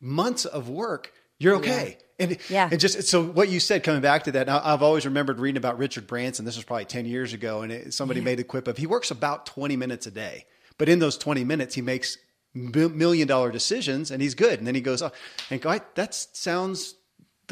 months 0.00 0.44
of 0.44 0.68
work. 0.68 1.12
You're 1.38 1.56
okay. 1.56 1.98
Yeah. 1.98 2.24
And, 2.24 2.38
yeah. 2.48 2.68
and 2.70 2.78
just 2.80 3.02
so 3.08 3.24
what 3.24 3.48
you 3.48 3.58
said, 3.58 3.82
coming 3.82 4.00
back 4.00 4.24
to 4.24 4.32
that, 4.32 4.48
I've 4.48 4.82
always 4.82 5.04
remembered 5.04 5.40
reading 5.40 5.56
about 5.56 5.78
Richard 5.78 6.06
Branson. 6.06 6.44
This 6.44 6.54
was 6.54 6.64
probably 6.64 6.84
10 6.84 7.04
years 7.04 7.32
ago. 7.32 7.62
And 7.62 7.72
it, 7.72 7.92
somebody 7.92 8.20
yeah. 8.20 8.26
made 8.26 8.40
a 8.40 8.44
quip 8.44 8.68
of 8.68 8.76
he 8.76 8.86
works 8.86 9.10
about 9.10 9.46
20 9.46 9.76
minutes 9.76 10.06
a 10.06 10.12
day. 10.12 10.46
But 10.78 10.88
in 10.88 11.00
those 11.00 11.18
20 11.18 11.42
minutes, 11.42 11.74
he 11.74 11.82
makes 11.82 12.16
million 12.54 13.26
dollar 13.26 13.50
decisions 13.50 14.12
and 14.12 14.22
he's 14.22 14.34
good. 14.34 14.58
And 14.58 14.66
then 14.66 14.76
he 14.76 14.80
goes, 14.80 15.02
oh, 15.02 15.10
and 15.50 15.60
go, 15.60 15.78
that 15.96 16.14
sounds 16.14 16.94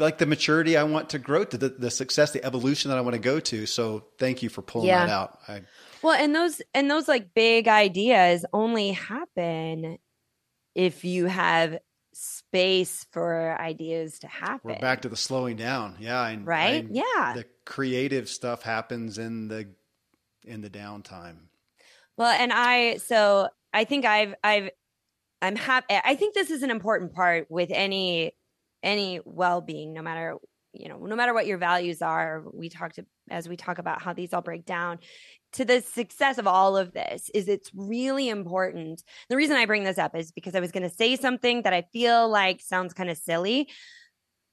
like 0.01 0.17
the 0.17 0.25
maturity 0.25 0.75
I 0.75 0.83
want 0.83 1.11
to 1.11 1.19
grow 1.19 1.45
to, 1.45 1.57
the, 1.57 1.69
the 1.69 1.91
success, 1.91 2.31
the 2.31 2.43
evolution 2.43 2.89
that 2.89 2.97
I 2.97 3.01
want 3.01 3.13
to 3.13 3.21
go 3.21 3.39
to. 3.39 3.65
So 3.65 4.05
thank 4.17 4.43
you 4.43 4.49
for 4.49 4.61
pulling 4.61 4.87
yeah. 4.87 5.05
that 5.05 5.11
out. 5.11 5.39
I, 5.47 5.61
well, 6.01 6.13
and 6.13 6.35
those 6.35 6.61
and 6.73 6.89
those 6.89 7.07
like 7.07 7.33
big 7.33 7.67
ideas 7.67 8.45
only 8.51 8.91
happen 8.91 9.97
if 10.75 11.05
you 11.05 11.27
have 11.27 11.77
space 12.13 13.05
for 13.11 13.57
ideas 13.59 14.19
to 14.19 14.27
happen. 14.27 14.71
We're 14.71 14.79
back 14.79 15.03
to 15.03 15.09
the 15.09 15.15
slowing 15.15 15.55
down. 15.55 15.95
Yeah. 15.99 16.19
I, 16.19 16.35
right. 16.35 16.85
Yeah. 16.89 17.33
The 17.35 17.45
creative 17.65 18.27
stuff 18.27 18.63
happens 18.63 19.17
in 19.17 19.47
the 19.47 19.69
in 20.43 20.61
the 20.61 20.69
downtime. 20.69 21.37
Well, 22.17 22.31
and 22.31 22.51
I 22.51 22.97
so 22.97 23.49
I 23.73 23.83
think 23.83 24.05
I've 24.05 24.35
I've 24.43 24.69
I'm 25.41 25.55
happy. 25.55 25.95
I 26.03 26.15
think 26.15 26.33
this 26.33 26.51
is 26.51 26.63
an 26.63 26.71
important 26.71 27.13
part 27.13 27.49
with 27.49 27.69
any 27.71 28.33
any 28.83 29.19
well-being, 29.25 29.93
no 29.93 30.01
matter 30.01 30.37
you 30.73 30.87
know, 30.87 30.97
no 30.99 31.15
matter 31.15 31.33
what 31.33 31.47
your 31.47 31.57
values 31.57 32.01
are. 32.01 32.43
We 32.53 32.69
talked 32.69 32.99
as 33.29 33.47
we 33.47 33.57
talk 33.57 33.77
about 33.77 34.01
how 34.01 34.13
these 34.13 34.33
all 34.33 34.41
break 34.41 34.65
down 34.65 34.99
to 35.53 35.65
the 35.65 35.81
success 35.81 36.37
of 36.37 36.47
all 36.47 36.77
of 36.77 36.93
this 36.93 37.29
is 37.33 37.47
it's 37.49 37.71
really 37.75 38.29
important. 38.29 39.03
The 39.29 39.35
reason 39.35 39.57
I 39.57 39.65
bring 39.65 39.83
this 39.83 39.97
up 39.97 40.15
is 40.15 40.31
because 40.31 40.55
I 40.55 40.61
was 40.61 40.71
going 40.71 40.83
to 40.83 40.95
say 40.95 41.17
something 41.17 41.63
that 41.63 41.73
I 41.73 41.83
feel 41.91 42.29
like 42.29 42.61
sounds 42.61 42.93
kind 42.93 43.09
of 43.09 43.17
silly, 43.17 43.69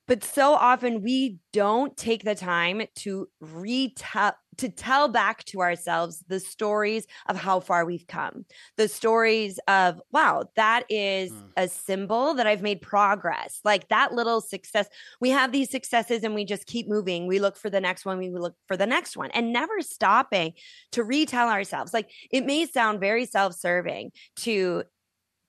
but 0.09 0.24
so 0.24 0.54
often 0.54 1.02
we 1.02 1.36
don't 1.52 1.96
take 1.96 2.24
the 2.24 2.34
time 2.34 2.82
to 2.96 3.28
retell 3.40 4.32
to 4.56 4.68
tell 4.68 5.06
back 5.06 5.44
to 5.44 5.61
ourselves 5.61 6.24
the 6.26 6.40
stories 6.40 7.06
of 7.28 7.36
how 7.36 7.61
far 7.61 7.84
we've 7.84 8.09
come. 8.09 8.44
The 8.76 8.88
stories 8.88 9.61
of 9.68 10.00
wow 10.11 10.46
that 10.56 10.84
is 10.88 11.30
mm. 11.30 11.50
a 11.56 11.68
symbol 11.68 12.34
that 12.34 12.46
i've 12.48 12.62
made 12.62 12.80
progress. 12.80 13.61
Like 13.64 13.88
that 13.88 14.12
little 14.12 14.40
success 14.40 14.88
we 15.20 15.30
have 15.30 15.52
these 15.52 15.70
successes 15.70 16.24
and 16.24 16.34
we 16.34 16.44
just 16.44 16.66
keep 16.66 16.88
moving. 16.88 17.28
We 17.28 17.38
look 17.38 17.56
for 17.56 17.70
the 17.70 17.80
next 17.80 18.04
one 18.04 18.18
we 18.18 18.30
look 18.30 18.56
for 18.66 18.76
the 18.76 18.86
next 18.86 19.16
one 19.16 19.30
and 19.32 19.52
never 19.52 19.80
stopping 19.82 20.54
to 20.92 21.04
retell 21.04 21.48
ourselves. 21.48 21.94
Like 21.94 22.11
it 22.32 22.44
may 22.44 22.66
sound 22.66 22.98
very 22.98 23.26
self-serving 23.26 24.11
to 24.36 24.82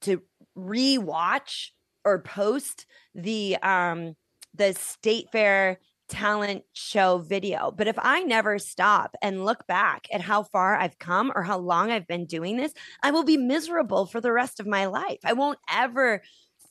to 0.02 0.22
rewatch 0.56 1.68
or 2.04 2.20
post 2.22 2.86
the 3.14 3.56
um 3.62 4.14
the 4.54 4.74
state 4.74 5.30
fair 5.32 5.78
talent 6.08 6.64
show 6.72 7.18
video. 7.18 7.72
But 7.74 7.86
if 7.86 7.96
I 7.98 8.22
never 8.22 8.58
stop 8.58 9.14
and 9.22 9.44
look 9.44 9.66
back 9.66 10.08
at 10.12 10.20
how 10.20 10.42
far 10.42 10.76
I've 10.76 10.98
come 10.98 11.32
or 11.34 11.42
how 11.42 11.58
long 11.58 11.90
I've 11.90 12.08
been 12.08 12.26
doing 12.26 12.56
this, 12.56 12.74
I 13.02 13.12
will 13.12 13.22
be 13.22 13.36
miserable 13.36 14.06
for 14.06 14.20
the 14.20 14.32
rest 14.32 14.60
of 14.60 14.66
my 14.66 14.86
life. 14.86 15.20
I 15.24 15.32
won't 15.32 15.58
ever 15.72 16.22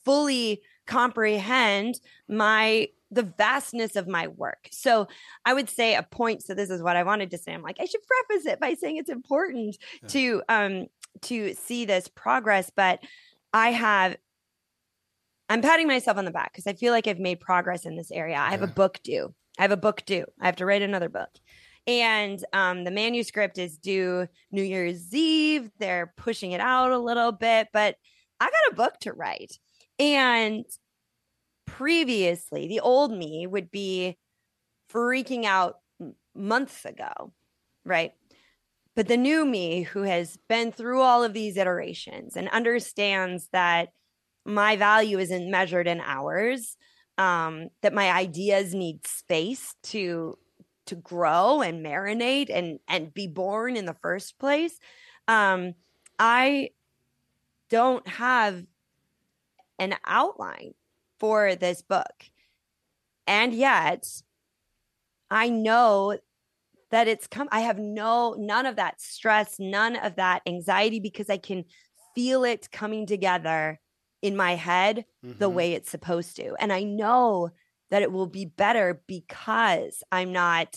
fully 0.04 0.60
comprehend 0.86 2.00
my 2.28 2.88
the 3.12 3.22
vastness 3.22 3.96
of 3.96 4.06
my 4.06 4.28
work. 4.28 4.68
So 4.70 5.08
I 5.44 5.52
would 5.54 5.68
say 5.68 5.96
a 5.96 6.02
point 6.02 6.44
so 6.44 6.54
this 6.54 6.70
is 6.70 6.82
what 6.82 6.96
I 6.96 7.02
wanted 7.02 7.30
to 7.32 7.38
say. 7.38 7.52
I'm 7.52 7.62
like 7.62 7.78
I 7.80 7.86
should 7.86 8.02
preface 8.02 8.46
it 8.46 8.60
by 8.60 8.74
saying 8.74 8.98
it's 8.98 9.10
important 9.10 9.76
yeah. 10.02 10.08
to 10.08 10.42
um 10.48 10.86
to 11.22 11.54
see 11.54 11.84
this 11.84 12.08
progress, 12.08 12.70
but 12.74 13.00
I 13.52 13.70
have 13.72 14.16
I'm 15.50 15.62
patting 15.62 15.88
myself 15.88 16.16
on 16.16 16.24
the 16.24 16.30
back 16.30 16.52
because 16.52 16.68
I 16.68 16.74
feel 16.74 16.92
like 16.92 17.08
I've 17.08 17.18
made 17.18 17.40
progress 17.40 17.84
in 17.84 17.96
this 17.96 18.12
area. 18.12 18.36
I 18.36 18.52
have 18.52 18.62
a 18.62 18.68
book 18.68 19.00
due. 19.02 19.34
I 19.58 19.62
have 19.62 19.72
a 19.72 19.76
book 19.76 20.04
due. 20.06 20.24
I 20.40 20.46
have 20.46 20.54
to 20.56 20.64
write 20.64 20.80
another 20.80 21.08
book. 21.08 21.28
And 21.88 22.42
um, 22.52 22.84
the 22.84 22.92
manuscript 22.92 23.58
is 23.58 23.76
due 23.76 24.28
New 24.52 24.62
Year's 24.62 25.12
Eve. 25.12 25.68
They're 25.80 26.14
pushing 26.16 26.52
it 26.52 26.60
out 26.60 26.92
a 26.92 26.98
little 26.98 27.32
bit, 27.32 27.66
but 27.72 27.96
I 28.38 28.44
got 28.44 28.72
a 28.72 28.76
book 28.76 29.00
to 29.00 29.12
write. 29.12 29.58
And 29.98 30.64
previously, 31.66 32.68
the 32.68 32.78
old 32.78 33.10
me 33.10 33.48
would 33.48 33.72
be 33.72 34.16
freaking 34.92 35.46
out 35.46 35.78
months 36.32 36.84
ago, 36.84 37.32
right? 37.84 38.12
But 38.94 39.08
the 39.08 39.16
new 39.16 39.44
me 39.44 39.82
who 39.82 40.02
has 40.02 40.38
been 40.48 40.70
through 40.70 41.00
all 41.00 41.24
of 41.24 41.32
these 41.32 41.56
iterations 41.56 42.36
and 42.36 42.48
understands 42.50 43.48
that 43.52 43.88
my 44.44 44.76
value 44.76 45.18
isn't 45.18 45.50
measured 45.50 45.86
in 45.86 46.00
hours 46.00 46.76
um, 47.18 47.68
that 47.82 47.92
my 47.92 48.10
ideas 48.10 48.74
need 48.74 49.06
space 49.06 49.74
to 49.84 50.38
to 50.86 50.96
grow 50.96 51.60
and 51.60 51.84
marinate 51.84 52.50
and 52.50 52.80
and 52.88 53.14
be 53.14 53.26
born 53.26 53.76
in 53.76 53.84
the 53.84 53.96
first 54.02 54.38
place. 54.38 54.78
Um, 55.28 55.74
i 56.18 56.70
don't 57.68 58.06
have 58.08 58.64
an 59.78 59.94
outline 60.06 60.74
for 61.20 61.54
this 61.54 61.82
book. 61.82 62.24
And 63.26 63.54
yet 63.54 64.06
i 65.30 65.48
know 65.48 66.18
that 66.90 67.06
it's 67.06 67.26
come 67.26 67.48
i 67.52 67.60
have 67.60 67.78
no 67.78 68.34
none 68.38 68.66
of 68.66 68.76
that 68.76 69.00
stress 69.00 69.56
none 69.58 69.94
of 69.96 70.16
that 70.16 70.42
anxiety 70.46 70.98
because 70.98 71.30
i 71.30 71.36
can 71.36 71.64
feel 72.16 72.42
it 72.44 72.68
coming 72.72 73.06
together 73.06 73.78
in 74.22 74.36
my 74.36 74.54
head 74.54 75.04
mm-hmm. 75.24 75.38
the 75.38 75.48
way 75.48 75.72
it's 75.72 75.90
supposed 75.90 76.36
to. 76.36 76.54
And 76.58 76.72
I 76.72 76.82
know 76.82 77.50
that 77.90 78.02
it 78.02 78.12
will 78.12 78.26
be 78.26 78.44
better 78.44 79.02
because 79.06 80.02
I'm 80.10 80.32
not 80.32 80.76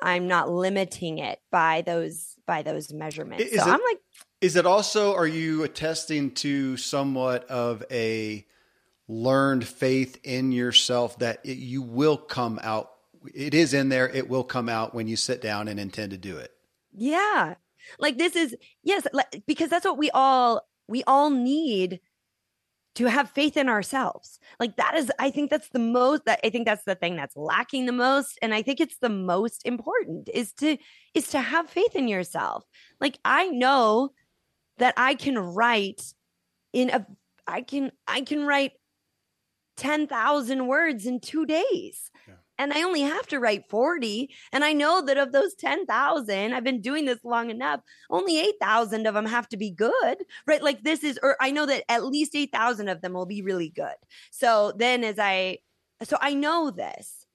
I'm 0.00 0.26
not 0.26 0.50
limiting 0.50 1.18
it 1.18 1.38
by 1.50 1.82
those 1.82 2.36
by 2.46 2.62
those 2.62 2.92
measurements. 2.92 3.44
Is 3.44 3.62
so 3.62 3.68
it, 3.68 3.72
I'm 3.72 3.80
like 3.80 3.98
Is 4.40 4.56
it 4.56 4.66
also 4.66 5.14
are 5.14 5.26
you 5.26 5.62
attesting 5.62 6.32
to 6.36 6.76
somewhat 6.76 7.44
of 7.48 7.84
a 7.90 8.46
learned 9.08 9.66
faith 9.66 10.18
in 10.24 10.52
yourself 10.52 11.18
that 11.18 11.40
it, 11.44 11.58
you 11.58 11.82
will 11.82 12.16
come 12.16 12.58
out 12.62 12.90
it 13.34 13.54
is 13.54 13.74
in 13.74 13.88
there 13.88 14.08
it 14.08 14.28
will 14.28 14.44
come 14.44 14.68
out 14.68 14.94
when 14.94 15.06
you 15.06 15.16
sit 15.16 15.40
down 15.40 15.68
and 15.68 15.78
intend 15.78 16.10
to 16.10 16.18
do 16.18 16.36
it. 16.36 16.52
Yeah. 16.92 17.54
Like 17.98 18.18
this 18.18 18.36
is 18.36 18.56
yes 18.82 19.06
because 19.46 19.70
that's 19.70 19.84
what 19.84 19.98
we 19.98 20.10
all 20.10 20.62
we 20.92 21.02
all 21.04 21.30
need 21.30 22.00
to 22.94 23.06
have 23.06 23.30
faith 23.30 23.56
in 23.56 23.70
ourselves. 23.70 24.38
Like 24.60 24.76
that 24.76 24.94
is, 24.94 25.10
I 25.18 25.30
think 25.30 25.50
that's 25.50 25.70
the 25.70 25.78
most 25.78 26.26
that 26.26 26.40
I 26.44 26.50
think 26.50 26.66
that's 26.66 26.84
the 26.84 26.94
thing 26.94 27.16
that's 27.16 27.34
lacking 27.34 27.86
the 27.86 27.92
most. 27.92 28.38
And 28.42 28.52
I 28.52 28.60
think 28.60 28.78
it's 28.78 28.98
the 28.98 29.08
most 29.08 29.64
important 29.64 30.28
is 30.34 30.52
to 30.54 30.76
is 31.14 31.28
to 31.28 31.40
have 31.40 31.70
faith 31.70 31.96
in 31.96 32.06
yourself. 32.06 32.64
Like 33.00 33.18
I 33.24 33.48
know 33.48 34.10
that 34.76 34.92
I 34.98 35.14
can 35.14 35.38
write 35.38 36.02
in 36.74 36.90
a 36.90 37.06
I 37.46 37.62
can 37.62 37.92
I 38.06 38.20
can 38.20 38.44
write 38.44 38.72
10,000 39.78 40.66
words 40.66 41.06
in 41.06 41.18
2 41.20 41.46
days 41.46 42.10
and 42.62 42.72
I 42.72 42.82
only 42.82 43.02
have 43.02 43.26
to 43.28 43.40
write 43.40 43.68
40. 43.68 44.30
And 44.52 44.64
I 44.64 44.72
know 44.72 45.02
that 45.06 45.18
of 45.18 45.32
those 45.32 45.54
10,000, 45.54 46.52
I've 46.54 46.64
been 46.64 46.80
doing 46.80 47.04
this 47.06 47.24
long 47.24 47.50
enough, 47.50 47.80
only 48.10 48.38
8,000 48.40 49.06
of 49.06 49.14
them 49.14 49.26
have 49.26 49.48
to 49.50 49.56
be 49.56 49.70
good, 49.70 50.18
right? 50.46 50.62
Like 50.62 50.82
this 50.84 51.04
is, 51.04 51.18
or 51.22 51.36
I 51.40 51.50
know 51.50 51.66
that 51.66 51.84
at 51.88 52.04
least 52.04 52.34
8,000 52.34 52.88
of 52.88 53.00
them 53.00 53.12
will 53.14 53.26
be 53.26 53.42
really 53.42 53.70
good. 53.70 53.94
So 54.30 54.72
then 54.76 55.04
as 55.04 55.18
I, 55.18 55.58
so 56.04 56.16
I 56.20 56.34
know 56.34 56.70
this. 56.70 57.26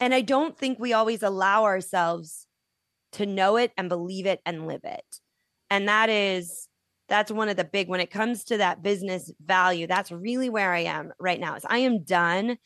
And 0.00 0.14
I 0.14 0.20
don't 0.20 0.56
think 0.58 0.78
we 0.78 0.92
always 0.92 1.22
allow 1.22 1.64
ourselves 1.64 2.46
to 3.12 3.26
know 3.26 3.56
it 3.56 3.72
and 3.78 3.88
believe 3.88 4.26
it 4.26 4.40
and 4.44 4.66
live 4.66 4.84
it. 4.84 5.20
and 5.70 5.88
that 5.88 6.08
is 6.10 6.68
that's 7.08 7.30
one 7.30 7.48
of 7.48 7.56
the 7.56 7.64
big 7.64 7.88
when 7.88 8.00
it 8.00 8.10
comes 8.10 8.44
to 8.44 8.58
that 8.58 8.82
business 8.82 9.32
value 9.44 9.86
that's 9.86 10.12
really 10.12 10.50
where 10.50 10.72
i 10.72 10.80
am 10.80 11.12
right 11.18 11.40
now 11.40 11.54
is 11.56 11.64
i 11.68 11.78
am 11.78 12.02
done 12.04 12.56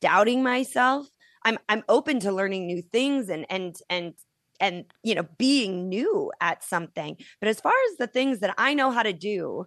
doubting 0.00 0.42
myself 0.42 1.06
i'm 1.44 1.58
i'm 1.68 1.82
open 1.88 2.20
to 2.20 2.32
learning 2.32 2.66
new 2.66 2.82
things 2.82 3.28
and 3.28 3.46
and 3.50 3.76
and 3.88 4.14
and 4.60 4.84
you 5.02 5.14
know 5.14 5.26
being 5.36 5.88
new 5.88 6.32
at 6.40 6.62
something. 6.62 7.16
But 7.40 7.48
as 7.48 7.60
far 7.60 7.72
as 7.90 7.98
the 7.98 8.06
things 8.06 8.38
that 8.38 8.54
i 8.56 8.72
know 8.72 8.90
how 8.90 9.02
to 9.02 9.12
do 9.12 9.66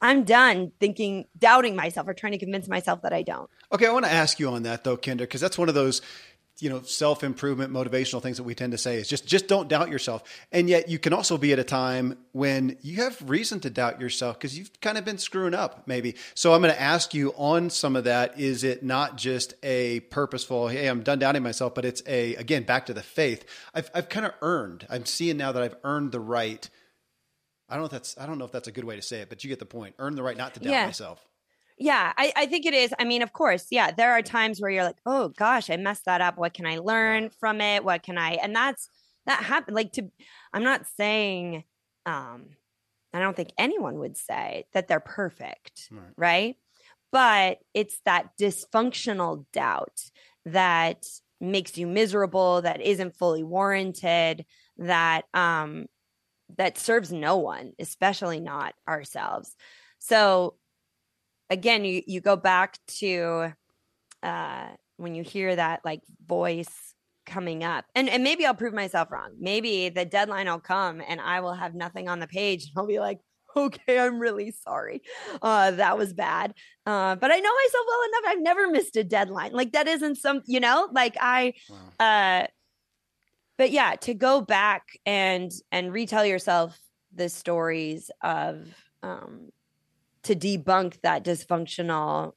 i'm 0.00 0.24
done 0.24 0.72
thinking 0.78 1.24
doubting 1.38 1.74
myself 1.74 2.06
or 2.06 2.14
trying 2.14 2.32
to 2.32 2.38
convince 2.38 2.68
myself 2.68 3.02
that 3.02 3.12
i 3.12 3.22
don't. 3.22 3.50
Okay 3.72 3.86
i 3.86 3.90
want 3.90 4.04
to 4.04 4.12
ask 4.12 4.38
you 4.38 4.48
on 4.48 4.62
that 4.64 4.84
though 4.84 4.96
Kindra 4.96 5.18
because 5.18 5.40
that's 5.40 5.58
one 5.58 5.68
of 5.68 5.74
those 5.74 6.02
you 6.58 6.70
know 6.70 6.82
self 6.82 7.22
improvement 7.22 7.72
motivational 7.72 8.22
things 8.22 8.38
that 8.38 8.44
we 8.44 8.54
tend 8.54 8.72
to 8.72 8.78
say 8.78 8.96
is 8.96 9.08
just 9.08 9.26
just 9.26 9.46
don't 9.46 9.68
doubt 9.68 9.90
yourself. 9.90 10.22
And 10.52 10.68
yet 10.68 10.88
you 10.88 10.98
can 10.98 11.12
also 11.12 11.36
be 11.36 11.52
at 11.52 11.58
a 11.58 11.64
time 11.64 12.18
when 12.32 12.78
you 12.82 12.96
have 12.96 13.20
reason 13.28 13.60
to 13.60 13.70
doubt 13.70 14.00
yourself 14.00 14.38
because 14.38 14.56
you've 14.56 14.80
kind 14.80 14.96
of 14.96 15.04
been 15.04 15.18
screwing 15.18 15.54
up 15.54 15.86
maybe. 15.86 16.16
So 16.34 16.54
i'm 16.54 16.62
going 16.62 16.72
to 16.72 16.80
ask 16.80 17.14
you 17.14 17.32
on 17.36 17.70
some 17.70 17.96
of 17.96 18.04
that 18.04 18.38
is 18.38 18.64
it 18.64 18.82
not 18.82 19.16
just 19.16 19.54
a 19.62 20.00
purposeful 20.00 20.68
hey 20.68 20.86
i'm 20.86 21.02
done 21.02 21.18
doubting 21.18 21.42
myself 21.42 21.74
but 21.74 21.84
it's 21.84 22.02
a 22.06 22.34
again 22.36 22.62
back 22.62 22.86
to 22.86 22.94
the 22.94 23.02
faith. 23.02 23.44
I've, 23.74 23.90
I've 23.94 24.08
kind 24.08 24.26
of 24.26 24.32
earned 24.42 24.86
i'm 24.88 25.04
seeing 25.04 25.36
now 25.36 25.52
that 25.52 25.62
i've 25.62 25.76
earned 25.84 26.12
the 26.12 26.20
right 26.20 26.68
i 27.68 27.74
don't 27.74 27.82
know 27.82 27.86
if 27.86 27.92
that's 27.92 28.18
i 28.18 28.26
don't 28.26 28.38
know 28.38 28.44
if 28.44 28.52
that's 28.52 28.68
a 28.68 28.72
good 28.72 28.84
way 28.84 28.96
to 28.96 29.02
say 29.02 29.20
it 29.20 29.28
but 29.28 29.44
you 29.44 29.48
get 29.48 29.58
the 29.58 29.66
point 29.66 29.94
earn 29.98 30.14
the 30.14 30.22
right 30.22 30.36
not 30.36 30.54
to 30.54 30.60
doubt 30.60 30.72
yeah. 30.72 30.86
myself 30.86 31.24
yeah, 31.78 32.12
I, 32.16 32.32
I 32.36 32.46
think 32.46 32.66
it 32.66 32.74
is. 32.74 32.94
I 32.98 33.04
mean, 33.04 33.22
of 33.22 33.32
course, 33.32 33.66
yeah, 33.70 33.90
there 33.90 34.12
are 34.12 34.22
times 34.22 34.60
where 34.60 34.70
you're 34.70 34.84
like, 34.84 35.00
oh 35.04 35.28
gosh, 35.28 35.70
I 35.70 35.76
messed 35.76 36.06
that 36.06 36.20
up. 36.20 36.38
What 36.38 36.54
can 36.54 36.66
I 36.66 36.78
learn 36.78 37.30
from 37.40 37.60
it? 37.60 37.84
What 37.84 38.02
can 38.02 38.18
I, 38.18 38.32
and 38.32 38.54
that's, 38.54 38.88
that 39.26 39.42
happened. 39.42 39.74
Like 39.74 39.92
to, 39.92 40.10
I'm 40.52 40.62
not 40.62 40.86
saying, 40.96 41.64
um, 42.06 42.46
I 43.12 43.18
don't 43.18 43.36
think 43.36 43.50
anyone 43.58 43.98
would 43.98 44.16
say 44.16 44.66
that 44.72 44.88
they're 44.88 45.00
perfect, 45.00 45.88
right? 45.90 46.12
right? 46.16 46.56
But 47.12 47.58
it's 47.74 47.98
that 48.04 48.30
dysfunctional 48.40 49.46
doubt 49.52 50.00
that 50.44 51.04
makes 51.40 51.76
you 51.76 51.86
miserable, 51.86 52.62
that 52.62 52.80
isn't 52.80 53.16
fully 53.16 53.42
warranted, 53.42 54.44
that, 54.78 55.22
um, 55.34 55.86
that 56.56 56.78
serves 56.78 57.12
no 57.12 57.38
one, 57.38 57.72
especially 57.78 58.38
not 58.38 58.74
ourselves. 58.88 59.56
So 59.98 60.54
again, 61.50 61.84
you 61.84 62.02
you 62.06 62.20
go 62.20 62.36
back 62.36 62.78
to 62.98 63.52
uh, 64.22 64.68
when 64.96 65.14
you 65.14 65.22
hear 65.22 65.54
that 65.54 65.80
like 65.84 66.00
voice 66.26 66.94
coming 67.24 67.64
up, 67.64 67.84
and 67.94 68.08
and 68.08 68.22
maybe 68.22 68.46
I'll 68.46 68.54
prove 68.54 68.74
myself 68.74 69.10
wrong. 69.10 69.30
Maybe 69.38 69.88
the 69.88 70.04
deadline 70.04 70.46
will 70.46 70.60
come 70.60 71.02
and 71.06 71.20
I 71.20 71.40
will 71.40 71.54
have 71.54 71.74
nothing 71.74 72.08
on 72.08 72.20
the 72.20 72.28
page, 72.28 72.64
and 72.64 72.72
I'll 72.76 72.86
be 72.86 73.00
like, 73.00 73.18
okay, 73.56 73.98
I'm 73.98 74.18
really 74.18 74.50
sorry. 74.50 75.02
Uh, 75.40 75.70
that 75.72 75.96
was 75.96 76.12
bad. 76.12 76.54
Uh, 76.84 77.16
but 77.16 77.30
I 77.30 77.38
know 77.38 77.50
myself 77.64 77.86
well 77.88 78.00
enough. 78.08 78.32
I've 78.32 78.42
never 78.42 78.68
missed 78.68 78.96
a 78.96 79.04
deadline. 79.04 79.52
Like 79.52 79.72
that 79.72 79.88
isn't 79.88 80.16
some, 80.16 80.42
you 80.46 80.60
know, 80.60 80.88
like 80.92 81.16
I, 81.20 81.54
wow. 81.68 82.42
uh, 82.42 82.46
but 83.56 83.70
yeah, 83.70 83.96
to 84.02 84.14
go 84.14 84.42
back 84.42 84.98
and, 85.06 85.50
and 85.72 85.92
retell 85.92 86.26
yourself 86.26 86.78
the 87.14 87.28
stories 87.28 88.10
of, 88.22 88.68
um, 89.02 89.48
to 90.26 90.36
debunk 90.36 91.00
that 91.02 91.24
dysfunctional 91.24 92.34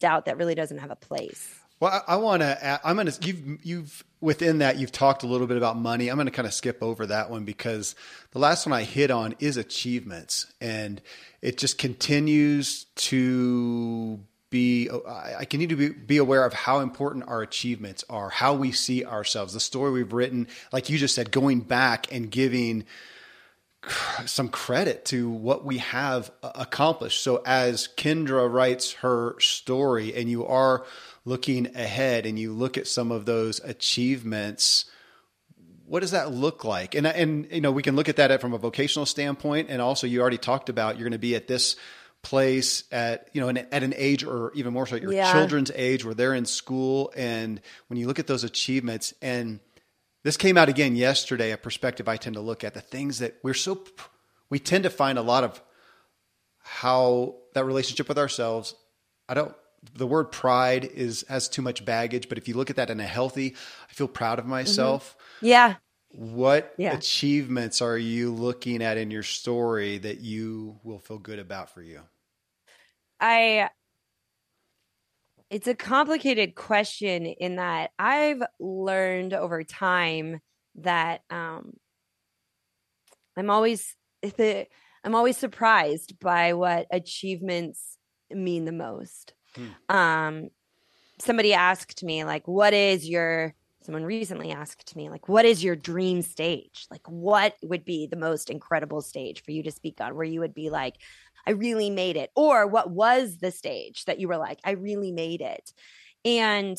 doubt 0.00 0.24
that 0.26 0.36
really 0.36 0.54
doesn't 0.54 0.78
have 0.78 0.90
a 0.90 0.96
place. 0.96 1.54
Well, 1.78 2.02
I, 2.08 2.14
I 2.14 2.16
want 2.16 2.40
to. 2.42 2.80
I'm 2.84 2.96
going 2.96 3.06
to. 3.06 3.26
You've 3.26 3.64
you've 3.64 4.04
within 4.20 4.58
that 4.58 4.78
you've 4.78 4.92
talked 4.92 5.22
a 5.22 5.26
little 5.26 5.46
bit 5.46 5.58
about 5.58 5.76
money. 5.76 6.08
I'm 6.08 6.16
going 6.16 6.26
to 6.26 6.32
kind 6.32 6.46
of 6.48 6.54
skip 6.54 6.82
over 6.82 7.06
that 7.06 7.30
one 7.30 7.44
because 7.44 7.94
the 8.30 8.38
last 8.38 8.66
one 8.66 8.72
I 8.72 8.82
hit 8.82 9.10
on 9.10 9.34
is 9.40 9.56
achievements, 9.58 10.52
and 10.60 11.02
it 11.42 11.58
just 11.58 11.76
continues 11.76 12.84
to 12.96 14.18
be. 14.48 14.88
I 14.90 15.44
continue 15.44 15.66
to 15.66 15.76
be, 15.76 15.88
be 15.90 16.16
aware 16.16 16.46
of 16.46 16.54
how 16.54 16.80
important 16.80 17.28
our 17.28 17.42
achievements 17.42 18.04
are, 18.08 18.30
how 18.30 18.54
we 18.54 18.72
see 18.72 19.04
ourselves, 19.04 19.52
the 19.52 19.60
story 19.60 19.90
we've 19.90 20.14
written. 20.14 20.48
Like 20.72 20.88
you 20.88 20.96
just 20.96 21.14
said, 21.14 21.30
going 21.30 21.60
back 21.60 22.10
and 22.10 22.30
giving 22.30 22.86
some 24.26 24.48
credit 24.48 25.04
to 25.06 25.30
what 25.30 25.64
we 25.64 25.78
have 25.78 26.30
accomplished. 26.42 27.22
So 27.22 27.42
as 27.44 27.88
Kindra 27.96 28.50
writes 28.52 28.92
her 28.94 29.38
story 29.40 30.14
and 30.14 30.28
you 30.30 30.46
are 30.46 30.84
looking 31.24 31.76
ahead 31.76 32.26
and 32.26 32.38
you 32.38 32.52
look 32.52 32.76
at 32.76 32.86
some 32.86 33.12
of 33.12 33.24
those 33.24 33.60
achievements, 33.60 34.86
what 35.86 36.00
does 36.00 36.10
that 36.10 36.32
look 36.32 36.64
like? 36.64 36.94
And 36.94 37.06
and 37.06 37.48
you 37.50 37.60
know, 37.60 37.72
we 37.72 37.82
can 37.82 37.96
look 37.96 38.08
at 38.08 38.16
that 38.16 38.40
from 38.40 38.52
a 38.52 38.58
vocational 38.58 39.06
standpoint 39.06 39.68
and 39.70 39.80
also 39.80 40.06
you 40.06 40.20
already 40.20 40.38
talked 40.38 40.68
about 40.68 40.96
you're 40.96 41.04
going 41.04 41.12
to 41.12 41.18
be 41.18 41.34
at 41.34 41.46
this 41.46 41.76
place 42.22 42.82
at 42.90 43.28
you 43.34 43.40
know 43.40 43.48
at 43.48 43.84
an 43.84 43.94
age 43.96 44.24
or 44.24 44.50
even 44.54 44.72
more 44.72 44.84
so 44.84 44.96
your 44.96 45.12
yeah. 45.12 45.32
children's 45.32 45.70
age 45.76 46.04
where 46.04 46.14
they're 46.14 46.34
in 46.34 46.44
school 46.44 47.12
and 47.16 47.60
when 47.86 48.00
you 48.00 48.08
look 48.08 48.18
at 48.18 48.26
those 48.26 48.42
achievements 48.42 49.14
and 49.22 49.60
this 50.26 50.36
came 50.36 50.58
out 50.58 50.68
again 50.68 50.96
yesterday, 50.96 51.52
a 51.52 51.56
perspective 51.56 52.08
I 52.08 52.16
tend 52.16 52.34
to 52.34 52.40
look 52.40 52.64
at 52.64 52.74
the 52.74 52.80
things 52.80 53.20
that 53.20 53.36
we're 53.44 53.54
so, 53.54 53.84
we 54.50 54.58
tend 54.58 54.82
to 54.82 54.90
find 54.90 55.18
a 55.18 55.22
lot 55.22 55.44
of 55.44 55.62
how 56.58 57.36
that 57.54 57.64
relationship 57.64 58.08
with 58.08 58.18
ourselves. 58.18 58.74
I 59.28 59.34
don't, 59.34 59.54
the 59.94 60.04
word 60.04 60.32
pride 60.32 60.84
is, 60.84 61.24
has 61.28 61.48
too 61.48 61.62
much 61.62 61.84
baggage, 61.84 62.28
but 62.28 62.38
if 62.38 62.48
you 62.48 62.54
look 62.54 62.70
at 62.70 62.76
that 62.76 62.90
in 62.90 62.98
a 62.98 63.06
healthy, 63.06 63.54
I 63.88 63.92
feel 63.92 64.08
proud 64.08 64.40
of 64.40 64.46
myself. 64.46 65.16
Mm-hmm. 65.36 65.46
Yeah. 65.46 65.74
What 66.10 66.74
yeah. 66.76 66.96
achievements 66.96 67.80
are 67.80 67.96
you 67.96 68.34
looking 68.34 68.82
at 68.82 68.96
in 68.96 69.12
your 69.12 69.22
story 69.22 69.98
that 69.98 70.22
you 70.22 70.80
will 70.82 70.98
feel 70.98 71.18
good 71.18 71.38
about 71.38 71.72
for 71.72 71.82
you? 71.82 72.00
I 73.20 73.70
it's 75.50 75.68
a 75.68 75.74
complicated 75.74 76.54
question 76.54 77.26
in 77.26 77.56
that 77.56 77.90
I've 77.98 78.42
learned 78.58 79.32
over 79.32 79.62
time 79.62 80.40
that 80.76 81.22
um, 81.30 81.74
I'm 83.36 83.50
always 83.50 83.94
the 84.22 84.66
I'm 85.04 85.14
always 85.14 85.36
surprised 85.36 86.18
by 86.18 86.54
what 86.54 86.86
achievements 86.90 87.96
mean 88.30 88.64
the 88.64 88.72
most. 88.72 89.34
Hmm. 89.54 89.96
Um, 89.96 90.48
somebody 91.20 91.54
asked 91.54 92.02
me 92.02 92.24
like, 92.24 92.48
"What 92.48 92.74
is 92.74 93.08
your?" 93.08 93.54
Someone 93.86 94.04
recently 94.04 94.50
asked 94.50 94.96
me 94.96 95.08
like, 95.08 95.28
"What 95.28 95.44
is 95.44 95.62
your 95.62 95.76
dream 95.76 96.20
stage? 96.22 96.86
Like, 96.90 97.06
what 97.06 97.54
would 97.62 97.84
be 97.84 98.08
the 98.08 98.16
most 98.16 98.50
incredible 98.50 99.00
stage 99.00 99.44
for 99.44 99.52
you 99.52 99.62
to 99.62 99.70
speak 99.70 100.00
on? 100.00 100.16
Where 100.16 100.24
you 100.24 100.40
would 100.40 100.54
be 100.54 100.70
like, 100.70 100.96
I 101.46 101.52
really 101.52 101.88
made 101.88 102.16
it? 102.16 102.30
Or 102.34 102.66
what 102.66 102.90
was 102.90 103.38
the 103.38 103.52
stage 103.52 104.04
that 104.06 104.18
you 104.18 104.26
were 104.26 104.38
like, 104.38 104.58
I 104.64 104.72
really 104.72 105.12
made 105.12 105.40
it? 105.40 105.72
And 106.24 106.76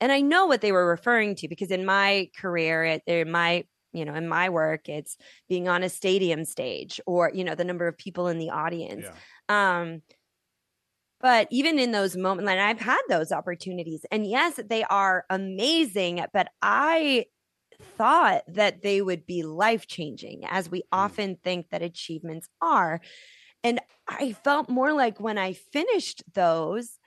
and 0.00 0.10
I 0.10 0.20
know 0.20 0.46
what 0.46 0.60
they 0.60 0.72
were 0.72 0.88
referring 0.88 1.36
to 1.36 1.48
because 1.48 1.70
in 1.70 1.84
my 1.84 2.30
career, 2.36 2.84
it, 2.84 3.02
in 3.06 3.30
my 3.30 3.64
you 3.92 4.04
know, 4.04 4.14
in 4.14 4.28
my 4.28 4.48
work, 4.48 4.88
it's 4.88 5.16
being 5.48 5.68
on 5.68 5.82
a 5.82 5.88
stadium 5.88 6.44
stage 6.44 7.00
or 7.06 7.30
you 7.32 7.44
know 7.44 7.54
the 7.54 7.64
number 7.64 7.86
of 7.86 7.96
people 7.96 8.26
in 8.26 8.38
the 8.38 8.50
audience. 8.50 9.06
Yeah. 9.48 9.78
Um, 9.80 10.02
but 11.20 11.48
even 11.50 11.78
in 11.78 11.92
those 11.92 12.16
moments, 12.16 12.50
and 12.50 12.60
I've 12.60 12.80
had 12.80 13.00
those 13.08 13.32
opportunities, 13.32 14.06
and 14.10 14.26
yes, 14.26 14.60
they 14.68 14.84
are 14.84 15.24
amazing. 15.30 16.24
But 16.32 16.48
I 16.62 17.26
thought 17.96 18.42
that 18.48 18.82
they 18.82 19.02
would 19.02 19.26
be 19.26 19.42
life 19.42 19.86
changing, 19.86 20.44
as 20.46 20.70
we 20.70 20.80
mm. 20.80 20.86
often 20.92 21.36
think 21.42 21.70
that 21.70 21.82
achievements 21.82 22.48
are. 22.60 23.00
And 23.64 23.80
I 24.06 24.32
felt 24.32 24.68
more 24.68 24.92
like 24.92 25.20
when 25.20 25.38
I 25.38 25.52
finished 25.52 26.22
those 26.34 26.98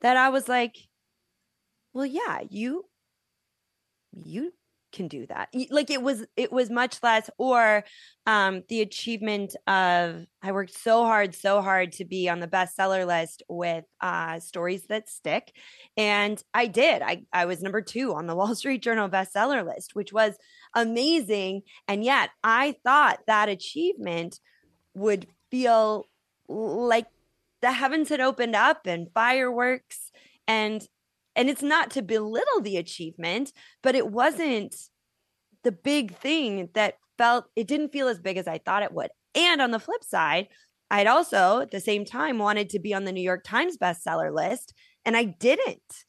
that 0.00 0.16
I 0.16 0.30
was 0.30 0.48
like, 0.48 0.76
well, 1.92 2.06
yeah, 2.06 2.40
you 2.48 2.84
you 4.12 4.52
can 4.92 5.08
do 5.08 5.26
that. 5.26 5.48
Like 5.70 5.90
it 5.90 6.02
was 6.02 6.24
it 6.36 6.52
was 6.52 6.70
much 6.70 7.02
less 7.02 7.30
or 7.38 7.84
um 8.26 8.62
the 8.68 8.82
achievement 8.82 9.56
of 9.66 10.26
i 10.42 10.52
worked 10.52 10.76
so 10.76 11.04
hard 11.04 11.34
so 11.34 11.62
hard 11.62 11.92
to 11.92 12.04
be 12.04 12.28
on 12.28 12.38
the 12.38 12.46
bestseller 12.46 13.06
list 13.06 13.42
with 13.48 13.84
uh 14.00 14.38
stories 14.40 14.84
that 14.88 15.08
stick 15.08 15.52
and 15.96 16.42
i 16.52 16.66
did. 16.66 17.02
I 17.02 17.24
i 17.32 17.46
was 17.46 17.62
number 17.62 17.80
2 17.80 18.14
on 18.14 18.26
the 18.26 18.34
wall 18.36 18.54
street 18.54 18.82
journal 18.82 19.08
bestseller 19.08 19.64
list 19.64 19.94
which 19.94 20.12
was 20.12 20.36
amazing 20.74 21.62
and 21.88 22.04
yet 22.04 22.30
i 22.44 22.74
thought 22.84 23.20
that 23.26 23.48
achievement 23.48 24.38
would 24.94 25.26
feel 25.50 26.06
like 26.48 27.06
the 27.62 27.72
heavens 27.72 28.08
had 28.08 28.20
opened 28.20 28.56
up 28.56 28.86
and 28.86 29.08
fireworks 29.14 30.10
and 30.46 30.86
and 31.40 31.48
it's 31.48 31.62
not 31.62 31.90
to 31.90 32.02
belittle 32.02 32.60
the 32.60 32.76
achievement 32.76 33.50
but 33.82 33.94
it 33.94 34.08
wasn't 34.10 34.76
the 35.64 35.72
big 35.72 36.14
thing 36.16 36.68
that 36.74 36.94
felt 37.16 37.46
it 37.56 37.66
didn't 37.66 37.92
feel 37.92 38.08
as 38.08 38.20
big 38.20 38.36
as 38.36 38.46
i 38.46 38.58
thought 38.58 38.82
it 38.82 38.92
would 38.92 39.10
and 39.34 39.62
on 39.62 39.70
the 39.70 39.80
flip 39.80 40.04
side 40.04 40.48
i'd 40.90 41.06
also 41.06 41.60
at 41.60 41.70
the 41.70 41.80
same 41.80 42.04
time 42.04 42.38
wanted 42.38 42.68
to 42.68 42.78
be 42.78 42.92
on 42.92 43.04
the 43.04 43.12
new 43.12 43.22
york 43.22 43.42
times 43.42 43.78
bestseller 43.78 44.32
list 44.34 44.74
and 45.06 45.16
i 45.16 45.24
didn't 45.24 46.04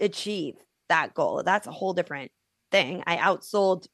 achieve 0.00 0.54
that 0.88 1.14
goal 1.14 1.42
that's 1.44 1.68
a 1.68 1.72
whole 1.72 1.94
different 1.94 2.32
thing 2.72 3.02
i 3.06 3.16
outsold 3.16 3.86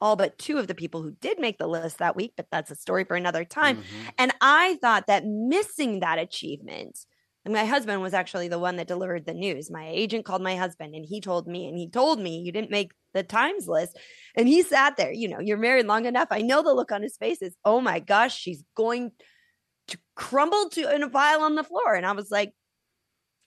all 0.00 0.16
but 0.16 0.38
two 0.38 0.58
of 0.58 0.66
the 0.66 0.74
people 0.74 1.02
who 1.02 1.12
did 1.20 1.38
make 1.38 1.58
the 1.58 1.66
list 1.66 1.98
that 1.98 2.16
week, 2.16 2.34
but 2.36 2.46
that's 2.50 2.70
a 2.70 2.76
story 2.76 3.04
for 3.04 3.16
another 3.16 3.44
time. 3.44 3.78
Mm-hmm. 3.78 4.08
And 4.18 4.34
I 4.40 4.76
thought 4.82 5.06
that 5.06 5.24
missing 5.24 6.00
that 6.00 6.18
achievement, 6.18 6.98
my 7.52 7.64
husband 7.64 8.02
was 8.02 8.14
actually 8.14 8.48
the 8.48 8.58
one 8.58 8.76
that 8.76 8.88
delivered 8.88 9.26
the 9.26 9.34
news. 9.34 9.70
My 9.70 9.88
agent 9.88 10.24
called 10.24 10.42
my 10.42 10.56
husband 10.56 10.94
and 10.94 11.04
he 11.04 11.20
told 11.20 11.46
me, 11.46 11.68
and 11.68 11.78
he 11.78 11.88
told 11.88 12.18
me 12.18 12.38
you 12.38 12.50
didn't 12.52 12.70
make 12.70 12.92
the 13.14 13.22
Times 13.22 13.68
list. 13.68 13.96
And 14.34 14.48
he 14.48 14.62
sat 14.62 14.96
there, 14.96 15.12
you 15.12 15.28
know, 15.28 15.38
you're 15.40 15.56
married 15.56 15.86
long 15.86 16.06
enough. 16.06 16.28
I 16.30 16.42
know 16.42 16.62
the 16.62 16.74
look 16.74 16.92
on 16.92 17.02
his 17.02 17.16
face 17.16 17.42
is, 17.42 17.54
oh 17.64 17.80
my 17.80 18.00
gosh, 18.00 18.36
she's 18.36 18.64
going 18.76 19.12
to 19.88 19.98
crumble 20.14 20.68
to 20.70 20.94
in 20.94 21.02
a 21.02 21.10
pile 21.10 21.42
on 21.42 21.54
the 21.54 21.64
floor. 21.64 21.94
And 21.94 22.04
I 22.04 22.12
was 22.12 22.30
like, 22.30 22.52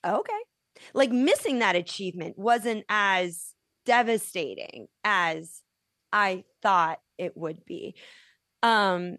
okay. 0.06 0.34
Like 0.94 1.12
missing 1.12 1.60
that 1.60 1.76
achievement 1.76 2.38
wasn't 2.38 2.86
as 2.88 3.54
devastating 3.86 4.88
as 5.04 5.62
I 6.14 6.46
thought 6.62 7.00
it 7.18 7.36
would 7.36 7.66
be. 7.66 7.96
Um, 8.64 9.18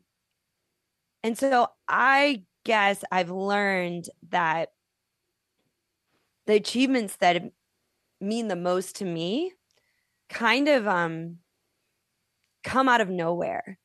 and 1.23 1.37
so 1.37 1.69
I 1.87 2.45
guess 2.71 3.03
I've 3.11 3.31
learned 3.31 4.09
that 4.29 4.69
the 6.47 6.55
achievements 6.55 7.17
that 7.17 7.51
mean 8.21 8.47
the 8.47 8.55
most 8.55 8.95
to 8.97 9.05
me 9.05 9.53
kind 10.29 10.69
of 10.69 10.87
um 10.87 11.39
come 12.63 12.89
out 12.89 13.01
of 13.01 13.09
nowhere. 13.09 13.77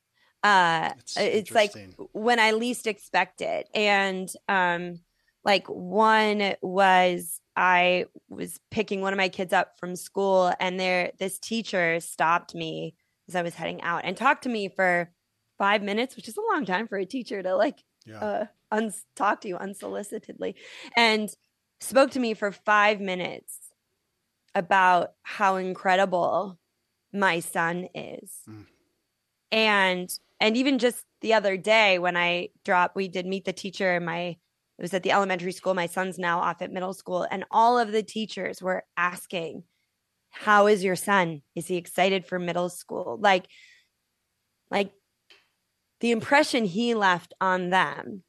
Uh 0.43 0.91
it's 1.17 1.51
like 1.51 1.73
when 2.11 2.39
I 2.39 2.51
least 2.51 2.85
expect 2.85 3.41
it. 3.41 3.67
And 3.73 4.29
um 4.47 4.99
like 5.43 5.65
one 5.65 6.53
was 6.61 7.41
I 7.55 8.05
was 8.29 8.59
picking 8.69 9.01
one 9.01 9.13
of 9.13 9.17
my 9.17 9.29
kids 9.29 9.51
up 9.51 9.79
from 9.79 9.95
school 9.95 10.53
and 10.59 10.79
there 10.79 11.11
this 11.17 11.39
teacher 11.39 11.99
stopped 12.01 12.53
me 12.53 12.93
as 13.27 13.35
I 13.35 13.41
was 13.41 13.55
heading 13.55 13.81
out 13.81 14.01
and 14.05 14.15
talked 14.15 14.43
to 14.43 14.49
me 14.49 14.69
for 14.69 15.09
5 15.57 15.81
minutes, 15.81 16.15
which 16.15 16.27
is 16.27 16.37
a 16.37 16.53
long 16.53 16.65
time 16.67 16.87
for 16.87 16.99
a 16.99 17.05
teacher 17.05 17.41
to 17.41 17.55
like 17.55 17.81
yeah. 18.05 18.19
uh 18.19 18.45
un- 18.71 18.93
talk 19.15 19.41
to 19.41 19.47
you 19.47 19.57
unsolicitedly 19.57 20.55
and 20.95 21.29
spoke 21.79 22.11
to 22.11 22.19
me 22.19 22.33
for 22.33 22.51
5 22.51 22.99
minutes 22.99 23.71
about 24.53 25.13
how 25.23 25.57
incredible 25.57 26.57
my 27.13 27.39
son 27.39 27.87
is. 27.93 28.39
Mm. 28.49 28.65
And 29.51 30.19
and 30.39 30.57
even 30.57 30.79
just 30.79 31.05
the 31.21 31.33
other 31.33 31.57
day 31.57 31.99
when 31.99 32.17
I 32.17 32.49
dropped 32.63 32.95
we 32.95 33.07
did 33.07 33.25
meet 33.25 33.45
the 33.45 33.53
teacher 33.53 33.99
my 33.99 34.37
it 34.77 34.81
was 34.81 34.93
at 34.93 35.03
the 35.03 35.11
elementary 35.11 35.53
school. 35.53 35.73
My 35.73 35.85
son's 35.85 36.19
now 36.19 36.39
off 36.39 36.61
at 36.61 36.71
middle 36.71 36.93
school. 36.93 37.25
And 37.29 37.45
all 37.49 37.79
of 37.79 37.91
the 37.91 38.03
teachers 38.03 38.61
were 38.61 38.83
asking, 38.97 39.63
How 40.31 40.67
is 40.67 40.83
your 40.83 40.97
son? 40.97 41.41
Is 41.55 41.67
he 41.67 41.77
excited 41.77 42.25
for 42.25 42.39
middle 42.39 42.69
school? 42.69 43.17
Like, 43.19 43.45
like 44.69 44.91
the 46.01 46.11
impression 46.11 46.65
he 46.65 46.93
left 46.93 47.33
on 47.39 47.69
them 47.69 48.23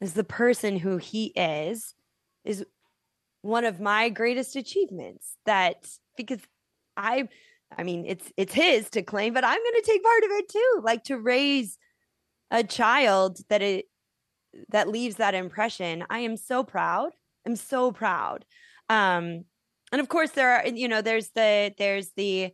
as 0.00 0.14
the 0.14 0.24
person 0.24 0.78
who 0.78 0.96
he 0.96 1.26
is 1.36 1.94
is 2.44 2.64
one 3.42 3.64
of 3.64 3.80
my 3.80 4.08
greatest 4.08 4.56
achievements 4.56 5.36
that 5.46 5.86
because 6.16 6.40
I 6.96 7.28
I 7.76 7.82
mean 7.82 8.04
it's 8.06 8.32
it's 8.36 8.54
his 8.54 8.90
to 8.90 9.02
claim 9.02 9.34
but 9.34 9.44
I'm 9.44 9.58
going 9.58 9.82
to 9.82 9.90
take 9.90 10.02
part 10.02 10.24
of 10.24 10.30
it 10.30 10.48
too 10.48 10.80
like 10.82 11.04
to 11.04 11.18
raise 11.18 11.78
a 12.50 12.64
child 12.64 13.38
that 13.48 13.62
it 13.62 13.86
that 14.68 14.88
leaves 14.88 15.16
that 15.16 15.34
impression. 15.34 16.04
I 16.08 16.20
am 16.20 16.36
so 16.36 16.62
proud. 16.62 17.10
I'm 17.46 17.56
so 17.56 17.92
proud. 17.92 18.44
Um 18.88 19.44
and 19.92 20.00
of 20.00 20.08
course 20.08 20.30
there 20.30 20.52
are 20.52 20.66
you 20.66 20.88
know 20.88 21.02
there's 21.02 21.30
the 21.30 21.74
there's 21.78 22.10
the 22.16 22.52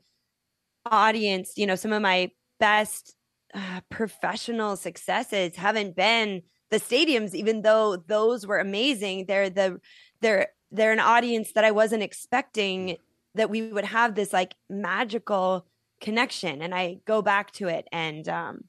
audience 0.86 1.52
you 1.56 1.66
know 1.66 1.74
some 1.74 1.92
of 1.92 2.02
my 2.02 2.30
best 2.58 3.14
uh, 3.54 3.80
professional 3.90 4.76
successes 4.76 5.56
haven't 5.56 5.96
been 5.96 6.42
the 6.70 6.78
stadiums 6.78 7.34
even 7.34 7.62
though 7.62 7.96
those 7.96 8.46
were 8.46 8.58
amazing. 8.58 9.26
They're 9.26 9.50
the 9.50 9.80
they're 10.20 10.48
they're 10.70 10.92
an 10.92 11.00
audience 11.00 11.52
that 11.54 11.64
i 11.64 11.70
wasn't 11.70 12.02
expecting 12.02 12.96
that 13.34 13.50
we 13.50 13.62
would 13.72 13.84
have 13.84 14.14
this 14.14 14.32
like 14.32 14.54
magical 14.68 15.66
connection 16.00 16.62
and 16.62 16.74
i 16.74 16.98
go 17.06 17.22
back 17.22 17.50
to 17.52 17.68
it 17.68 17.86
and 17.92 18.28
um 18.28 18.60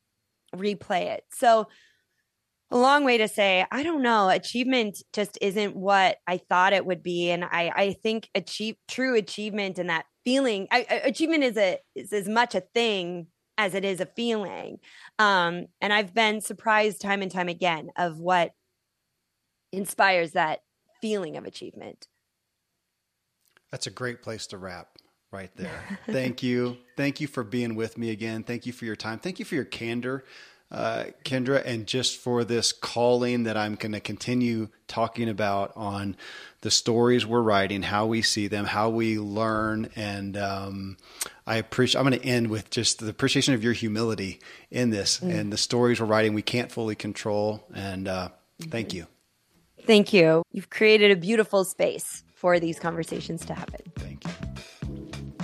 replay 0.56 1.04
it. 1.14 1.24
So 1.32 1.68
a 2.72 2.78
long 2.78 3.04
way 3.04 3.18
to 3.18 3.28
say 3.28 3.66
i 3.72 3.84
don't 3.84 4.02
know. 4.02 4.30
Achievement 4.30 5.02
just 5.14 5.38
isn't 5.42 5.76
what 5.76 6.18
i 6.28 6.38
thought 6.38 6.74
it 6.74 6.86
would 6.86 7.04
be 7.04 7.30
and 7.30 7.44
i 7.46 7.72
i 7.76 7.94
think 7.94 8.30
achieve 8.34 8.76
true 8.88 9.16
achievement 9.16 9.78
and 9.78 9.90
that 9.90 10.06
feeling 10.26 10.68
I, 10.72 10.80
achievement 11.04 11.44
is 11.44 11.58
a 11.58 11.78
is 11.96 12.14
as 12.14 12.28
much 12.28 12.56
a 12.56 12.62
thing 12.62 13.28
as 13.62 13.76
it 13.76 13.86
is 13.86 14.00
a 14.00 14.06
feeling. 14.08 14.80
Um 15.20 15.68
and 15.80 15.94
i've 15.94 16.14
been 16.14 16.42
surprised 16.42 17.00
time 17.00 17.22
and 17.22 17.32
time 17.32 17.48
again 17.48 17.92
of 17.96 18.20
what 18.20 18.52
inspires 19.72 20.32
that 20.32 20.60
feeling 21.00 21.38
of 21.38 21.46
achievement. 21.46 22.08
That's 23.72 23.88
a 23.88 23.92
great 23.92 24.22
place 24.22 24.48
to 24.48 24.58
wrap 24.58 24.98
right 25.32 25.56
there. 25.56 25.82
Thank 26.08 26.44
you. 26.44 26.78
Thank 26.98 27.22
you 27.22 27.28
for 27.28 27.44
being 27.44 27.76
with 27.76 27.98
me 27.98 28.10
again. 28.10 28.44
Thank 28.44 28.66
you 28.66 28.74
for 28.74 28.86
your 28.86 28.98
time. 28.98 29.20
Thank 29.20 29.40
you 29.40 29.46
for 29.46 29.56
your 29.56 29.66
candor 29.66 30.26
uh, 30.72 31.06
Kindra, 31.26 31.66
and 31.66 31.86
just 31.86 32.18
for 32.18 32.44
this 32.44 32.72
calling 32.72 33.44
that 33.44 33.58
I'm 33.58 33.76
going 33.76 33.92
to 33.92 34.00
continue 34.00 34.70
talking 34.88 35.28
about 35.28 35.74
on 35.76 36.16
the 36.62 36.72
stories 36.72 37.26
we're 37.26 37.42
writing, 37.42 37.82
how 37.82 38.06
we 38.06 38.22
see 38.22 38.48
them, 38.48 38.66
how 38.66 38.90
we 38.90 39.20
learn, 39.20 39.90
and 39.96 40.38
um, 40.38 40.98
I 41.46 41.58
appreciate. 41.58 42.00
I'm 42.00 42.08
going 42.08 42.20
to 42.20 42.26
end 42.26 42.50
with 42.50 42.70
just 42.70 43.00
the 43.00 43.10
appreciation 43.10 43.54
of 43.54 43.64
your 43.64 43.74
humility 43.74 44.40
in 44.70 44.92
this 44.92 45.20
mm. 45.20 45.34
and 45.38 45.52
the 45.52 45.58
stories 45.58 46.00
we're 46.00 46.06
writing. 46.06 46.34
We 46.34 46.42
can't 46.42 46.72
fully 46.72 46.96
control, 46.96 47.64
and 47.74 48.08
uh, 48.08 48.30
thank 48.62 48.94
you. 48.94 49.08
Thank 49.86 50.14
you. 50.14 50.44
You've 50.52 50.70
created 50.70 51.12
a 51.12 51.16
beautiful 51.16 51.66
space 51.66 52.24
for 52.34 52.60
these 52.60 52.80
conversations 52.80 53.46
to 53.46 53.54
happen. 53.54 53.82
Thank 53.98 54.24
you. 54.24 54.32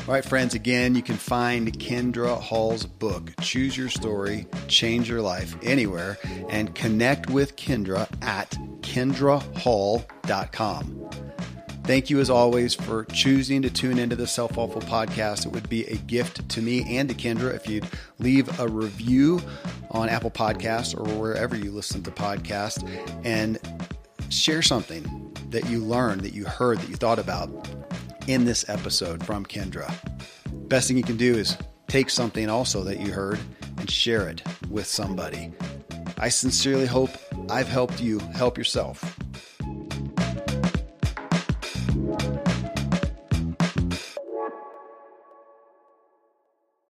All 0.08 0.14
right, 0.14 0.24
friends, 0.24 0.54
again, 0.54 0.96
you 0.96 1.02
can 1.02 1.18
find 1.18 1.78
Kindra 1.78 2.40
Hall's 2.40 2.86
book, 2.86 3.34
Choose 3.42 3.78
Your 3.78 3.90
Story, 3.90 4.48
Change 4.70 5.10
Your 5.10 5.22
Life, 5.22 5.58
anywhere, 5.62 6.18
and 6.48 6.74
connect 6.74 7.30
with 7.30 7.58
Kindra 7.58 8.08
at 8.24 8.52
kindrahall.com. 8.80 11.10
Thank 11.84 12.10
you, 12.10 12.22
as 12.22 12.30
always, 12.30 12.74
for 12.74 13.04
choosing 13.04 13.62
to 13.64 13.70
tune 13.70 14.00
into 14.00 14.16
the 14.16 14.28
Self 14.28 14.52
Helpful 14.52 14.80
podcast. 14.80 15.46
It 15.46 15.52
would 15.52 15.68
be 15.68 15.84
a 15.88 15.98
gift 15.98 16.48
to 16.52 16.62
me 16.62 16.98
and 16.98 17.10
to 17.10 17.16
Kindra 17.16 17.54
if 17.54 17.68
you'd 17.68 17.86
leave 18.18 18.62
a 18.62 18.68
review 18.70 19.42
on 19.92 20.08
Apple 20.08 20.32
Podcasts 20.32 20.98
or 20.98 21.04
wherever 21.20 21.58
you 21.58 21.70
listen 21.70 22.02
to 22.04 22.12
podcasts 22.12 22.82
and 23.26 23.60
share 24.30 24.62
something 24.62 25.36
that 25.50 25.70
you 25.70 25.80
learned, 25.80 26.22
that 26.22 26.32
you 26.32 26.46
heard, 26.46 26.78
that 26.78 26.88
you 26.88 26.96
thought 26.96 27.20
about 27.20 27.50
in 28.28 28.46
this 28.46 28.68
episode 28.70 29.26
from 29.26 29.46
Kindra. 29.46 29.92
Best 30.68 30.88
thing 30.88 30.98
you 30.98 31.04
can 31.04 31.18
do 31.18 31.36
is 31.36 31.58
take 31.88 32.10
something 32.10 32.50
also 32.50 32.84
that 32.84 33.00
you 33.00 33.12
heard 33.12 33.40
and 33.78 33.90
share 33.90 34.28
it 34.28 34.42
with 34.70 34.86
somebody. 34.86 35.52
I 36.18 36.30
sincerely 36.30 36.86
hope 36.86 37.12
I've 37.50 37.68
helped 37.70 38.02
you 38.02 38.20
help 38.36 38.58
yourself. 38.58 39.18